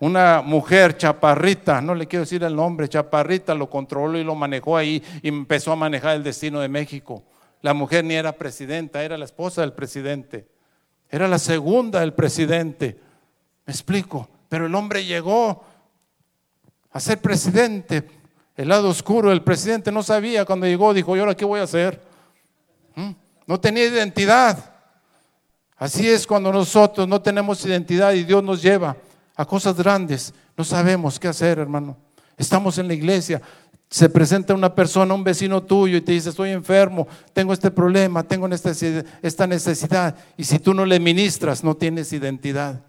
Una 0.00 0.42
mujer 0.42 0.96
chaparrita, 0.96 1.80
no 1.80 1.92
le 1.92 2.06
quiero 2.06 2.24
decir 2.24 2.44
el 2.44 2.54
nombre, 2.54 2.88
chaparrita, 2.88 3.52
lo 3.54 3.68
controló 3.68 4.16
y 4.16 4.22
lo 4.22 4.36
manejó 4.36 4.76
ahí 4.76 5.02
y 5.22 5.28
empezó 5.28 5.72
a 5.72 5.76
manejar 5.76 6.14
el 6.14 6.22
destino 6.22 6.60
de 6.60 6.68
México. 6.68 7.24
La 7.62 7.74
mujer 7.74 8.04
ni 8.04 8.14
era 8.14 8.30
presidenta, 8.32 9.02
era 9.02 9.18
la 9.18 9.24
esposa 9.24 9.62
del 9.62 9.72
presidente. 9.72 10.46
Era 11.10 11.26
la 11.26 11.40
segunda 11.40 12.00
del 12.00 12.14
presidente. 12.14 12.96
Me 13.66 13.72
explico. 13.72 14.28
Pero 14.48 14.66
el 14.66 14.74
hombre 14.76 15.04
llegó 15.04 15.64
a 16.92 17.00
ser 17.00 17.18
presidente. 17.18 18.08
El 18.56 18.68
lado 18.68 18.88
oscuro 18.88 19.30
del 19.30 19.42
presidente 19.42 19.90
no 19.90 20.04
sabía 20.04 20.44
cuando 20.44 20.66
llegó, 20.66 20.94
dijo, 20.94 21.16
¿y 21.16 21.20
ahora 21.20 21.36
qué 21.36 21.44
voy 21.44 21.58
a 21.58 21.64
hacer? 21.64 22.00
¿Mm? 22.94 23.10
No 23.46 23.58
tenía 23.58 23.84
identidad. 23.84 24.74
Así 25.76 26.08
es 26.08 26.24
cuando 26.24 26.52
nosotros 26.52 27.08
no 27.08 27.20
tenemos 27.20 27.64
identidad 27.66 28.12
y 28.12 28.22
Dios 28.22 28.44
nos 28.44 28.62
lleva 28.62 28.96
a 29.38 29.44
cosas 29.44 29.76
grandes, 29.76 30.34
no 30.56 30.64
sabemos 30.64 31.18
qué 31.20 31.28
hacer, 31.28 31.60
hermano. 31.60 31.96
Estamos 32.36 32.76
en 32.78 32.88
la 32.88 32.94
iglesia, 32.94 33.40
se 33.88 34.08
presenta 34.08 34.52
una 34.52 34.74
persona, 34.74 35.14
un 35.14 35.22
vecino 35.22 35.62
tuyo 35.62 35.96
y 35.96 36.00
te 36.00 36.10
dice, 36.10 36.30
estoy 36.30 36.50
enfermo, 36.50 37.06
tengo 37.32 37.52
este 37.52 37.70
problema, 37.70 38.24
tengo 38.24 38.48
esta 38.48 39.46
necesidad. 39.46 40.16
Y 40.36 40.42
si 40.42 40.58
tú 40.58 40.74
no 40.74 40.84
le 40.84 40.98
ministras, 40.98 41.62
no 41.62 41.76
tienes 41.76 42.12
identidad. 42.12 42.82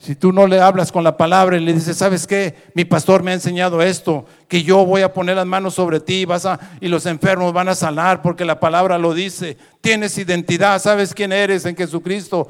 Si 0.00 0.16
tú 0.16 0.32
no 0.32 0.46
le 0.46 0.60
hablas 0.60 0.90
con 0.90 1.04
la 1.04 1.16
palabra 1.16 1.56
y 1.56 1.60
le 1.60 1.74
dices, 1.74 1.98
¿sabes 1.98 2.26
qué? 2.26 2.56
Mi 2.74 2.84
pastor 2.84 3.22
me 3.22 3.30
ha 3.30 3.34
enseñado 3.34 3.80
esto, 3.80 4.24
que 4.48 4.62
yo 4.64 4.84
voy 4.84 5.02
a 5.02 5.12
poner 5.12 5.36
las 5.36 5.46
manos 5.46 5.74
sobre 5.74 6.00
ti 6.00 6.24
vas 6.24 6.46
a, 6.46 6.58
y 6.80 6.88
los 6.88 7.06
enfermos 7.06 7.52
van 7.52 7.68
a 7.68 7.74
sanar 7.74 8.22
porque 8.22 8.44
la 8.44 8.58
palabra 8.58 8.98
lo 8.98 9.14
dice. 9.14 9.56
Tienes 9.82 10.18
identidad, 10.18 10.80
sabes 10.80 11.14
quién 11.14 11.32
eres 11.32 11.64
en 11.66 11.76
Jesucristo. 11.76 12.48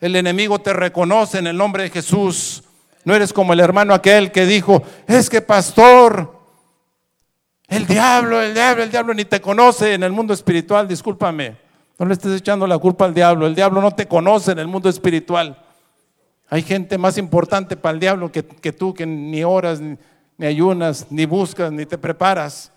El 0.00 0.16
enemigo 0.16 0.58
te 0.58 0.72
reconoce 0.72 1.38
en 1.38 1.46
el 1.46 1.56
nombre 1.56 1.82
de 1.82 1.90
Jesús. 1.90 2.64
No 3.04 3.14
eres 3.14 3.32
como 3.32 3.52
el 3.52 3.60
hermano 3.60 3.92
aquel 3.92 4.32
que 4.32 4.46
dijo, 4.46 4.82
es 5.06 5.28
que 5.28 5.42
pastor, 5.42 6.38
el 7.68 7.86
diablo, 7.86 8.40
el 8.40 8.54
diablo, 8.54 8.82
el 8.82 8.90
diablo 8.90 9.14
ni 9.14 9.24
te 9.24 9.40
conoce 9.40 9.94
en 9.94 10.02
el 10.02 10.12
mundo 10.12 10.32
espiritual, 10.32 10.88
discúlpame. 10.88 11.56
No 11.98 12.06
le 12.06 12.14
estés 12.14 12.38
echando 12.38 12.66
la 12.66 12.78
culpa 12.78 13.04
al 13.04 13.12
diablo. 13.12 13.46
El 13.46 13.54
diablo 13.54 13.82
no 13.82 13.90
te 13.90 14.06
conoce 14.06 14.52
en 14.52 14.58
el 14.58 14.66
mundo 14.66 14.88
espiritual. 14.88 15.62
Hay 16.48 16.62
gente 16.62 16.96
más 16.96 17.18
importante 17.18 17.76
para 17.76 17.92
el 17.92 18.00
diablo 18.00 18.32
que, 18.32 18.42
tú, 18.42 18.94
que 18.94 19.04
ni 19.06 19.44
oras, 19.44 19.80
ni, 19.80 19.98
ni 20.38 20.46
ayunas, 20.46 21.06
ni 21.10 21.26
buscas, 21.26 21.70
ni 21.70 21.84
te 21.84 21.98
preparas. 21.98 22.72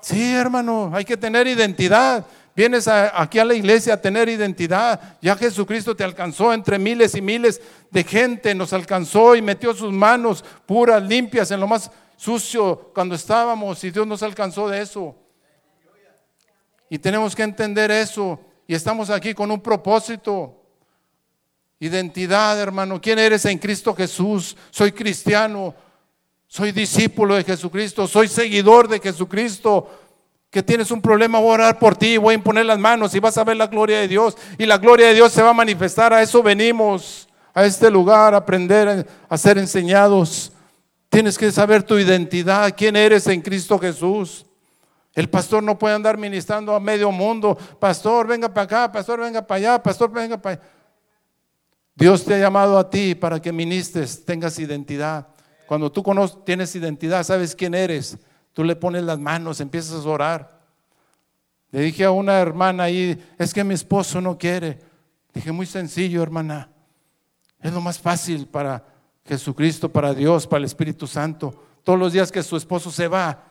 Sí, 0.00 0.34
hermano, 0.34 0.90
hay 0.92 1.04
que 1.04 1.16
tener 1.16 1.46
identidad. 1.46 2.24
Vienes 2.58 2.88
aquí 2.88 3.38
a 3.38 3.44
la 3.44 3.54
iglesia 3.54 3.94
a 3.94 4.00
tener 4.00 4.28
identidad. 4.28 5.16
Ya 5.22 5.36
Jesucristo 5.36 5.94
te 5.94 6.02
alcanzó 6.02 6.52
entre 6.52 6.76
miles 6.76 7.14
y 7.14 7.22
miles 7.22 7.62
de 7.88 8.02
gente. 8.02 8.52
Nos 8.52 8.72
alcanzó 8.72 9.36
y 9.36 9.42
metió 9.42 9.72
sus 9.72 9.92
manos 9.92 10.44
puras, 10.66 11.00
limpias, 11.00 11.52
en 11.52 11.60
lo 11.60 11.68
más 11.68 11.88
sucio 12.16 12.90
cuando 12.92 13.14
estábamos. 13.14 13.84
Y 13.84 13.92
Dios 13.92 14.08
nos 14.08 14.24
alcanzó 14.24 14.68
de 14.68 14.82
eso. 14.82 15.14
Y 16.90 16.98
tenemos 16.98 17.36
que 17.36 17.44
entender 17.44 17.92
eso. 17.92 18.40
Y 18.66 18.74
estamos 18.74 19.08
aquí 19.08 19.34
con 19.34 19.52
un 19.52 19.60
propósito. 19.60 20.60
Identidad, 21.78 22.60
hermano. 22.60 23.00
¿Quién 23.00 23.20
eres 23.20 23.44
en 23.44 23.58
Cristo 23.58 23.94
Jesús? 23.94 24.56
Soy 24.70 24.90
cristiano. 24.90 25.76
Soy 26.48 26.72
discípulo 26.72 27.36
de 27.36 27.44
Jesucristo. 27.44 28.08
Soy 28.08 28.26
seguidor 28.26 28.88
de 28.88 28.98
Jesucristo 28.98 30.07
que 30.50 30.62
tienes 30.62 30.90
un 30.90 31.02
problema, 31.02 31.38
voy 31.38 31.50
a 31.50 31.54
orar 31.54 31.78
por 31.78 31.96
ti, 31.96 32.16
voy 32.16 32.32
a 32.32 32.38
imponer 32.38 32.64
las 32.64 32.78
manos 32.78 33.14
y 33.14 33.20
vas 33.20 33.36
a 33.36 33.44
ver 33.44 33.56
la 33.56 33.66
gloria 33.66 34.00
de 34.00 34.08
Dios. 34.08 34.36
Y 34.56 34.64
la 34.64 34.78
gloria 34.78 35.08
de 35.08 35.14
Dios 35.14 35.32
se 35.32 35.42
va 35.42 35.50
a 35.50 35.54
manifestar. 35.54 36.12
A 36.12 36.22
eso 36.22 36.42
venimos, 36.42 37.28
a 37.52 37.64
este 37.64 37.90
lugar, 37.90 38.34
a 38.34 38.38
aprender, 38.38 39.06
a 39.28 39.38
ser 39.38 39.58
enseñados. 39.58 40.52
Tienes 41.10 41.36
que 41.36 41.52
saber 41.52 41.82
tu 41.82 41.98
identidad, 41.98 42.74
quién 42.76 42.96
eres 42.96 43.26
en 43.26 43.42
Cristo 43.42 43.78
Jesús. 43.78 44.46
El 45.14 45.28
pastor 45.28 45.62
no 45.62 45.78
puede 45.78 45.94
andar 45.94 46.16
ministrando 46.16 46.74
a 46.74 46.80
medio 46.80 47.10
mundo. 47.10 47.58
Pastor, 47.78 48.26
venga 48.26 48.48
para 48.52 48.64
acá, 48.64 48.92
pastor, 48.92 49.20
venga 49.20 49.46
para 49.46 49.56
allá, 49.56 49.82
pastor, 49.82 50.10
venga 50.10 50.38
para 50.40 50.56
allá. 50.56 50.64
Dios 51.94 52.24
te 52.24 52.34
ha 52.34 52.38
llamado 52.38 52.78
a 52.78 52.88
ti 52.88 53.16
para 53.16 53.42
que 53.42 53.52
ministres, 53.52 54.24
tengas 54.24 54.58
identidad. 54.60 55.26
Cuando 55.66 55.90
tú 55.90 56.02
conoces, 56.02 56.38
tienes 56.44 56.74
identidad, 56.76 57.24
sabes 57.24 57.56
quién 57.56 57.74
eres, 57.74 58.16
tú 58.58 58.64
le 58.64 58.74
pones 58.74 59.04
las 59.04 59.20
manos, 59.20 59.60
empiezas 59.60 60.04
a 60.04 60.08
orar. 60.08 60.58
Le 61.70 61.80
dije 61.80 62.04
a 62.04 62.10
una 62.10 62.40
hermana 62.40 62.82
ahí, 62.82 63.16
es 63.38 63.54
que 63.54 63.62
mi 63.62 63.72
esposo 63.72 64.20
no 64.20 64.36
quiere. 64.36 64.80
Dije, 65.32 65.52
muy 65.52 65.64
sencillo, 65.64 66.24
hermana. 66.24 66.68
Es 67.60 67.72
lo 67.72 67.80
más 67.80 68.00
fácil 68.00 68.48
para 68.48 68.84
Jesucristo, 69.24 69.92
para 69.92 70.12
Dios, 70.12 70.48
para 70.48 70.58
el 70.58 70.64
Espíritu 70.64 71.06
Santo. 71.06 71.54
Todos 71.84 72.00
los 72.00 72.12
días 72.12 72.32
que 72.32 72.42
su 72.42 72.56
esposo 72.56 72.90
se 72.90 73.06
va, 73.06 73.44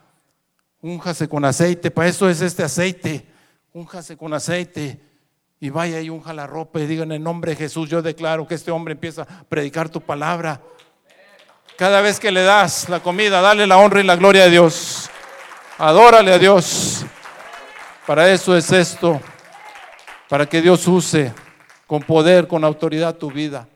únjase 0.82 1.30
con 1.30 1.45
aceite. 1.45 1.89
Para 1.89 2.10
eso 2.10 2.28
es 2.28 2.41
este 2.41 2.64
aceite. 2.64 3.26
Únjase 3.72 4.18
con 4.18 4.34
aceite. 4.34 5.01
Y 5.62 5.70
vaya 5.70 6.01
y 6.01 6.10
unja 6.10 6.34
la 6.34 6.47
ropa 6.47 6.82
y 6.82 6.86
diga 6.86 7.03
en 7.03 7.14
el 7.14 7.24
nombre 7.24 7.51
de 7.51 7.55
Jesús, 7.55 7.89
yo 7.89 8.01
declaro 8.01 8.45
que 8.45 8.55
este 8.55 8.72
hombre 8.72 8.91
empieza 8.91 9.22
a 9.22 9.45
predicar 9.45 9.88
tu 9.88 10.01
palabra. 10.01 10.62
Cada 11.78 12.01
vez 12.01 12.19
que 12.19 12.32
le 12.32 12.41
das 12.41 12.89
la 12.89 13.01
comida, 13.01 13.39
dale 13.39 13.67
la 13.67 13.78
honra 13.78 13.99
y 13.99 14.03
la 14.03 14.15
gloria 14.15 14.45
a 14.45 14.47
Dios. 14.47 15.11
Adórale 15.78 16.34
a 16.34 16.39
Dios. 16.39 17.05
Para 18.07 18.32
eso 18.32 18.57
es 18.57 18.71
esto. 18.71 19.21
Para 20.28 20.47
que 20.47 20.59
Dios 20.59 20.88
use 20.88 21.32
con 21.86 22.01
poder, 22.01 22.47
con 22.47 22.63
autoridad 22.63 23.15
tu 23.15 23.30
vida. 23.30 23.67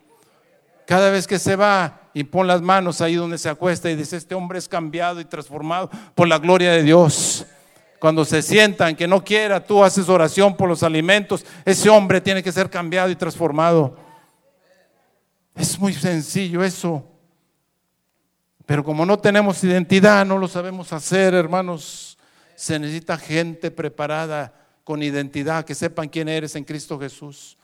Cada 0.87 1.11
vez 1.11 1.27
que 1.27 1.37
se 1.37 1.55
va 1.55 1.99
y 2.11 2.23
pon 2.23 2.47
las 2.47 2.63
manos 2.63 3.01
ahí 3.01 3.13
donde 3.13 3.37
se 3.37 3.49
acuesta 3.49 3.87
y 3.91 3.95
dice, 3.95 4.17
este 4.17 4.33
hombre 4.33 4.57
es 4.57 4.67
cambiado 4.67 5.19
y 5.19 5.25
transformado 5.25 5.91
por 6.15 6.27
la 6.27 6.39
gloria 6.39 6.71
de 6.71 6.81
Dios. 6.81 7.45
Cuando 7.99 8.25
se 8.25 8.41
sientan 8.41 8.95
que 8.95 9.07
no 9.07 9.23
quiera, 9.23 9.63
tú 9.63 9.83
haces 9.83 10.09
oración 10.09 10.57
por 10.57 10.67
los 10.67 10.81
alimentos, 10.81 11.45
ese 11.65 11.87
hombre 11.87 12.19
tiene 12.19 12.41
que 12.41 12.51
ser 12.51 12.67
cambiado 12.67 13.11
y 13.11 13.15
transformado. 13.15 13.95
Es 15.55 15.77
muy 15.77 15.93
sencillo 15.93 16.63
eso. 16.63 17.10
Pero 18.65 18.83
como 18.83 19.05
no 19.05 19.17
tenemos 19.17 19.63
identidad, 19.63 20.25
no 20.25 20.37
lo 20.37 20.47
sabemos 20.47 20.93
hacer, 20.93 21.33
hermanos. 21.33 22.17
Se 22.55 22.77
necesita 22.77 23.17
gente 23.17 23.71
preparada 23.71 24.53
con 24.83 25.01
identidad, 25.01 25.65
que 25.65 25.75
sepan 25.75 26.09
quién 26.09 26.27
eres 26.27 26.55
en 26.55 26.63
Cristo 26.63 26.99
Jesús. 26.99 27.57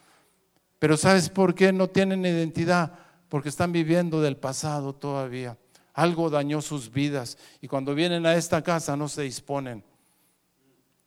Pero 0.80 0.98
¿sabes 0.98 1.30
por 1.30 1.56
qué 1.56 1.72
no 1.72 1.88
tienen 1.88 2.26
identidad? 2.26 2.94
Porque 3.30 3.50
están 3.50 3.72
viviendo 3.72 4.22
del 4.22 4.38
pasado 4.38 4.94
todavía. 4.94 5.58
Algo 5.94 6.30
dañó 6.30 6.62
sus 6.62 6.92
vidas 6.92 7.38
y 7.60 7.68
cuando 7.68 7.96
vienen 7.96 8.26
a 8.26 8.36
esta 8.36 8.62
casa 8.62 8.96
no 8.96 9.08
se 9.08 9.24
disponen. 9.24 9.84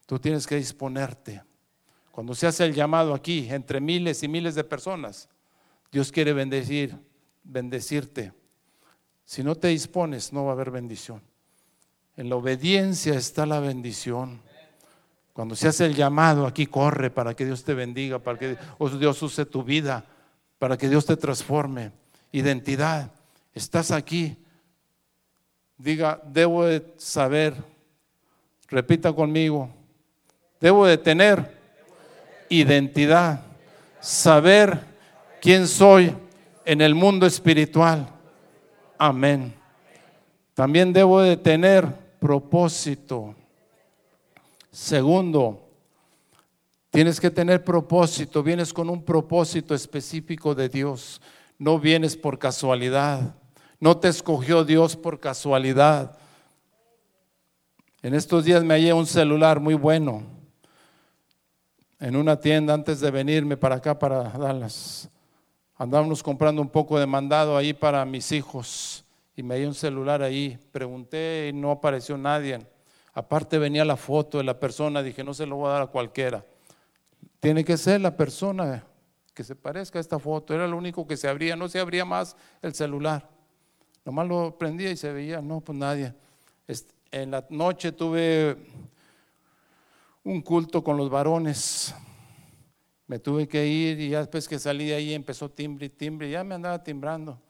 Tú 0.07 0.19
tienes 0.19 0.47
que 0.47 0.57
disponerte. 0.57 1.43
Cuando 2.11 2.35
se 2.35 2.49
hace 2.49 2.65
el 2.65 2.75
llamado 2.75 3.15
aquí, 3.15 3.47
entre 3.49 3.81
miles 3.81 4.23
y 4.25 4.29
miles 4.29 4.57
de 4.57 4.65
personas, 4.65 5.29
Dios 5.93 6.11
quiere 6.11 6.33
bendecir, 6.33 6.99
bendecirte. 7.45 8.33
Si 9.31 9.45
no 9.45 9.55
te 9.55 9.69
dispones, 9.69 10.33
no 10.33 10.47
va 10.47 10.51
a 10.51 10.55
haber 10.55 10.73
bendición. 10.73 11.23
En 12.17 12.29
la 12.29 12.35
obediencia 12.35 13.15
está 13.15 13.47
la 13.47 13.61
bendición. 13.61 14.41
Cuando 15.33 15.55
se 15.55 15.69
hace 15.69 15.87
el 15.87 15.95
llamado, 15.95 16.49
aquí 16.49 16.67
corre 16.67 17.11
para 17.11 17.35
que 17.35 17.45
Dios 17.45 17.63
te 17.63 17.75
bendiga, 17.75 18.19
para 18.19 18.37
que 18.37 18.57
Dios 18.99 19.23
use 19.23 19.47
tu 19.47 19.63
vida, 19.63 20.05
para 20.59 20.77
que 20.77 20.89
Dios 20.89 21.07
te 21.07 21.17
transforme. 21.17 21.93
Identidad, 22.33 23.13
estás 23.55 23.93
aquí. 23.93 24.37
Diga, 25.79 26.21
debo 26.27 26.65
de 26.65 26.93
saber, 26.97 27.55
repita 28.67 29.13
conmigo, 29.13 29.71
debo 30.61 30.87
de 30.87 30.99
tener 30.99 31.57
identidad, 32.49 33.43
saber 34.01 34.81
quién 35.41 35.69
soy 35.69 36.17
en 36.65 36.81
el 36.81 36.97
mundo 36.97 37.27
espiritual. 37.27 38.17
Amén. 39.03 39.55
También 40.53 40.93
debo 40.93 41.23
de 41.23 41.39
tener 41.39 41.91
propósito. 42.21 43.35
Segundo, 44.71 45.71
tienes 46.91 47.19
que 47.19 47.31
tener 47.31 47.65
propósito. 47.65 48.43
Vienes 48.43 48.75
con 48.75 48.91
un 48.91 49.03
propósito 49.03 49.75
específico 49.75 50.55
de 50.55 50.69
Dios. 50.69 51.23
No 51.59 51.79
vienes 51.79 52.15
por 52.15 52.39
casualidad. 52.39 53.37
No 53.79 53.97
te 53.97 54.09
escogió 54.09 54.67
Dios 54.67 54.97
por 54.97 55.19
casualidad. 55.19 56.19
En 58.03 58.13
estos 58.13 58.45
días 58.45 58.63
me 58.63 58.75
hallé 58.75 58.93
un 58.93 59.07
celular 59.07 59.61
muy 59.61 59.73
bueno 59.73 60.25
en 61.99 62.17
una 62.17 62.39
tienda 62.39 62.75
antes 62.75 63.01
de 63.01 63.11
venirme 63.11 63.57
para 63.57 63.77
acá, 63.77 63.99
para 63.99 64.25
Dallas. 64.25 65.09
Andábamos 65.81 66.23
comprando 66.23 66.61
un 66.61 66.69
poco 66.69 66.99
de 66.99 67.07
mandado 67.07 67.57
ahí 67.57 67.73
para 67.73 68.05
mis 68.05 68.33
hijos 68.33 69.03
y 69.35 69.43
me 69.43 69.57
dio 69.57 69.67
un 69.67 69.75
celular 69.75 70.21
ahí. 70.21 70.59
Pregunté 70.73 71.49
y 71.49 71.57
no 71.57 71.71
apareció 71.71 72.19
nadie. 72.19 72.59
Aparte 73.15 73.57
venía 73.57 73.83
la 73.87 73.97
foto 73.97 74.37
de 74.37 74.45
la 74.45 74.61
persona, 74.61 75.03
dije, 75.03 75.25
no 75.25 75.33
se 75.33 75.47
lo 75.47 75.57
voy 75.57 75.71
a 75.71 75.73
dar 75.73 75.83
a 75.85 75.87
cualquiera. 75.87 76.45
Tiene 77.41 77.65
que 77.65 77.79
ser 77.79 78.03
la 78.03 78.15
persona 78.15 78.85
que 79.33 79.43
se 79.43 79.57
parezca 79.57 79.99
a 79.99 80.03
esta 80.03 80.19
foto. 80.19 80.53
Era 80.53 80.69
lo 80.69 80.77
único 80.77 81.07
que 81.07 81.17
se 81.17 81.29
abría, 81.29 81.57
no 81.57 81.67
se 81.67 81.81
abría 81.81 82.05
más 82.05 82.37
el 82.61 82.75
celular. 82.75 83.27
Nomás 84.05 84.29
lo 84.29 84.59
prendía 84.59 84.91
y 84.91 84.99
se 84.99 85.11
veía, 85.11 85.41
no, 85.41 85.63
pues 85.63 85.79
nadie. 85.79 86.13
En 87.11 87.31
la 87.31 87.47
noche 87.49 87.93
tuve 87.93 88.55
un 90.25 90.43
culto 90.43 90.85
con 90.85 90.99
los 90.99 91.09
varones 91.09 91.95
me 93.11 93.19
tuve 93.19 93.49
que 93.49 93.67
ir 93.67 94.01
y 94.01 94.11
ya 94.11 94.21
después 94.21 94.47
que 94.47 94.57
salí 94.57 94.87
de 94.87 94.95
ahí 94.95 95.13
empezó 95.13 95.51
timbre 95.51 95.87
y 95.87 95.89
timbre, 95.89 96.31
ya 96.31 96.45
me 96.45 96.55
andaba 96.55 96.85
timbrando. 96.85 97.43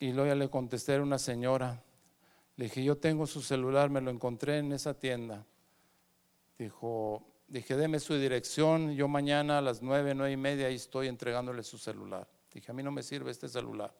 Y 0.00 0.10
luego 0.10 0.26
ya 0.26 0.34
le 0.34 0.50
contesté 0.50 0.96
a 0.96 1.00
una 1.00 1.16
señora, 1.16 1.80
le 2.56 2.64
dije, 2.64 2.82
yo 2.82 2.96
tengo 2.96 3.28
su 3.28 3.40
celular, 3.40 3.88
me 3.88 4.00
lo 4.00 4.10
encontré 4.10 4.58
en 4.58 4.72
esa 4.72 4.94
tienda. 4.94 5.46
Dijo, 6.58 7.22
dije, 7.46 7.76
deme 7.76 8.00
su 8.00 8.14
dirección, 8.14 8.96
yo 8.96 9.06
mañana 9.06 9.58
a 9.58 9.60
las 9.60 9.80
nueve, 9.80 10.12
nueve 10.12 10.32
y 10.32 10.36
media 10.36 10.66
ahí 10.66 10.74
estoy 10.74 11.06
entregándole 11.06 11.62
su 11.62 11.78
celular. 11.78 12.26
Dije, 12.52 12.72
a 12.72 12.74
mí 12.74 12.82
no 12.82 12.90
me 12.90 13.04
sirve 13.04 13.30
este 13.30 13.48
celular, 13.48 13.94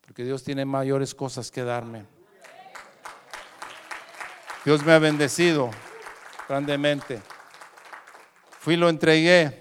porque 0.00 0.24
Dios 0.24 0.42
tiene 0.42 0.64
mayores 0.64 1.14
cosas 1.14 1.50
que 1.50 1.64
darme. 1.64 2.06
Dios 4.64 4.82
me 4.86 4.92
ha 4.92 4.98
bendecido 4.98 5.70
grandemente. 6.48 7.20
Fui 8.64 8.72
y 8.72 8.76
lo 8.78 8.88
entregué. 8.88 9.52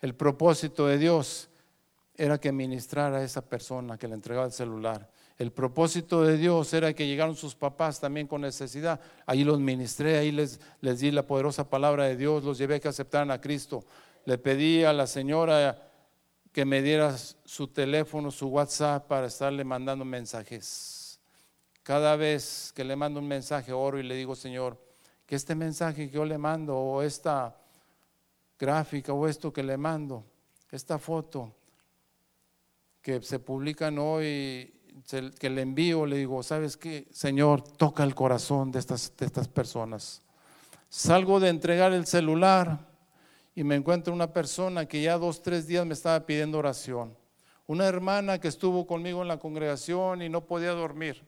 El 0.00 0.14
propósito 0.14 0.86
de 0.86 0.96
Dios 0.96 1.48
era 2.14 2.38
que 2.38 2.52
ministrara 2.52 3.18
a 3.18 3.24
esa 3.24 3.42
persona 3.42 3.98
que 3.98 4.06
le 4.06 4.14
entregaba 4.14 4.46
el 4.46 4.52
celular. 4.52 5.10
El 5.38 5.50
propósito 5.50 6.22
de 6.22 6.36
Dios 6.36 6.72
era 6.72 6.92
que 6.92 7.08
llegaron 7.08 7.34
sus 7.34 7.56
papás 7.56 7.98
también 7.98 8.28
con 8.28 8.42
necesidad. 8.42 9.00
Ahí 9.26 9.42
los 9.42 9.58
ministré, 9.58 10.18
ahí 10.18 10.30
les, 10.30 10.60
les 10.80 11.00
di 11.00 11.10
la 11.10 11.26
poderosa 11.26 11.68
palabra 11.68 12.04
de 12.04 12.16
Dios, 12.16 12.44
los 12.44 12.58
llevé 12.58 12.76
a 12.76 12.78
que 12.78 12.86
aceptaran 12.86 13.32
a 13.32 13.40
Cristo. 13.40 13.84
Le 14.24 14.38
pedí 14.38 14.84
a 14.84 14.92
la 14.92 15.08
señora 15.08 15.90
que 16.52 16.64
me 16.64 16.80
diera 16.80 17.16
su 17.16 17.66
teléfono, 17.66 18.30
su 18.30 18.46
WhatsApp 18.46 19.08
para 19.08 19.26
estarle 19.26 19.64
mandando 19.64 20.04
mensajes. 20.04 21.18
Cada 21.82 22.14
vez 22.14 22.72
que 22.72 22.84
le 22.84 22.94
mando 22.94 23.18
un 23.18 23.26
mensaje, 23.26 23.72
oro 23.72 23.98
y 23.98 24.04
le 24.04 24.14
digo, 24.14 24.36
Señor, 24.36 24.80
que 25.26 25.34
este 25.34 25.56
mensaje 25.56 26.08
que 26.08 26.14
yo 26.14 26.24
le 26.24 26.38
mando 26.38 26.78
o 26.78 27.02
esta 27.02 27.56
gráfica 28.58 29.12
o 29.12 29.26
esto 29.26 29.52
que 29.52 29.62
le 29.62 29.76
mando, 29.76 30.24
esta 30.70 30.98
foto 30.98 31.54
que 33.00 33.22
se 33.22 33.38
publican 33.38 33.98
hoy, 33.98 34.74
que 35.38 35.50
le 35.50 35.62
envío, 35.62 36.04
le 36.04 36.16
digo, 36.16 36.42
¿sabes 36.42 36.76
qué? 36.76 37.06
Señor, 37.10 37.62
toca 37.62 38.02
el 38.04 38.14
corazón 38.14 38.70
de 38.72 38.80
estas, 38.80 39.16
de 39.16 39.26
estas 39.26 39.48
personas. 39.48 40.22
Salgo 40.88 41.38
de 41.38 41.48
entregar 41.48 41.92
el 41.92 42.06
celular 42.06 42.86
y 43.54 43.64
me 43.64 43.76
encuentro 43.76 44.12
una 44.12 44.32
persona 44.32 44.86
que 44.86 45.02
ya 45.02 45.18
dos, 45.18 45.42
tres 45.42 45.66
días 45.66 45.86
me 45.86 45.94
estaba 45.94 46.26
pidiendo 46.26 46.58
oración. 46.58 47.16
Una 47.66 47.86
hermana 47.86 48.38
que 48.40 48.48
estuvo 48.48 48.86
conmigo 48.86 49.22
en 49.22 49.28
la 49.28 49.38
congregación 49.38 50.22
y 50.22 50.28
no 50.28 50.46
podía 50.46 50.72
dormir. 50.72 51.22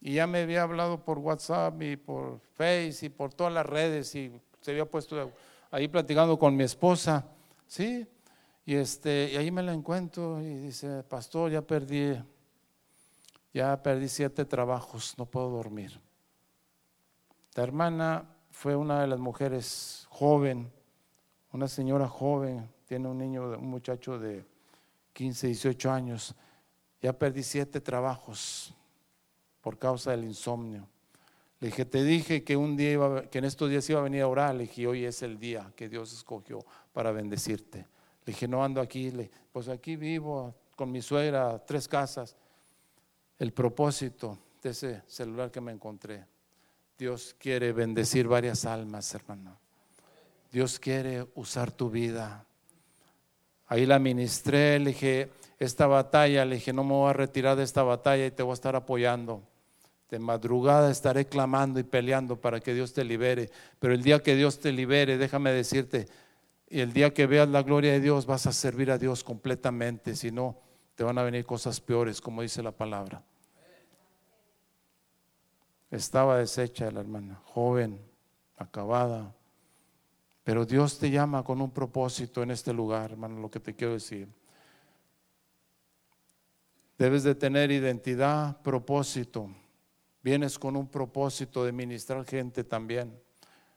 Y 0.00 0.14
ya 0.14 0.26
me 0.26 0.42
había 0.42 0.62
hablado 0.62 1.02
por 1.02 1.18
WhatsApp 1.18 1.80
y 1.82 1.96
por 1.96 2.40
Face 2.54 3.06
y 3.06 3.08
por 3.08 3.32
todas 3.32 3.52
las 3.52 3.64
redes 3.64 4.14
y 4.14 4.30
se 4.60 4.72
había 4.72 4.84
puesto 4.84 5.30
ahí 5.70 5.88
platicando 5.88 6.38
con 6.38 6.56
mi 6.56 6.64
esposa, 6.64 7.26
¿sí? 7.66 8.06
Y, 8.64 8.74
este, 8.74 9.30
y 9.32 9.36
ahí 9.36 9.50
me 9.50 9.62
la 9.62 9.72
encuentro 9.72 10.40
y 10.40 10.54
dice, 10.58 11.02
pastor, 11.04 11.50
ya 11.50 11.62
perdí, 11.62 12.16
ya 13.54 13.80
perdí 13.82 14.08
siete 14.08 14.44
trabajos, 14.44 15.14
no 15.16 15.26
puedo 15.26 15.50
dormir. 15.50 16.00
La 17.54 17.62
hermana 17.62 18.24
fue 18.50 18.74
una 18.74 19.00
de 19.00 19.06
las 19.06 19.20
mujeres 19.20 20.06
joven, 20.10 20.72
una 21.52 21.68
señora 21.68 22.08
joven, 22.08 22.68
tiene 22.86 23.08
un 23.08 23.18
niño, 23.18 23.50
un 23.58 23.68
muchacho 23.68 24.18
de 24.18 24.44
15, 25.12 25.46
18 25.48 25.90
años. 25.90 26.34
Ya 27.00 27.12
perdí 27.12 27.42
siete 27.42 27.80
trabajos 27.80 28.74
por 29.60 29.78
causa 29.78 30.10
del 30.10 30.24
insomnio. 30.24 30.88
Le 31.66 31.70
dije, 31.70 31.84
te 31.84 32.04
dije 32.04 32.44
que 32.44 32.56
un 32.56 32.76
día 32.76 33.28
que 33.28 33.38
en 33.38 33.44
estos 33.44 33.68
días 33.68 33.90
iba 33.90 33.98
a 33.98 34.04
venir 34.04 34.22
a 34.22 34.28
orar. 34.28 34.54
Le 34.54 34.68
dije, 34.68 34.86
hoy 34.86 35.04
es 35.04 35.20
el 35.22 35.36
día 35.36 35.72
que 35.74 35.88
Dios 35.88 36.12
escogió 36.12 36.64
para 36.92 37.10
bendecirte. 37.10 37.78
Le 37.78 38.32
dije, 38.32 38.46
no 38.46 38.62
ando 38.62 38.80
aquí. 38.80 39.12
Pues 39.50 39.66
aquí 39.68 39.96
vivo 39.96 40.54
con 40.76 40.92
mi 40.92 41.02
suegra, 41.02 41.58
tres 41.66 41.88
casas. 41.88 42.36
El 43.36 43.52
propósito 43.52 44.38
de 44.62 44.70
ese 44.70 45.02
celular 45.08 45.50
que 45.50 45.60
me 45.60 45.72
encontré. 45.72 46.24
Dios 46.96 47.34
quiere 47.36 47.72
bendecir 47.72 48.28
varias 48.28 48.64
almas, 48.64 49.12
hermano. 49.12 49.58
Dios 50.52 50.78
quiere 50.78 51.26
usar 51.34 51.72
tu 51.72 51.90
vida. 51.90 52.46
Ahí 53.66 53.86
la 53.86 53.98
ministré, 53.98 54.78
le 54.78 54.90
dije, 54.90 55.32
esta 55.58 55.88
batalla, 55.88 56.44
le 56.44 56.54
dije, 56.54 56.72
no 56.72 56.84
me 56.84 56.92
voy 56.92 57.10
a 57.10 57.12
retirar 57.12 57.56
de 57.56 57.64
esta 57.64 57.82
batalla 57.82 58.24
y 58.24 58.30
te 58.30 58.44
voy 58.44 58.52
a 58.52 58.54
estar 58.54 58.76
apoyando. 58.76 59.42
De 60.10 60.18
madrugada 60.18 60.90
estaré 60.90 61.26
clamando 61.26 61.80
y 61.80 61.82
peleando 61.82 62.40
para 62.40 62.60
que 62.60 62.74
Dios 62.74 62.92
te 62.92 63.04
libere. 63.04 63.50
Pero 63.78 63.92
el 63.92 64.02
día 64.02 64.22
que 64.22 64.36
Dios 64.36 64.60
te 64.60 64.72
libere, 64.72 65.18
déjame 65.18 65.50
decirte, 65.50 66.06
y 66.68 66.80
el 66.80 66.92
día 66.92 67.12
que 67.12 67.26
veas 67.26 67.48
la 67.48 67.62
gloria 67.62 67.92
de 67.92 68.00
Dios 68.00 68.26
vas 68.26 68.46
a 68.46 68.52
servir 68.52 68.90
a 68.90 68.98
Dios 68.98 69.24
completamente. 69.24 70.14
Si 70.16 70.30
no, 70.30 70.58
te 70.94 71.04
van 71.04 71.18
a 71.18 71.22
venir 71.22 71.44
cosas 71.44 71.80
peores, 71.80 72.20
como 72.20 72.42
dice 72.42 72.62
la 72.62 72.72
palabra. 72.72 73.22
Estaba 75.90 76.38
deshecha 76.38 76.90
la 76.90 77.00
hermana, 77.00 77.40
joven, 77.44 78.00
acabada. 78.56 79.34
Pero 80.42 80.64
Dios 80.64 80.98
te 80.98 81.10
llama 81.10 81.42
con 81.42 81.60
un 81.60 81.70
propósito 81.70 82.42
en 82.42 82.50
este 82.50 82.72
lugar, 82.72 83.12
hermano, 83.12 83.40
lo 83.40 83.50
que 83.50 83.60
te 83.60 83.74
quiero 83.74 83.94
decir. 83.94 84.28
Debes 86.98 87.22
de 87.22 87.34
tener 87.34 87.70
identidad, 87.70 88.60
propósito. 88.62 89.50
Vienes 90.26 90.58
con 90.58 90.74
un 90.74 90.88
propósito 90.88 91.64
de 91.64 91.70
ministrar 91.70 92.24
gente 92.24 92.64
también. 92.64 93.16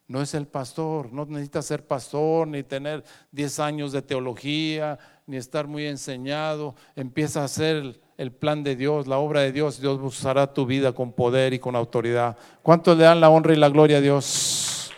No 0.08 0.20
es 0.20 0.34
el 0.34 0.47
pastor, 0.47 1.14
no 1.14 1.24
necesitas 1.28 1.68
ser 1.68 1.86
pastor, 1.86 2.47
ni 2.47 2.64
tener 2.64 3.04
10 3.32 3.60
años 3.60 3.91
de 3.91 4.02
teología, 4.02 4.97
ni 5.28 5.38
estar 5.38 5.68
muy 5.68 5.86
enseñado. 5.86 6.74
Empieza 6.95 7.41
a 7.41 7.43
hacer 7.43 8.02
el 8.18 8.32
plan 8.32 8.64
de 8.64 8.76
Dios, 8.76 9.06
la 9.06 9.20
obra 9.20 9.41
de 9.41 9.52
Dios. 9.52 9.80
Dios 9.80 10.00
usará 10.02 10.52
tu 10.52 10.66
vida 10.66 10.91
con 10.91 11.12
poder 11.12 11.54
y 11.54 11.60
con 11.60 11.76
autoridad. 11.76 12.36
¿Cuántos 12.64 12.97
le 12.97 13.04
dan 13.04 13.22
la 13.22 13.30
honra 13.30 13.54
y 13.54 13.58
la 13.58 13.70
gloria 13.70 13.97
a 13.97 14.02
Dios? 14.02 14.91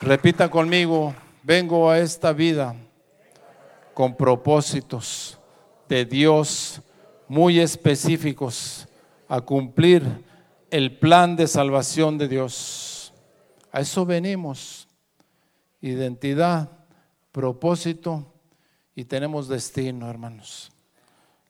Repita 0.00 0.48
conmigo, 0.50 1.14
vengo 1.42 1.90
a 1.90 1.98
esta 1.98 2.32
vida 2.32 2.74
con 3.92 4.16
propósitos 4.16 5.38
de 5.88 6.04
Dios 6.04 6.80
muy 7.28 7.58
específicos 7.58 8.86
a 9.28 9.40
cumplir 9.40 10.24
el 10.70 10.98
plan 10.98 11.36
de 11.36 11.46
salvación 11.46 12.18
de 12.18 12.28
Dios. 12.28 13.12
A 13.72 13.80
eso 13.80 14.06
venimos. 14.06 14.88
Identidad, 15.80 16.70
propósito 17.32 18.32
y 18.94 19.04
tenemos 19.04 19.46
destino, 19.46 20.08
hermanos. 20.08 20.72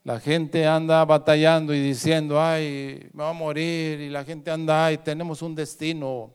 La 0.03 0.20
gente 0.20 0.66
anda 0.66 1.05
batallando 1.05 1.74
y 1.74 1.80
diciendo, 1.80 2.41
ay, 2.41 3.09
me 3.12 3.24
va 3.24 3.30
a 3.30 3.32
morir, 3.32 4.01
y 4.01 4.09
la 4.09 4.24
gente 4.24 4.51
anda, 4.51 4.87
ay, 4.87 4.99
tenemos 4.99 5.43
un 5.43 5.55
destino. 5.55 6.32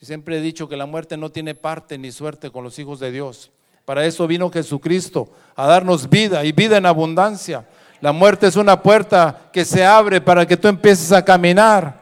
Y 0.00 0.06
siempre 0.06 0.38
he 0.38 0.40
dicho 0.40 0.68
que 0.68 0.76
la 0.76 0.86
muerte 0.86 1.16
no 1.16 1.30
tiene 1.30 1.54
parte 1.54 1.98
ni 1.98 2.10
suerte 2.10 2.50
con 2.50 2.64
los 2.64 2.78
hijos 2.78 2.98
de 2.98 3.12
Dios. 3.12 3.52
Para 3.90 4.06
eso 4.06 4.24
vino 4.28 4.48
Jesucristo, 4.52 5.28
a 5.56 5.66
darnos 5.66 6.08
vida 6.08 6.44
y 6.44 6.52
vida 6.52 6.76
en 6.76 6.86
abundancia. 6.86 7.66
La 8.00 8.12
muerte 8.12 8.46
es 8.46 8.54
una 8.54 8.80
puerta 8.80 9.50
que 9.52 9.64
se 9.64 9.84
abre 9.84 10.20
para 10.20 10.46
que 10.46 10.56
tú 10.56 10.68
empieces 10.68 11.10
a 11.10 11.24
caminar 11.24 11.98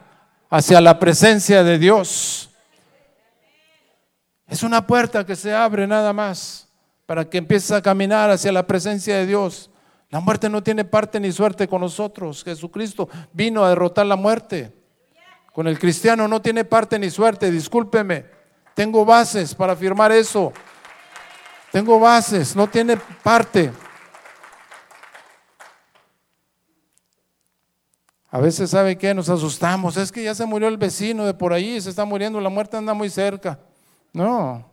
hacia 0.51 0.81
la 0.81 0.99
presencia 0.99 1.63
de 1.63 1.79
Dios. 1.79 2.51
Es 4.45 4.61
una 4.61 4.85
puerta 4.85 5.25
que 5.25 5.35
se 5.35 5.51
abre 5.51 5.87
nada 5.87 6.13
más 6.13 6.67
para 7.07 7.27
que 7.27 7.39
empieces 7.39 7.71
a 7.71 7.81
caminar 7.81 8.29
hacia 8.29 8.51
la 8.51 8.67
presencia 8.67 9.15
de 9.15 9.25
Dios. 9.25 9.71
La 10.11 10.19
muerte 10.19 10.47
no 10.47 10.61
tiene 10.61 10.85
parte 10.85 11.19
ni 11.19 11.31
suerte 11.31 11.67
con 11.67 11.81
nosotros. 11.81 12.43
Jesucristo 12.43 13.09
vino 13.33 13.65
a 13.65 13.69
derrotar 13.69 14.05
la 14.05 14.15
muerte. 14.15 14.71
Con 15.53 15.67
el 15.67 15.79
cristiano 15.79 16.27
no 16.27 16.39
tiene 16.39 16.65
parte 16.65 16.99
ni 16.99 17.09
suerte, 17.09 17.49
discúlpeme. 17.49 18.25
Tengo 18.75 19.03
bases 19.05 19.55
para 19.55 19.73
afirmar 19.73 20.11
eso. 20.11 20.53
Tengo 21.71 21.99
bases, 21.99 22.55
no 22.55 22.67
tiene 22.67 22.97
parte. 22.97 23.71
A 28.31 28.39
veces, 28.39 28.69
¿sabe 28.69 28.97
qué? 28.97 29.13
Nos 29.13 29.29
asustamos. 29.29 29.97
Es 29.97 30.11
que 30.11 30.23
ya 30.23 30.35
se 30.35 30.45
murió 30.45 30.67
el 30.67 30.77
vecino 30.77 31.25
de 31.25 31.33
por 31.33 31.51
ahí, 31.51 31.79
se 31.81 31.89
está 31.89 32.05
muriendo, 32.05 32.39
la 32.39 32.49
muerte 32.49 32.77
anda 32.77 32.93
muy 32.93 33.09
cerca. 33.09 33.59
No. 34.13 34.65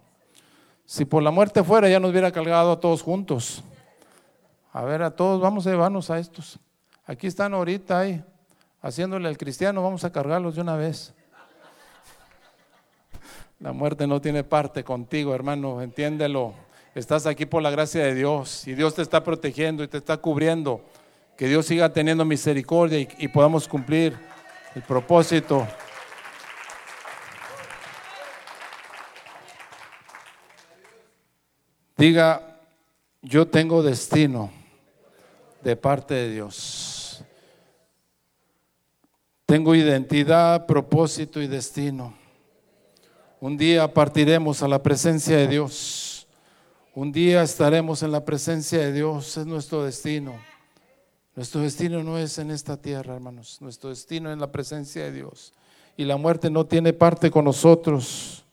Si 0.84 1.04
por 1.04 1.22
la 1.22 1.30
muerte 1.30 1.64
fuera, 1.64 1.88
ya 1.88 1.98
nos 1.98 2.10
hubiera 2.10 2.30
cargado 2.30 2.72
a 2.72 2.80
todos 2.80 3.02
juntos. 3.02 3.62
A 4.72 4.82
ver, 4.82 5.02
a 5.02 5.10
todos, 5.10 5.40
vamos 5.40 5.66
a 5.66 5.70
llevarnos 5.70 6.10
a 6.10 6.18
estos. 6.18 6.58
Aquí 7.06 7.26
están 7.26 7.54
ahorita 7.54 7.98
ahí, 7.98 8.22
haciéndole 8.82 9.28
al 9.28 9.38
cristiano, 9.38 9.82
vamos 9.82 10.04
a 10.04 10.12
cargarlos 10.12 10.54
de 10.54 10.60
una 10.60 10.76
vez. 10.76 11.14
La 13.58 13.72
muerte 13.72 14.06
no 14.06 14.20
tiene 14.20 14.44
parte 14.44 14.84
contigo, 14.84 15.34
hermano, 15.34 15.80
entiéndelo. 15.80 16.65
Estás 16.96 17.26
aquí 17.26 17.44
por 17.44 17.62
la 17.62 17.68
gracia 17.68 18.02
de 18.02 18.14
Dios 18.14 18.66
y 18.66 18.72
Dios 18.72 18.94
te 18.94 19.02
está 19.02 19.22
protegiendo 19.22 19.84
y 19.84 19.86
te 19.86 19.98
está 19.98 20.16
cubriendo. 20.16 20.82
Que 21.36 21.46
Dios 21.46 21.66
siga 21.66 21.92
teniendo 21.92 22.24
misericordia 22.24 23.06
y, 23.18 23.28
podamos 23.28 23.68
cumplir 23.68 24.16
el 24.74 24.80
propósito. 24.80 25.68
Diga, 31.98 32.62
yo 33.20 33.46
tengo 33.46 33.82
destino 33.82 34.50
de 35.60 35.76
parte 35.76 36.14
de 36.14 36.30
Dios. 36.30 37.22
Tengo 39.44 39.74
identidad, 39.74 40.64
propósito 40.64 41.42
y 41.42 41.46
destino. 41.46 42.14
Un 43.38 43.58
día 43.58 43.92
partiremos 43.92 44.62
a 44.62 44.68
la 44.68 44.82
presencia 44.82 45.36
de 45.36 45.46
Dios. 45.46 46.05
Un 46.96 47.12
día 47.12 47.42
estaremos 47.42 48.02
en 48.02 48.10
la 48.10 48.24
presencia 48.24 48.78
de 48.78 48.90
Dios, 48.90 49.36
es 49.36 49.44
nuestro 49.44 49.84
destino. 49.84 50.32
Nuestro 51.34 51.60
destino 51.60 52.02
no 52.02 52.16
es 52.16 52.38
en 52.38 52.50
esta 52.50 52.78
tierra, 52.78 53.16
hermanos. 53.16 53.58
Nuestro 53.60 53.90
destino 53.90 54.30
es 54.30 54.32
en 54.32 54.40
la 54.40 54.50
presencia 54.50 55.04
de 55.04 55.12
Dios. 55.12 55.52
Y 55.98 56.06
la 56.06 56.16
muerte 56.16 56.48
no 56.48 56.64
tiene 56.64 56.94
parte 56.94 57.30
con 57.30 57.44
nosotros. 57.44 58.46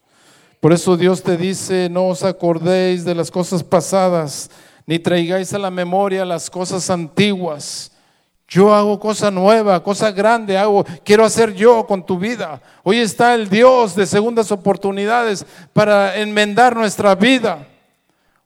Por 0.59 0.73
eso 0.73 0.97
Dios 0.97 1.23
te 1.23 1.37
dice, 1.37 1.87
no 1.89 2.09
os 2.09 2.23
acordéis 2.23 3.05
de 3.05 3.15
las 3.15 3.31
cosas 3.31 3.63
pasadas, 3.63 4.51
ni 4.85 4.99
traigáis 4.99 5.53
a 5.53 5.57
la 5.57 5.71
memoria 5.71 6.25
las 6.25 6.49
cosas 6.49 6.89
antiguas. 6.89 7.93
Yo 8.49 8.75
hago 8.75 8.99
cosa 8.99 9.31
nueva, 9.31 9.81
cosa 9.81 10.11
grande, 10.11 10.57
hago, 10.57 10.83
quiero 11.05 11.23
hacer 11.23 11.53
yo 11.53 11.87
con 11.87 12.05
tu 12.05 12.19
vida. 12.19 12.61
Hoy 12.83 12.97
está 12.97 13.35
el 13.35 13.47
Dios 13.47 13.95
de 13.95 14.05
segundas 14.05 14.51
oportunidades 14.51 15.45
para 15.71 16.17
enmendar 16.17 16.75
nuestra 16.75 17.15
vida. 17.15 17.69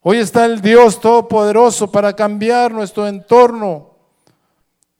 Hoy 0.10 0.20
está 0.20 0.45
el 0.45 0.62
Dios 0.62 1.01
Todopoderoso 1.01 1.91
para 1.91 2.16
cambiar 2.16 2.72
nuestro 2.72 3.05
entorno. 3.10 3.93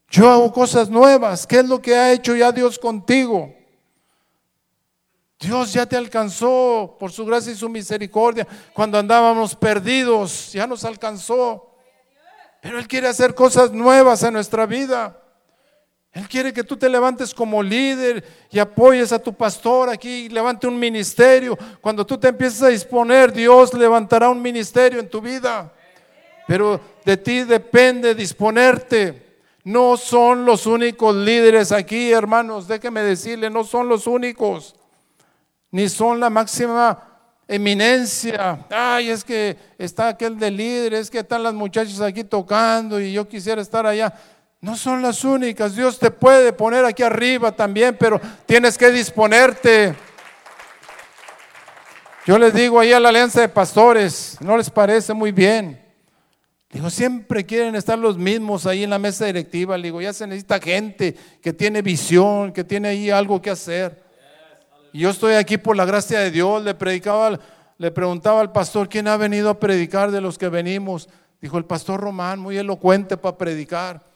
Yo 0.10 0.30
hago 0.30 0.51
cosas 0.51 0.89
nuevas. 0.89 1.47
¿Qué 1.47 1.60
es 1.60 1.66
lo 1.66 1.82
que 1.82 1.95
ha 1.95 2.12
hecho 2.12 2.36
ya 2.36 2.51
Dios 2.51 2.78
contigo? 2.78 3.55
Dios 5.39 5.72
ya 5.72 5.86
te 5.86 5.95
alcanzó 5.95 6.97
por 6.99 7.14
su 7.14 7.26
gracia 7.26 7.53
y 7.53 7.55
su 7.55 7.70
misericordia. 7.70 8.45
Cuando 8.74 8.97
andábamos 8.97 9.55
perdidos, 9.55 10.51
ya 10.51 10.68
nos 10.68 10.84
alcanzó. 10.84 11.72
Pero 12.62 12.78
Él 12.78 12.86
quiere 12.86 13.08
hacer 13.08 13.34
cosas 13.34 13.72
nuevas 13.72 14.22
en 14.24 14.34
nuestra 14.34 14.66
vida. 14.66 15.24
Él 16.18 16.28
quiere 16.28 16.51
que 16.51 16.63
tú 16.63 16.76
te 16.76 16.89
levantes 16.89 17.32
como 17.32 17.61
líder 17.61 18.24
y 18.49 18.57
apoyes 18.57 19.11
a 19.11 19.20
tu 19.20 19.34
pastor 19.34 19.88
aquí, 19.88 20.28
levante 20.30 20.65
un 20.65 20.80
ministerio. 20.80 21.55
Cuando 21.80 22.03
tú 22.07 22.18
te 22.18 22.30
empieces 22.30 22.63
a 22.63 22.70
disponer, 22.70 23.32
Dios 23.32 23.72
levantará 23.76 24.28
un 24.28 24.41
ministerio 24.41 24.99
en 24.99 25.07
tu 25.07 25.22
vida. 25.22 25.72
Pero 26.47 26.82
de 27.05 27.18
ti 27.18 27.43
depende 27.43 28.15
disponerte. 28.15 29.43
No 29.63 29.95
son 29.95 30.43
los 30.43 30.65
únicos 30.65 31.15
líderes 31.15 31.72
aquí, 31.72 32.11
hermanos. 32.11 32.68
Déjeme 32.68 33.03
decirle, 33.03 33.51
no 33.51 33.63
son 33.63 33.88
los 33.88 34.07
únicos. 34.07 34.74
Ni 35.70 35.88
son 35.88 36.20
la 36.20 36.32
máxima 36.32 36.97
eminencia. 37.47 38.65
Ay, 38.72 39.11
es 39.11 39.24
que 39.24 39.55
está 39.78 40.07
aquel 40.07 40.39
de 40.39 40.49
líder, 40.49 40.95
es 40.95 41.11
que 41.11 41.20
están 41.20 41.43
las 41.43 41.53
muchachas 41.53 42.01
aquí 42.01 42.24
tocando 42.24 42.99
y 42.99 43.13
yo 43.13 43.28
quisiera 43.28 43.61
estar 43.61 43.86
allá. 43.86 44.15
No 44.60 44.76
son 44.76 45.01
las 45.01 45.24
únicas. 45.24 45.76
Dios 45.76 45.99
te 45.99 46.10
puede 46.10 46.51
poner 46.51 46.84
aquí 46.86 47.03
arriba 47.03 47.51
también, 47.51 47.95
pero 47.99 48.20
tienes 48.45 48.78
que 48.78 48.91
disponerte. 48.91 49.95
Yo 52.26 52.38
les 52.38 52.53
digo 52.53 52.80
ahí 52.80 52.91
a 52.91 52.99
la 52.99 53.10
alianza 53.10 53.39
de 53.41 53.49
pastores, 53.49 54.38
¿no 54.41 54.58
les 54.58 54.70
parece 54.70 55.14
muy 55.14 55.32
bien? 55.32 55.82
Digo, 56.70 56.89
siempre 56.89 57.45
quieren 57.45 57.76
estar 57.76 57.97
los 57.97 58.18
mismos 58.18 58.66
ahí 58.66 58.84
en 58.84 58.89
la 58.89 58.99
mesa 58.99 59.26
directiva. 59.26 59.78
Le 59.78 59.86
digo, 59.86 60.01
ya 60.01 60.12
se 60.12 60.28
necesita 60.28 60.60
gente 60.60 61.16
que 61.41 61.53
tiene 61.53 61.82
visión, 61.82 62.51
que 62.51 62.66
tiene 62.66 62.89
ahí 62.89 63.10
algo 63.10 63.41
que 63.41 63.51
hacer. 63.51 64.03
Y 64.91 64.99
yo 64.99 65.12
estoy 65.12 65.36
aquí 65.36 65.58
por 65.58 65.78
la 65.78 65.86
gracia 65.86 66.20
de 66.20 66.32
Dios. 66.32 66.64
Le 66.64 66.74
predicaba, 66.74 67.39
le 67.78 67.91
preguntaba 67.91 68.41
al 68.41 68.51
pastor, 68.51 68.89
¿quién 68.89 69.08
ha 69.08 69.16
venido 69.16 69.49
a 69.49 69.60
predicar 69.60 70.12
de 70.12 70.20
los 70.20 70.38
que 70.38 70.49
venimos? 70.49 71.08
Dijo 71.39 71.58
el 71.58 71.66
pastor 71.66 72.01
Román, 72.01 72.39
muy 72.39 72.58
elocuente 72.58 73.16
para 73.16 73.38
predicar. 73.38 74.07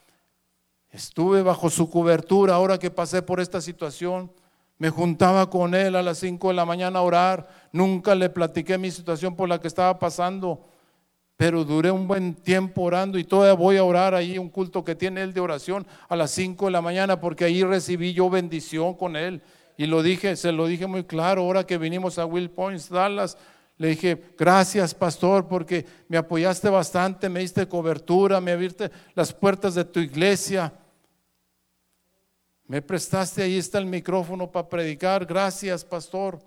Estuve 0.91 1.41
bajo 1.41 1.69
su 1.69 1.89
cobertura 1.89 2.55
ahora 2.55 2.77
que 2.77 2.91
pasé 2.91 3.21
por 3.21 3.39
esta 3.39 3.61
situación. 3.61 4.31
Me 4.77 4.89
juntaba 4.89 5.49
con 5.49 5.73
él 5.73 5.95
a 5.95 6.01
las 6.01 6.17
5 6.19 6.49
de 6.49 6.53
la 6.53 6.65
mañana 6.65 6.99
a 6.99 7.03
orar. 7.03 7.47
Nunca 7.71 8.15
le 8.15 8.29
platiqué 8.29 8.77
mi 8.77 8.91
situación 8.91 9.35
por 9.35 9.47
la 9.47 9.59
que 9.59 9.67
estaba 9.67 9.97
pasando 9.99 10.65
pero 11.41 11.65
duré 11.65 11.89
un 11.89 12.07
buen 12.07 12.35
tiempo 12.35 12.83
orando 12.83 13.17
y 13.17 13.23
todavía 13.23 13.53
voy 13.53 13.75
a 13.75 13.83
orar 13.83 14.13
ahí, 14.13 14.37
un 14.37 14.47
culto 14.47 14.83
que 14.85 14.93
tiene 14.93 15.23
él 15.23 15.33
de 15.33 15.39
oración 15.39 15.87
a 16.07 16.15
las 16.15 16.29
5 16.29 16.65
de 16.65 16.71
la 16.71 16.83
mañana, 16.83 17.19
porque 17.19 17.45
ahí 17.45 17.63
recibí 17.63 18.13
yo 18.13 18.29
bendición 18.29 18.93
con 18.93 19.15
él. 19.15 19.41
Y 19.75 19.87
lo 19.87 20.03
dije, 20.03 20.35
se 20.35 20.51
lo 20.51 20.67
dije 20.67 20.85
muy 20.85 21.03
claro, 21.03 21.41
ahora 21.41 21.65
que 21.65 21.79
vinimos 21.79 22.19
a 22.19 22.27
Will 22.27 22.51
Point, 22.51 22.87
Dallas, 22.89 23.39
le 23.79 23.87
dije, 23.87 24.23
gracias 24.37 24.93
pastor, 24.93 25.47
porque 25.47 25.83
me 26.07 26.17
apoyaste 26.17 26.69
bastante, 26.69 27.27
me 27.27 27.39
diste 27.39 27.67
cobertura, 27.67 28.39
me 28.39 28.51
abriste 28.51 28.91
las 29.15 29.33
puertas 29.33 29.73
de 29.73 29.85
tu 29.85 29.99
iglesia. 29.99 30.71
Me 32.71 32.81
prestaste, 32.81 33.43
ahí 33.43 33.57
está 33.57 33.79
el 33.79 33.85
micrófono 33.85 34.49
para 34.49 34.69
predicar. 34.69 35.25
Gracias, 35.25 35.83
pastor, 35.83 36.39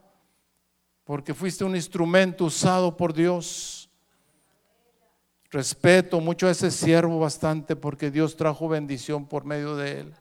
porque 1.05 1.35
fuiste 1.35 1.65
un 1.65 1.77
instrumento 1.77 2.47
usado 2.47 2.97
por 2.97 3.13
Dios. 3.13 3.91
Respeto 5.51 6.23
mucho 6.23 6.47
a 6.47 6.53
ese 6.53 6.71
siervo 6.71 7.19
bastante 7.19 7.77
porque 7.77 8.11
Dios 8.11 8.37
trajo 8.37 8.71
bendición 8.71 9.27
por 9.27 9.45
medio 9.45 9.77
de 9.77 10.01
él. 10.01 10.15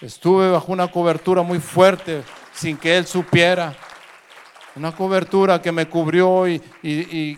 Estuve 0.00 0.50
bajo 0.50 0.72
una 0.72 0.90
cobertura 0.90 1.42
muy 1.42 1.58
fuerte 1.58 2.22
sin 2.54 2.78
que 2.78 2.96
él 2.96 3.04
supiera. 3.04 3.76
Una 4.76 4.92
cobertura 4.92 5.60
que 5.60 5.72
me 5.72 5.90
cubrió 5.90 6.48
y, 6.48 6.58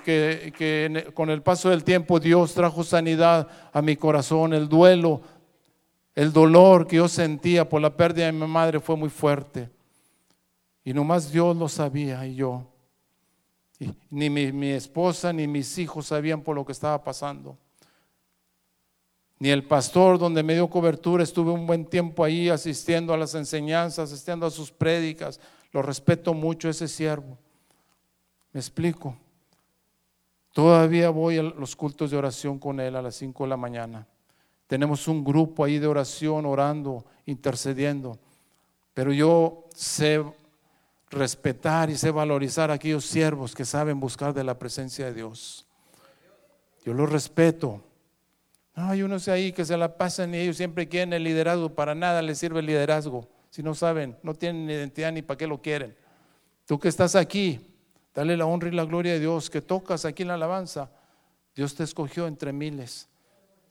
que, 0.05 0.55
que 0.57 1.11
con 1.13 1.29
el 1.29 1.43
paso 1.43 1.71
del 1.71 1.83
tiempo 1.83 2.21
Dios 2.21 2.55
trajo 2.55 2.85
sanidad 2.85 3.49
a 3.73 3.83
mi 3.83 3.97
corazón. 3.97 4.55
El 4.55 4.69
duelo, 4.69 5.23
el 6.15 6.33
dolor 6.33 6.87
que 6.87 6.97
yo 6.97 7.09
sentía 7.09 7.69
por 7.69 7.81
la 7.81 7.97
pérdida 7.97 8.27
de 8.27 8.33
mi 8.33 8.47
madre 8.47 8.81
fue 8.81 8.97
muy 8.97 9.09
fuerte. 9.09 9.71
Y 10.85 10.93
nomás 10.93 11.31
Dios 11.31 11.57
lo 11.57 11.69
sabía 11.69 12.27
y 12.27 12.35
yo 12.35 12.67
ni 14.11 14.31
mi, 14.31 14.71
esposa 14.71 15.33
ni 15.33 15.47
mis 15.47 15.79
hijos 15.79 16.07
sabían 16.07 16.43
por 16.43 16.57
lo 16.57 16.65
que 16.65 16.73
estaba 16.73 17.03
pasando. 17.03 17.57
Ni 19.39 19.51
el 19.51 19.65
pastor 19.65 20.19
donde 20.19 20.43
me 20.43 20.55
dio 20.55 20.69
cobertura, 20.69 21.23
estuve 21.25 21.51
un 21.51 21.67
buen 21.67 21.85
tiempo 21.85 22.23
ahí 22.23 22.49
asistiendo 22.49 23.13
a 23.13 23.17
las 23.17 23.35
enseñanzas, 23.35 24.13
asistiendo 24.13 24.47
a 24.47 24.51
sus 24.51 24.71
prédicas. 24.71 25.41
Lo 25.73 25.83
respeto 25.83 26.33
mucho 26.33 26.69
ese 26.69 26.87
siervo. 26.87 27.39
Me 28.53 28.61
explico. 28.61 29.17
Todavía 30.53 31.11
voy 31.11 31.39
a 31.39 31.43
los 31.43 31.75
cultos 31.75 32.11
de 32.11 32.17
oración 32.17 32.59
con 32.59 32.79
él 32.79 32.95
a 32.95 33.03
las 33.03 33.17
5 33.17 33.45
de 33.45 33.49
la 33.49 33.57
mañana. 33.57 34.07
Tenemos 34.73 35.07
un 35.07 35.23
grupo 35.23 35.65
ahí 35.65 35.79
de 35.79 35.87
oración, 35.87 36.47
orando, 36.47 37.05
intercediendo. 37.27 38.19
Pero 38.95 39.13
yo 39.13 39.67
sé 39.75 40.25
respetar 41.11 41.91
y 41.91 41.97
sé 41.99 42.11
valorizar 42.11 42.71
a 42.71 42.75
aquellos 42.75 43.05
siervos 43.05 43.55
que 43.55 43.67
saben 43.67 44.01
buscar 44.01 44.33
de 44.33 44.45
la 44.45 44.59
presencia 44.59 45.05
de 45.05 45.13
Dios. 45.13 45.67
Yo 46.87 46.95
los 46.95 47.13
respeto. 47.13 47.85
hay 48.75 49.03
unos 49.03 49.29
ahí 49.29 49.53
que 49.53 49.67
se 49.67 49.77
la 49.77 49.99
pasan 49.99 50.35
y 50.35 50.39
ellos 50.39 50.57
siempre 50.57 50.89
quieren 50.89 51.13
el 51.13 51.25
liderazgo. 51.25 51.69
Para 51.69 51.95
nada 51.95 52.23
les 52.23 52.39
sirve 52.39 52.61
el 52.61 52.67
liderazgo. 52.67 53.29
Si 53.51 53.63
no 53.63 53.75
saben, 53.75 54.17
no 54.23 54.33
tienen 54.33 54.71
identidad 54.71 55.13
ni 55.13 55.21
para 55.21 55.37
qué 55.37 55.47
lo 55.47 55.61
quieren. 55.61 55.95
Tú 56.65 56.79
que 56.79 56.89
estás 56.89 57.15
aquí, 57.15 57.61
dale 58.15 58.39
la 58.39 58.47
honra 58.47 58.69
y 58.69 58.73
la 58.73 58.87
gloria 58.87 59.13
de 59.13 59.21
Dios. 59.21 59.51
Que 59.51 59.61
tocas 59.61 60.07
aquí 60.07 60.23
en 60.23 60.29
la 60.29 60.35
alabanza. 60.37 60.91
Dios 61.55 61.75
te 61.75 61.85
escogió 61.85 62.27
entre 62.27 62.55
miles. 62.55 63.12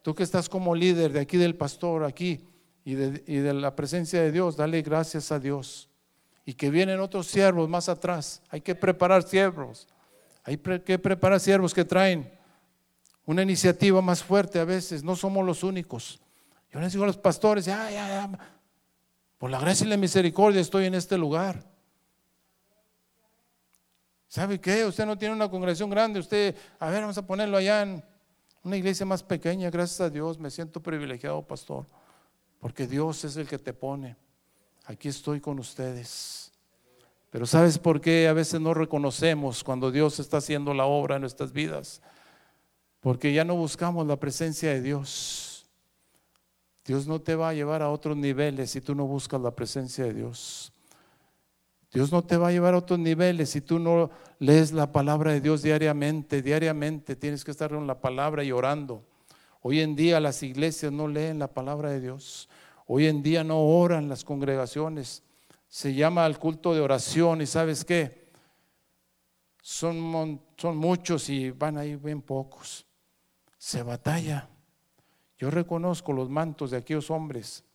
Tú 0.01 0.15
que 0.15 0.23
estás 0.23 0.49
como 0.49 0.73
líder 0.75 1.11
de 1.13 1.19
aquí 1.19 1.37
del 1.37 1.55
pastor, 1.55 2.03
aquí, 2.03 2.47
y 2.83 2.95
de, 2.95 3.53
la 3.53 3.75
presencia 3.75 4.21
de 4.21 4.31
Dios, 4.31 4.57
dale 4.57 4.81
gracias 4.81 5.31
a 5.31 5.39
Dios 5.39 5.89
y 6.45 6.53
que 6.53 6.71
vienen 6.71 6.99
otros 6.99 7.27
siervos 7.27 7.69
más 7.69 7.89
atrás. 7.89 8.41
Hay 8.49 8.61
que 8.61 8.73
preparar 8.73 9.23
siervos. 9.23 9.87
Hay 10.43 10.57
que 10.57 10.97
preparar 10.97 11.39
siervos 11.39 11.73
que 11.73 11.85
traen 11.85 12.31
una 13.25 13.43
iniciativa 13.43 14.01
más 14.01 14.23
fuerte 14.23 14.59
a 14.59 14.65
veces. 14.65 15.03
No 15.03 15.15
somos 15.15 15.45
los 15.45 15.63
únicos. 15.63 16.19
Yo 16.71 16.79
les 16.79 16.91
digo 16.91 17.03
a 17.03 17.07
los 17.07 17.17
pastores, 17.17 17.65
ya, 17.65 17.91
ya, 17.91 18.07
ya. 18.07 18.39
Por 19.37 19.51
la 19.51 19.59
gracia 19.59 19.85
y 19.85 19.89
la 19.89 19.97
misericordia 19.97 20.61
estoy 20.61 20.85
en 20.85 20.95
este 20.95 21.17
lugar. 21.17 21.63
¿Sabe 24.27 24.59
qué? 24.59 24.85
Usted 24.85 25.05
no 25.05 25.17
tiene 25.17 25.35
una 25.35 25.49
congregación 25.49 25.89
grande. 25.89 26.19
Usted, 26.19 26.55
a 26.79 26.89
ver, 26.89 27.01
vamos 27.01 27.17
a 27.17 27.27
ponerlo 27.27 27.57
allá 27.57 27.83
en 27.83 28.03
una 28.63 28.77
iglesia 28.77 29.05
más 29.05 29.23
pequeña. 29.23 29.69
Gracias 29.69 30.01
a 30.01 30.09
Dios 30.09 30.39
me 30.39 30.49
siento 30.49 30.81
privilegiado, 30.81 31.41
pastor. 31.41 31.85
Porque 32.59 32.87
Dios 32.87 33.23
es 33.23 33.37
el 33.37 33.47
que 33.47 33.57
te 33.57 33.73
pone 33.73 34.15
aquí 34.85 35.07
estoy 35.09 35.39
con 35.39 35.59
ustedes. 35.59 36.51
Pero 37.29 37.45
¿sabes 37.45 37.77
por 37.77 38.01
qué 38.01 38.27
a 38.27 38.33
veces 38.33 38.59
no 38.59 38.73
reconocemos 38.73 39.63
cuando 39.63 39.89
Dios 39.91 40.19
está 40.19 40.37
haciendo 40.37 40.73
la 40.73 40.85
obra 40.85 41.15
en 41.15 41.21
nuestras 41.21 41.53
vidas? 41.53 42.01
Porque 42.99 43.33
ya 43.33 43.45
no 43.45 43.55
buscamos 43.55 44.05
la 44.05 44.17
presencia 44.17 44.69
de 44.69 44.81
Dios. 44.81 45.65
Dios 46.85 47.07
no 47.07 47.21
te 47.21 47.35
va 47.35 47.49
a 47.49 47.53
llevar 47.53 47.81
a 47.81 47.89
otros 47.89 48.17
niveles 48.17 48.71
si 48.71 48.81
tú 48.81 48.95
no 48.95 49.05
buscas 49.05 49.39
la 49.39 49.51
presencia 49.51 50.03
de 50.03 50.13
Dios. 50.13 50.73
Dios 51.91 52.11
no 52.11 52.23
te 52.23 52.37
va 52.37 52.47
a 52.47 52.51
llevar 52.51 52.73
a 52.73 52.77
otros 52.77 52.99
niveles 52.99 53.49
si 53.49 53.59
tú 53.59 53.77
no 53.77 54.09
lees 54.39 54.71
la 54.71 54.91
palabra 54.93 55.33
de 55.33 55.41
Dios 55.41 55.61
diariamente. 55.61 56.41
Diariamente 56.41 57.17
tienes 57.17 57.43
que 57.43 57.51
estar 57.51 57.73
en 57.73 57.85
la 57.85 57.99
palabra 57.99 58.45
y 58.45 58.51
orando. 58.53 59.03
Hoy 59.61 59.81
en 59.81 59.95
día 59.95 60.21
las 60.21 60.41
iglesias 60.41 60.91
no 60.91 61.09
leen 61.09 61.37
la 61.37 61.49
palabra 61.49 61.91
de 61.91 61.99
Dios. 61.99 62.47
Hoy 62.87 63.07
en 63.07 63.21
día 63.21 63.43
no 63.43 63.59
oran 63.59 64.07
las 64.07 64.23
congregaciones. 64.23 65.23
Se 65.67 65.93
llama 65.93 66.23
al 66.25 66.39
culto 66.39 66.73
de 66.73 66.79
oración 66.79 67.41
y 67.41 67.45
sabes 67.45 67.83
qué? 67.83 68.29
Son, 69.61 70.41
son 70.57 70.77
muchos 70.77 71.29
y 71.29 71.51
van 71.51 71.77
ahí 71.77 71.97
bien 71.97 72.21
pocos. 72.21 72.85
Se 73.57 73.83
batalla. 73.83 74.47
Yo 75.37 75.51
reconozco 75.51 76.13
los 76.13 76.29
mantos 76.29 76.71
de 76.71 76.77
aquellos 76.77 77.11
hombres 77.11 77.65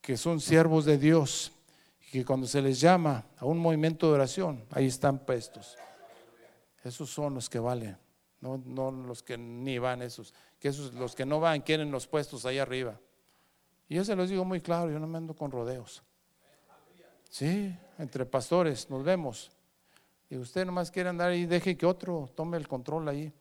que 0.00 0.16
son 0.16 0.40
siervos 0.40 0.84
de 0.84 0.98
Dios 0.98 1.53
que 2.14 2.24
cuando 2.24 2.46
se 2.46 2.62
les 2.62 2.80
llama 2.80 3.26
a 3.38 3.44
un 3.44 3.58
movimiento 3.58 4.06
de 4.06 4.12
oración, 4.12 4.64
ahí 4.70 4.86
están 4.86 5.18
puestos. 5.18 5.76
Esos 6.84 7.10
son 7.10 7.34
los 7.34 7.50
que 7.50 7.58
valen, 7.58 7.98
no, 8.40 8.56
no 8.64 8.92
los 8.92 9.20
que 9.20 9.36
ni 9.36 9.78
van 9.78 10.00
esos 10.00 10.32
que 10.60 10.68
esos, 10.68 10.94
los 10.94 11.16
que 11.16 11.26
no 11.26 11.40
van 11.40 11.62
quieren 11.62 11.90
los 11.90 12.06
puestos 12.06 12.46
ahí 12.46 12.58
arriba. 12.58 13.00
Y 13.88 13.96
yo 13.96 14.04
se 14.04 14.14
los 14.14 14.30
digo 14.30 14.44
muy 14.44 14.60
claro, 14.60 14.92
yo 14.92 15.00
no 15.00 15.08
me 15.08 15.18
ando 15.18 15.34
con 15.34 15.50
rodeos. 15.50 16.04
Sí, 17.30 17.76
entre 17.98 18.24
pastores 18.24 18.88
nos 18.88 19.02
vemos. 19.02 19.50
Y 20.30 20.36
usted 20.36 20.64
nomás 20.64 20.92
quiere 20.92 21.08
andar 21.08 21.30
ahí, 21.30 21.46
deje 21.46 21.76
que 21.76 21.84
otro 21.84 22.30
tome 22.36 22.58
el 22.58 22.68
control 22.68 23.08
ahí. 23.08 23.32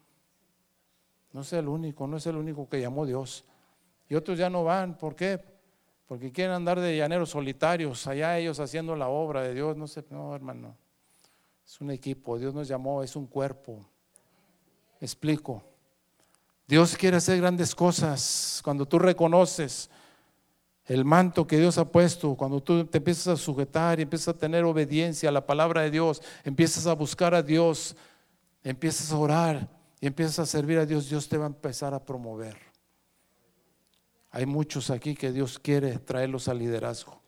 No 1.31 1.41
es 1.41 1.53
el 1.53 1.67
único, 1.67 2.07
no 2.07 2.17
es 2.17 2.25
el 2.25 2.37
único 2.37 2.67
que 2.67 2.81
llamó 2.81 3.05
Dios. 3.05 3.45
Y 4.09 4.15
otros 4.15 4.35
ya 4.39 4.49
no 4.49 4.63
van, 4.63 4.97
¿por 4.97 5.15
qué? 5.15 5.52
Porque 6.07 6.31
quieren 6.31 6.53
andar 6.53 6.79
de 6.79 6.97
llaneros 6.97 7.29
solitarios, 7.29 8.05
allá 8.07 8.37
ellos 8.37 8.59
haciendo 8.59 8.95
la 8.95 9.07
obra 9.07 9.41
de 9.41 9.53
Dios. 9.53 9.77
No 9.77 9.87
sé, 9.87 10.03
no, 10.09 10.35
hermano. 10.35 10.75
Es 11.65 11.79
un 11.79 11.91
equipo, 11.91 12.37
Dios 12.37 12.53
nos 12.53 12.67
llamó, 12.67 13.03
es 13.03 13.15
un 13.15 13.25
cuerpo. 13.25 13.79
Explico. 14.99 15.63
Dios 16.67 16.95
quiere 16.97 17.17
hacer 17.17 17.39
grandes 17.39 17.75
cosas 17.75 18.61
cuando 18.63 18.85
tú 18.85 18.99
reconoces 18.99 19.89
el 20.85 21.05
manto 21.05 21.47
que 21.47 21.57
Dios 21.57 21.77
ha 21.77 21.85
puesto, 21.85 22.35
cuando 22.35 22.61
tú 22.61 22.85
te 22.85 22.97
empiezas 22.97 23.27
a 23.27 23.37
sujetar 23.37 23.99
y 23.99 24.03
empiezas 24.03 24.29
a 24.29 24.37
tener 24.37 24.65
obediencia 24.65 25.29
a 25.29 25.31
la 25.31 25.45
palabra 25.45 25.81
de 25.81 25.91
Dios, 25.91 26.21
empiezas 26.43 26.87
a 26.87 26.93
buscar 26.93 27.33
a 27.33 27.41
Dios, 27.41 27.95
empiezas 28.63 29.11
a 29.11 29.17
orar 29.17 29.69
y 30.01 30.07
empiezas 30.07 30.39
a 30.39 30.45
servir 30.45 30.79
a 30.79 30.85
Dios, 30.85 31.09
Dios 31.09 31.29
te 31.29 31.37
va 31.37 31.45
a 31.45 31.47
empezar 31.47 31.93
a 31.93 32.03
promover. 32.03 32.72
Hay 34.35 34.47
muchos 34.47 34.89
aquí 34.89 35.13
que 35.13 35.31
Dios 35.31 35.59
quiere 35.59 35.99
traerlos 35.99 36.47
al 36.47 36.57
liderazgo. 36.57 37.21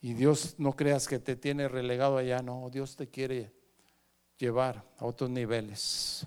Y 0.00 0.12
Dios 0.14 0.56
no 0.58 0.74
creas 0.74 1.06
que 1.06 1.20
te 1.20 1.36
tiene 1.36 1.68
relegado 1.68 2.18
allá, 2.18 2.42
no, 2.42 2.68
Dios 2.68 2.96
te 2.96 3.06
quiere 3.06 3.52
llevar 4.38 4.82
a 4.98 5.04
otros 5.04 5.30
niveles. 5.30 6.26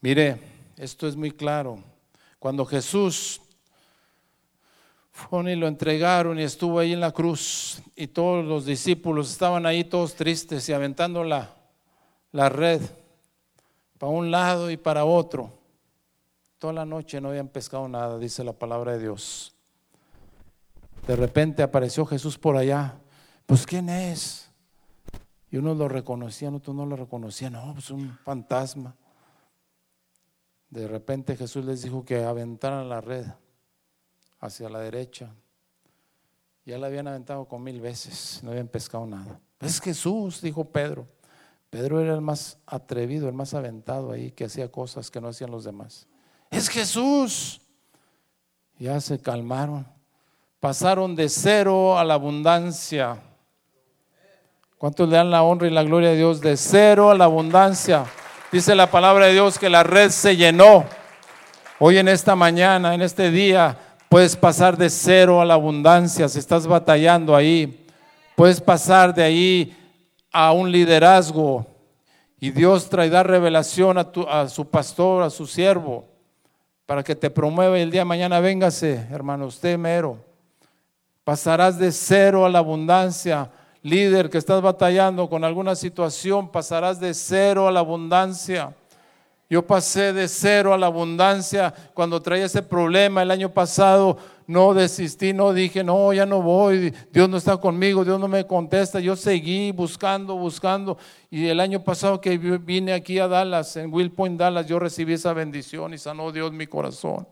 Mire, 0.00 0.40
esto 0.78 1.06
es 1.06 1.14
muy 1.14 1.30
claro. 1.30 1.84
Cuando 2.38 2.64
Jesús 2.64 3.42
y 5.30 5.56
lo 5.56 5.68
entregaron 5.68 6.38
y 6.38 6.42
estuvo 6.42 6.78
ahí 6.78 6.94
en 6.94 7.00
la 7.00 7.12
cruz 7.12 7.82
y 7.94 8.06
todos 8.06 8.42
los 8.42 8.64
discípulos 8.64 9.30
estaban 9.30 9.66
ahí 9.66 9.84
todos 9.84 10.14
tristes 10.14 10.66
y 10.70 10.72
aventando 10.72 11.22
la, 11.22 11.54
la 12.32 12.48
red 12.48 12.80
para 13.98 14.12
un 14.12 14.30
lado 14.30 14.70
y 14.70 14.78
para 14.78 15.04
otro. 15.04 15.65
Toda 16.66 16.74
la 16.74 16.84
noche 16.84 17.20
no 17.20 17.28
habían 17.28 17.46
pescado 17.46 17.86
nada, 17.86 18.18
dice 18.18 18.42
la 18.42 18.52
palabra 18.52 18.94
de 18.94 18.98
Dios. 18.98 19.54
De 21.06 21.14
repente 21.14 21.62
apareció 21.62 22.04
Jesús 22.04 22.36
por 22.36 22.56
allá. 22.56 22.98
Pues 23.46 23.64
¿quién 23.64 23.88
es? 23.88 24.50
Y 25.48 25.58
unos 25.58 25.76
lo 25.76 25.86
reconocían, 25.88 26.56
otros 26.56 26.74
no 26.74 26.84
lo 26.84 26.96
reconocían. 26.96 27.52
No, 27.52 27.72
pues 27.72 27.88
un 27.90 28.18
fantasma. 28.24 28.96
De 30.68 30.88
repente 30.88 31.36
Jesús 31.36 31.64
les 31.64 31.82
dijo 31.82 32.04
que 32.04 32.24
aventaran 32.24 32.88
la 32.88 33.00
red 33.00 33.26
hacia 34.40 34.68
la 34.68 34.80
derecha. 34.80 35.32
Ya 36.64 36.78
la 36.78 36.88
habían 36.88 37.06
aventado 37.06 37.44
con 37.44 37.62
mil 37.62 37.80
veces, 37.80 38.40
no 38.42 38.50
habían 38.50 38.66
pescado 38.66 39.06
nada. 39.06 39.38
Es 39.60 39.80
Jesús, 39.80 40.40
dijo 40.40 40.64
Pedro. 40.64 41.06
Pedro 41.70 42.00
era 42.00 42.12
el 42.12 42.22
más 42.22 42.58
atrevido, 42.66 43.28
el 43.28 43.34
más 43.36 43.54
aventado 43.54 44.10
ahí, 44.10 44.32
que 44.32 44.46
hacía 44.46 44.68
cosas 44.72 45.12
que 45.12 45.20
no 45.20 45.28
hacían 45.28 45.52
los 45.52 45.62
demás. 45.62 46.08
Es 46.50 46.68
Jesús. 46.68 47.60
Ya 48.78 49.00
se 49.00 49.20
calmaron. 49.20 49.86
Pasaron 50.60 51.14
de 51.14 51.28
cero 51.28 51.98
a 51.98 52.04
la 52.04 52.14
abundancia. 52.14 53.22
¿Cuántos 54.78 55.08
le 55.08 55.16
dan 55.16 55.30
la 55.30 55.42
honra 55.42 55.66
y 55.66 55.70
la 55.70 55.82
gloria 55.82 56.10
a 56.10 56.14
Dios? 56.14 56.40
De 56.40 56.56
cero 56.56 57.10
a 57.10 57.14
la 57.14 57.24
abundancia. 57.24 58.04
Dice 58.52 58.74
la 58.74 58.90
palabra 58.90 59.26
de 59.26 59.32
Dios 59.32 59.58
que 59.58 59.70
la 59.70 59.82
red 59.82 60.10
se 60.10 60.36
llenó. 60.36 60.84
Hoy 61.78 61.98
en 61.98 62.08
esta 62.08 62.36
mañana, 62.36 62.94
en 62.94 63.02
este 63.02 63.30
día, 63.30 63.78
Puedes 64.08 64.36
pasar 64.36 64.76
de 64.76 64.88
cero 64.88 65.40
a 65.40 65.44
la 65.44 65.54
abundancia 65.54 66.28
si 66.28 66.38
estás 66.38 66.66
batallando 66.66 67.34
ahí. 67.34 67.86
Puedes 68.36 68.60
pasar 68.60 69.12
de 69.12 69.24
ahí 69.24 69.76
a 70.30 70.52
un 70.52 70.70
liderazgo. 70.70 71.66
Y 72.38 72.50
Dios 72.50 72.88
traerá 72.88 73.22
revelación 73.24 73.98
a, 73.98 74.12
a 74.30 74.48
su 74.48 74.68
pastor, 74.68 75.22
a 75.22 75.30
su 75.30 75.46
siervo, 75.46 76.04
para 76.86 77.02
que 77.02 77.16
te 77.16 77.30
promueva 77.30 77.78
y 77.78 77.82
el 77.82 77.90
día 77.90 78.02
de 78.02 78.06
mañana 78.06 78.38
véngase, 78.38 79.06
hermano, 79.10 79.46
usted 79.46 79.76
mero. 79.76 80.24
Pasarás 81.24 81.78
de 81.78 81.90
cero 81.90 82.46
a 82.46 82.48
la 82.48 82.60
abundancia. 82.60 83.50
Líder 83.82 84.30
que 84.30 84.38
estás 84.38 84.62
batallando 84.62 85.28
con 85.28 85.44
alguna 85.44 85.74
situación, 85.74 86.48
pasarás 86.50 87.00
de 87.00 87.12
cero 87.12 87.66
a 87.66 87.72
la 87.72 87.80
abundancia. 87.80 88.74
Yo 89.50 89.66
pasé 89.66 90.12
de 90.12 90.28
cero 90.28 90.72
a 90.72 90.78
la 90.78 90.86
abundancia 90.86 91.74
cuando 91.94 92.22
traía 92.22 92.46
ese 92.46 92.62
problema 92.62 93.22
el 93.22 93.32
año 93.32 93.48
pasado. 93.50 94.16
No 94.46 94.74
desistí, 94.74 95.32
no 95.32 95.52
dije, 95.52 95.82
no, 95.82 96.12
ya 96.12 96.24
no 96.24 96.40
voy, 96.40 96.94
Dios 97.12 97.28
no 97.28 97.36
está 97.36 97.56
conmigo, 97.56 98.04
Dios 98.04 98.20
no 98.20 98.28
me 98.28 98.46
contesta. 98.46 99.00
Yo 99.00 99.16
seguí 99.16 99.72
buscando, 99.72 100.36
buscando. 100.36 100.96
Y 101.30 101.46
el 101.46 101.58
año 101.58 101.82
pasado 101.82 102.20
que 102.20 102.38
vine 102.38 102.92
aquí 102.92 103.18
a 103.18 103.26
Dallas, 103.26 103.76
en 103.76 103.92
Will 103.92 104.12
Point, 104.12 104.38
Dallas, 104.38 104.66
yo 104.66 104.78
recibí 104.78 105.14
esa 105.14 105.32
bendición 105.32 105.94
y 105.94 105.98
sanó 105.98 106.30
Dios 106.30 106.52
mi 106.52 106.68
corazón. 106.68 107.26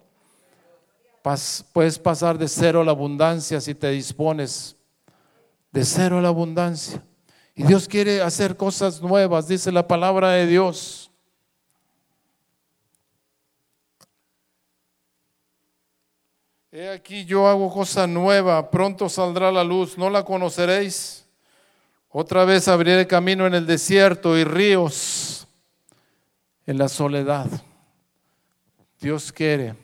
puedes 1.72 1.98
pasar 2.00 2.36
de 2.36 2.48
cero 2.48 2.80
a 2.80 2.84
la 2.84 2.90
abundancia 2.90 3.60
si 3.60 3.76
te 3.76 3.90
dispones. 3.90 4.76
De 5.70 5.84
cero 5.84 6.18
a 6.18 6.22
la 6.22 6.28
abundancia. 6.28 7.00
Y 7.54 7.62
Dios 7.62 7.86
quiere 7.86 8.20
hacer 8.22 8.56
cosas 8.56 9.00
nuevas, 9.00 9.46
dice 9.46 9.70
la 9.70 9.86
palabra 9.86 10.30
de 10.30 10.48
Dios. 10.48 11.03
He 16.76 16.88
aquí 16.88 17.24
yo 17.24 17.46
hago 17.46 17.72
cosa 17.72 18.04
nueva, 18.04 18.68
pronto 18.68 19.08
saldrá 19.08 19.52
la 19.52 19.62
luz, 19.62 19.96
no 19.96 20.10
la 20.10 20.24
conoceréis. 20.24 21.24
Otra 22.08 22.44
vez 22.44 22.66
abriré 22.66 23.06
camino 23.06 23.46
en 23.46 23.54
el 23.54 23.64
desierto 23.64 24.36
y 24.36 24.42
ríos 24.42 25.46
en 26.66 26.76
la 26.76 26.88
soledad. 26.88 27.46
Dios 29.00 29.30
quiere 29.30 29.76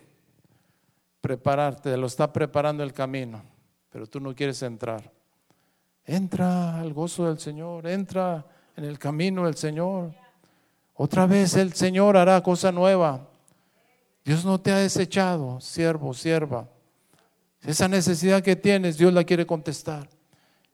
prepararte, 1.20 1.96
lo 1.96 2.08
está 2.08 2.32
preparando 2.32 2.82
el 2.82 2.92
camino, 2.92 3.40
pero 3.88 4.08
tú 4.08 4.18
no 4.18 4.34
quieres 4.34 4.60
entrar. 4.62 5.12
Entra 6.04 6.80
al 6.80 6.92
gozo 6.92 7.28
del 7.28 7.38
Señor, 7.38 7.86
entra 7.86 8.44
en 8.76 8.82
el 8.82 8.98
camino 8.98 9.44
del 9.44 9.54
Señor. 9.54 10.12
Otra 10.94 11.26
vez 11.26 11.54
el 11.54 11.72
Señor 11.72 12.16
hará 12.16 12.42
cosa 12.42 12.72
nueva. 12.72 13.28
Dios 14.24 14.44
no 14.44 14.60
te 14.60 14.72
ha 14.72 14.78
desechado, 14.78 15.60
siervo, 15.60 16.12
sierva. 16.14 16.66
Esa 17.64 17.88
necesidad 17.88 18.42
que 18.42 18.56
tienes, 18.56 18.96
Dios 18.96 19.12
la 19.12 19.24
quiere 19.24 19.46
contestar. 19.46 20.08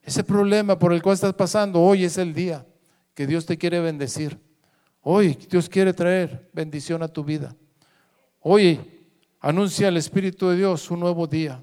Ese 0.03 0.23
problema 0.23 0.79
por 0.79 0.93
el 0.93 1.03
cual 1.03 1.15
estás 1.15 1.35
pasando, 1.35 1.81
hoy 1.81 2.05
es 2.05 2.17
el 2.17 2.33
día 2.33 2.65
que 3.15 3.27
Dios 3.27 3.45
te 3.45 3.59
quiere 3.59 3.81
bendecir. 3.81 4.39
Hoy 5.01 5.37
Dios 5.51 5.69
quiere 5.69 5.93
traer 5.93 6.49
bendición 6.53 7.03
a 7.03 7.09
tu 7.09 7.25
vida. 7.25 7.57
Hoy 8.41 8.81
anuncia 9.41 9.89
el 9.89 9.97
Espíritu 9.97 10.49
de 10.49 10.57
Dios 10.57 10.91
un 10.91 11.01
nuevo 11.01 11.27
día. 11.27 11.63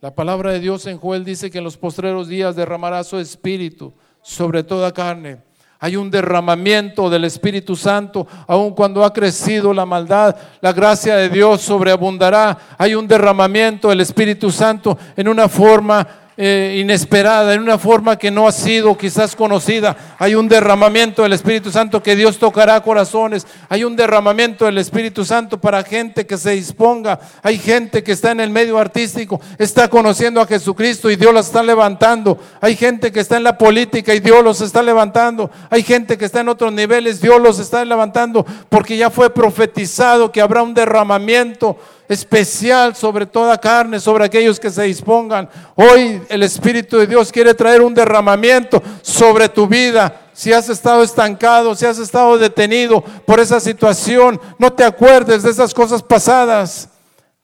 La 0.00 0.14
palabra 0.14 0.52
de 0.52 0.60
Dios 0.60 0.86
en 0.86 0.98
Joel 0.98 1.24
dice 1.24 1.50
que 1.50 1.58
en 1.58 1.64
los 1.64 1.76
postreros 1.76 2.28
días 2.28 2.56
derramará 2.56 3.02
su 3.04 3.18
Espíritu 3.18 3.92
sobre 4.22 4.62
toda 4.62 4.92
carne. 4.92 5.47
Hay 5.80 5.94
un 5.94 6.10
derramamiento 6.10 7.08
del 7.08 7.24
Espíritu 7.24 7.76
Santo, 7.76 8.26
aun 8.48 8.74
cuando 8.74 9.04
ha 9.04 9.12
crecido 9.12 9.72
la 9.72 9.86
maldad, 9.86 10.34
la 10.60 10.72
gracia 10.72 11.14
de 11.16 11.28
Dios 11.28 11.60
sobreabundará. 11.60 12.58
Hay 12.76 12.96
un 12.96 13.06
derramamiento 13.06 13.88
del 13.88 14.00
Espíritu 14.00 14.50
Santo 14.50 14.98
en 15.16 15.28
una 15.28 15.48
forma 15.48 16.06
eh, 16.40 16.76
inesperada, 16.78 17.52
en 17.52 17.60
una 17.60 17.78
forma 17.78 18.16
que 18.16 18.30
no 18.30 18.46
ha 18.46 18.52
sido 18.52 18.96
quizás 18.96 19.34
conocida. 19.34 19.96
Hay 20.18 20.36
un 20.36 20.48
derramamiento 20.48 21.24
del 21.24 21.32
Espíritu 21.32 21.72
Santo 21.72 22.00
que 22.00 22.14
Dios 22.14 22.38
tocará 22.38 22.80
corazones. 22.80 23.44
Hay 23.68 23.82
un 23.82 23.96
derramamiento 23.96 24.64
del 24.64 24.78
Espíritu 24.78 25.24
Santo 25.24 25.60
para 25.60 25.82
gente 25.82 26.26
que 26.26 26.38
se 26.38 26.52
disponga. 26.52 27.18
Hay 27.42 27.58
gente 27.58 28.04
que 28.04 28.12
está 28.12 28.30
en 28.30 28.38
el 28.38 28.50
medio 28.50 28.78
artístico, 28.78 29.40
está 29.58 29.90
conociendo 29.90 30.40
a 30.40 30.46
Jesucristo 30.46 31.10
y 31.10 31.16
Dios 31.16 31.34
la 31.34 31.40
está 31.40 31.60
levantando. 31.60 32.38
Hay 32.60 32.76
gente 32.76 33.10
que 33.10 33.18
está 33.18 33.36
en 33.36 33.42
la 33.42 33.58
política 33.58 34.14
y 34.14 34.20
Dios 34.20 34.44
los 34.44 34.60
está 34.60 34.80
levantando. 34.80 35.50
Hay 35.70 35.82
gente 35.82 36.16
que 36.16 36.24
está 36.24 36.42
en 36.42 36.50
otros 36.50 36.72
niveles, 36.72 37.20
Dios 37.20 37.42
los 37.42 37.58
está 37.58 37.84
levantando 37.84 38.46
porque 38.68 38.96
ya 38.96 39.10
fue 39.10 39.28
profetizado 39.34 40.30
que 40.30 40.40
habrá 40.40 40.62
un 40.62 40.72
derramamiento 40.72 41.76
especial 42.08 42.96
sobre 42.96 43.26
toda 43.26 43.58
carne, 43.58 44.00
sobre 44.00 44.24
aquellos 44.24 44.58
que 44.58 44.70
se 44.70 44.82
dispongan. 44.84 45.48
Hoy 45.74 46.22
el 46.28 46.42
Espíritu 46.42 46.98
de 46.98 47.06
Dios 47.06 47.30
quiere 47.30 47.54
traer 47.54 47.82
un 47.82 47.94
derramamiento 47.94 48.82
sobre 49.02 49.48
tu 49.48 49.66
vida. 49.66 50.22
Si 50.32 50.52
has 50.52 50.68
estado 50.68 51.02
estancado, 51.02 51.74
si 51.74 51.84
has 51.84 51.98
estado 51.98 52.38
detenido 52.38 53.02
por 53.26 53.40
esa 53.40 53.60
situación, 53.60 54.40
no 54.58 54.72
te 54.72 54.84
acuerdes 54.84 55.42
de 55.42 55.50
esas 55.50 55.74
cosas 55.74 56.02
pasadas. 56.02 56.88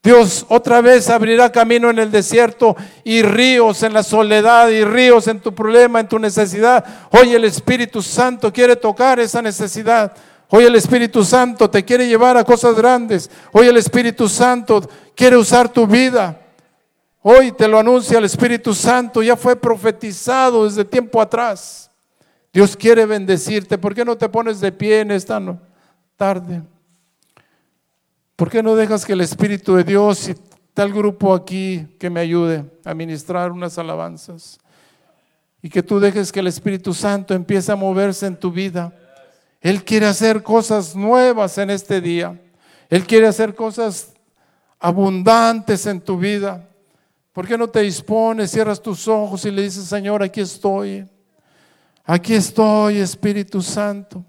Dios 0.04 0.44
otra 0.50 0.82
vez 0.82 1.08
abrirá 1.08 1.50
camino 1.50 1.88
en 1.88 1.98
el 1.98 2.10
desierto 2.10 2.76
y 3.04 3.22
ríos 3.22 3.82
en 3.82 3.94
la 3.94 4.02
soledad 4.02 4.68
y 4.68 4.84
ríos 4.84 5.28
en 5.28 5.40
tu 5.40 5.54
problema, 5.54 5.98
en 5.98 6.08
tu 6.08 6.18
necesidad. 6.18 6.84
Hoy 7.10 7.34
el 7.34 7.44
Espíritu 7.44 8.02
Santo 8.02 8.52
quiere 8.52 8.76
tocar 8.76 9.18
esa 9.18 9.40
necesidad. 9.40 10.12
Hoy 10.56 10.62
el 10.62 10.76
Espíritu 10.76 11.24
Santo 11.24 11.68
te 11.68 11.84
quiere 11.84 12.06
llevar 12.06 12.36
a 12.36 12.44
cosas 12.44 12.76
grandes. 12.76 13.28
Hoy 13.50 13.66
el 13.66 13.76
Espíritu 13.76 14.28
Santo 14.28 14.88
quiere 15.16 15.36
usar 15.36 15.68
tu 15.68 15.84
vida. 15.84 16.40
Hoy 17.22 17.50
te 17.50 17.66
lo 17.66 17.76
anuncia 17.76 18.18
el 18.18 18.24
Espíritu 18.24 18.72
Santo. 18.72 19.20
Ya 19.20 19.34
fue 19.34 19.56
profetizado 19.56 20.64
desde 20.64 20.84
tiempo 20.84 21.20
atrás. 21.20 21.90
Dios 22.52 22.76
quiere 22.76 23.04
bendecirte. 23.04 23.78
¿Por 23.78 23.96
qué 23.96 24.04
no 24.04 24.16
te 24.16 24.28
pones 24.28 24.60
de 24.60 24.70
pie 24.70 25.00
en 25.00 25.10
esta 25.10 25.42
tarde? 26.16 26.62
¿Por 28.36 28.48
qué 28.48 28.62
no 28.62 28.76
dejas 28.76 29.04
que 29.04 29.14
el 29.14 29.22
Espíritu 29.22 29.74
de 29.74 29.82
Dios 29.82 30.28
y 30.28 30.36
tal 30.72 30.92
grupo 30.92 31.34
aquí 31.34 31.84
que 31.98 32.10
me 32.10 32.20
ayude 32.20 32.64
a 32.84 32.94
ministrar 32.94 33.50
unas 33.50 33.76
alabanzas? 33.76 34.60
Y 35.60 35.68
que 35.68 35.82
tú 35.82 35.98
dejes 35.98 36.30
que 36.30 36.38
el 36.38 36.46
Espíritu 36.46 36.94
Santo 36.94 37.34
empiece 37.34 37.72
a 37.72 37.76
moverse 37.76 38.26
en 38.26 38.36
tu 38.36 38.52
vida. 38.52 38.92
Él 39.64 39.82
quiere 39.82 40.04
hacer 40.04 40.42
cosas 40.42 40.94
nuevas 40.94 41.56
en 41.56 41.70
este 41.70 42.02
día. 42.02 42.38
Él 42.90 43.06
quiere 43.06 43.26
hacer 43.26 43.54
cosas 43.54 44.12
abundantes 44.78 45.86
en 45.86 46.02
tu 46.02 46.18
vida. 46.18 46.68
¿Por 47.32 47.48
qué 47.48 47.56
no 47.56 47.66
te 47.66 47.80
dispones, 47.80 48.50
cierras 48.50 48.82
tus 48.82 49.08
ojos 49.08 49.42
y 49.46 49.50
le 49.50 49.62
dices, 49.62 49.86
Señor, 49.86 50.22
aquí 50.22 50.42
estoy? 50.42 51.08
Aquí 52.04 52.34
estoy, 52.34 52.98
Espíritu 52.98 53.62
Santo. 53.62 54.22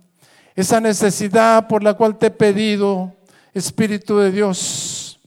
Esa 0.56 0.80
necesidad 0.80 1.68
por 1.68 1.84
la 1.84 1.96
cual 1.96 2.18
te 2.18 2.28
he 2.28 2.32
pedido, 2.32 3.14
Espíritu 3.54 4.18
de 4.20 4.32
Dios. 4.32 5.20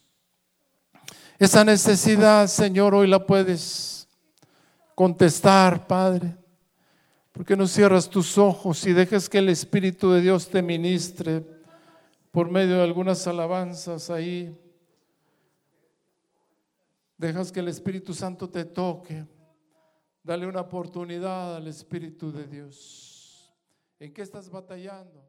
Esa 1.39 1.63
necesidad, 1.65 2.47
Señor, 2.47 2.95
hoy 2.95 3.09
la 3.09 3.27
puedes 3.27 4.09
contestar, 4.95 5.87
Padre. 5.87 6.38
¿Por 7.39 7.47
qué 7.47 7.57
no 7.57 7.69
cierras 7.69 8.11
tus 8.11 8.37
ojos 8.37 8.85
y 8.85 8.93
dejes 8.93 9.29
que 9.29 9.39
el 9.39 9.49
Espíritu 9.49 10.11
de 10.11 10.21
Dios 10.21 10.49
te 10.49 10.61
ministre 10.61 11.47
por 12.33 12.51
medio 12.51 12.75
de 12.75 12.83
algunas 12.83 13.25
alabanzas 13.29 14.11
ahí? 14.11 14.59
Dejas 17.17 17.53
que 17.53 17.61
el 17.61 17.69
Espíritu 17.69 18.13
Santo 18.13 18.51
te 18.51 18.65
toque. 18.65 19.25
Dale 20.25 20.49
una 20.49 20.63
oportunidad 20.63 21.55
al 21.55 21.69
Espíritu 21.69 22.33
de 22.33 22.45
Dios. 22.49 23.55
¿En 24.01 24.13
qué 24.13 24.23
estás 24.23 24.51
batallando? 24.51 25.25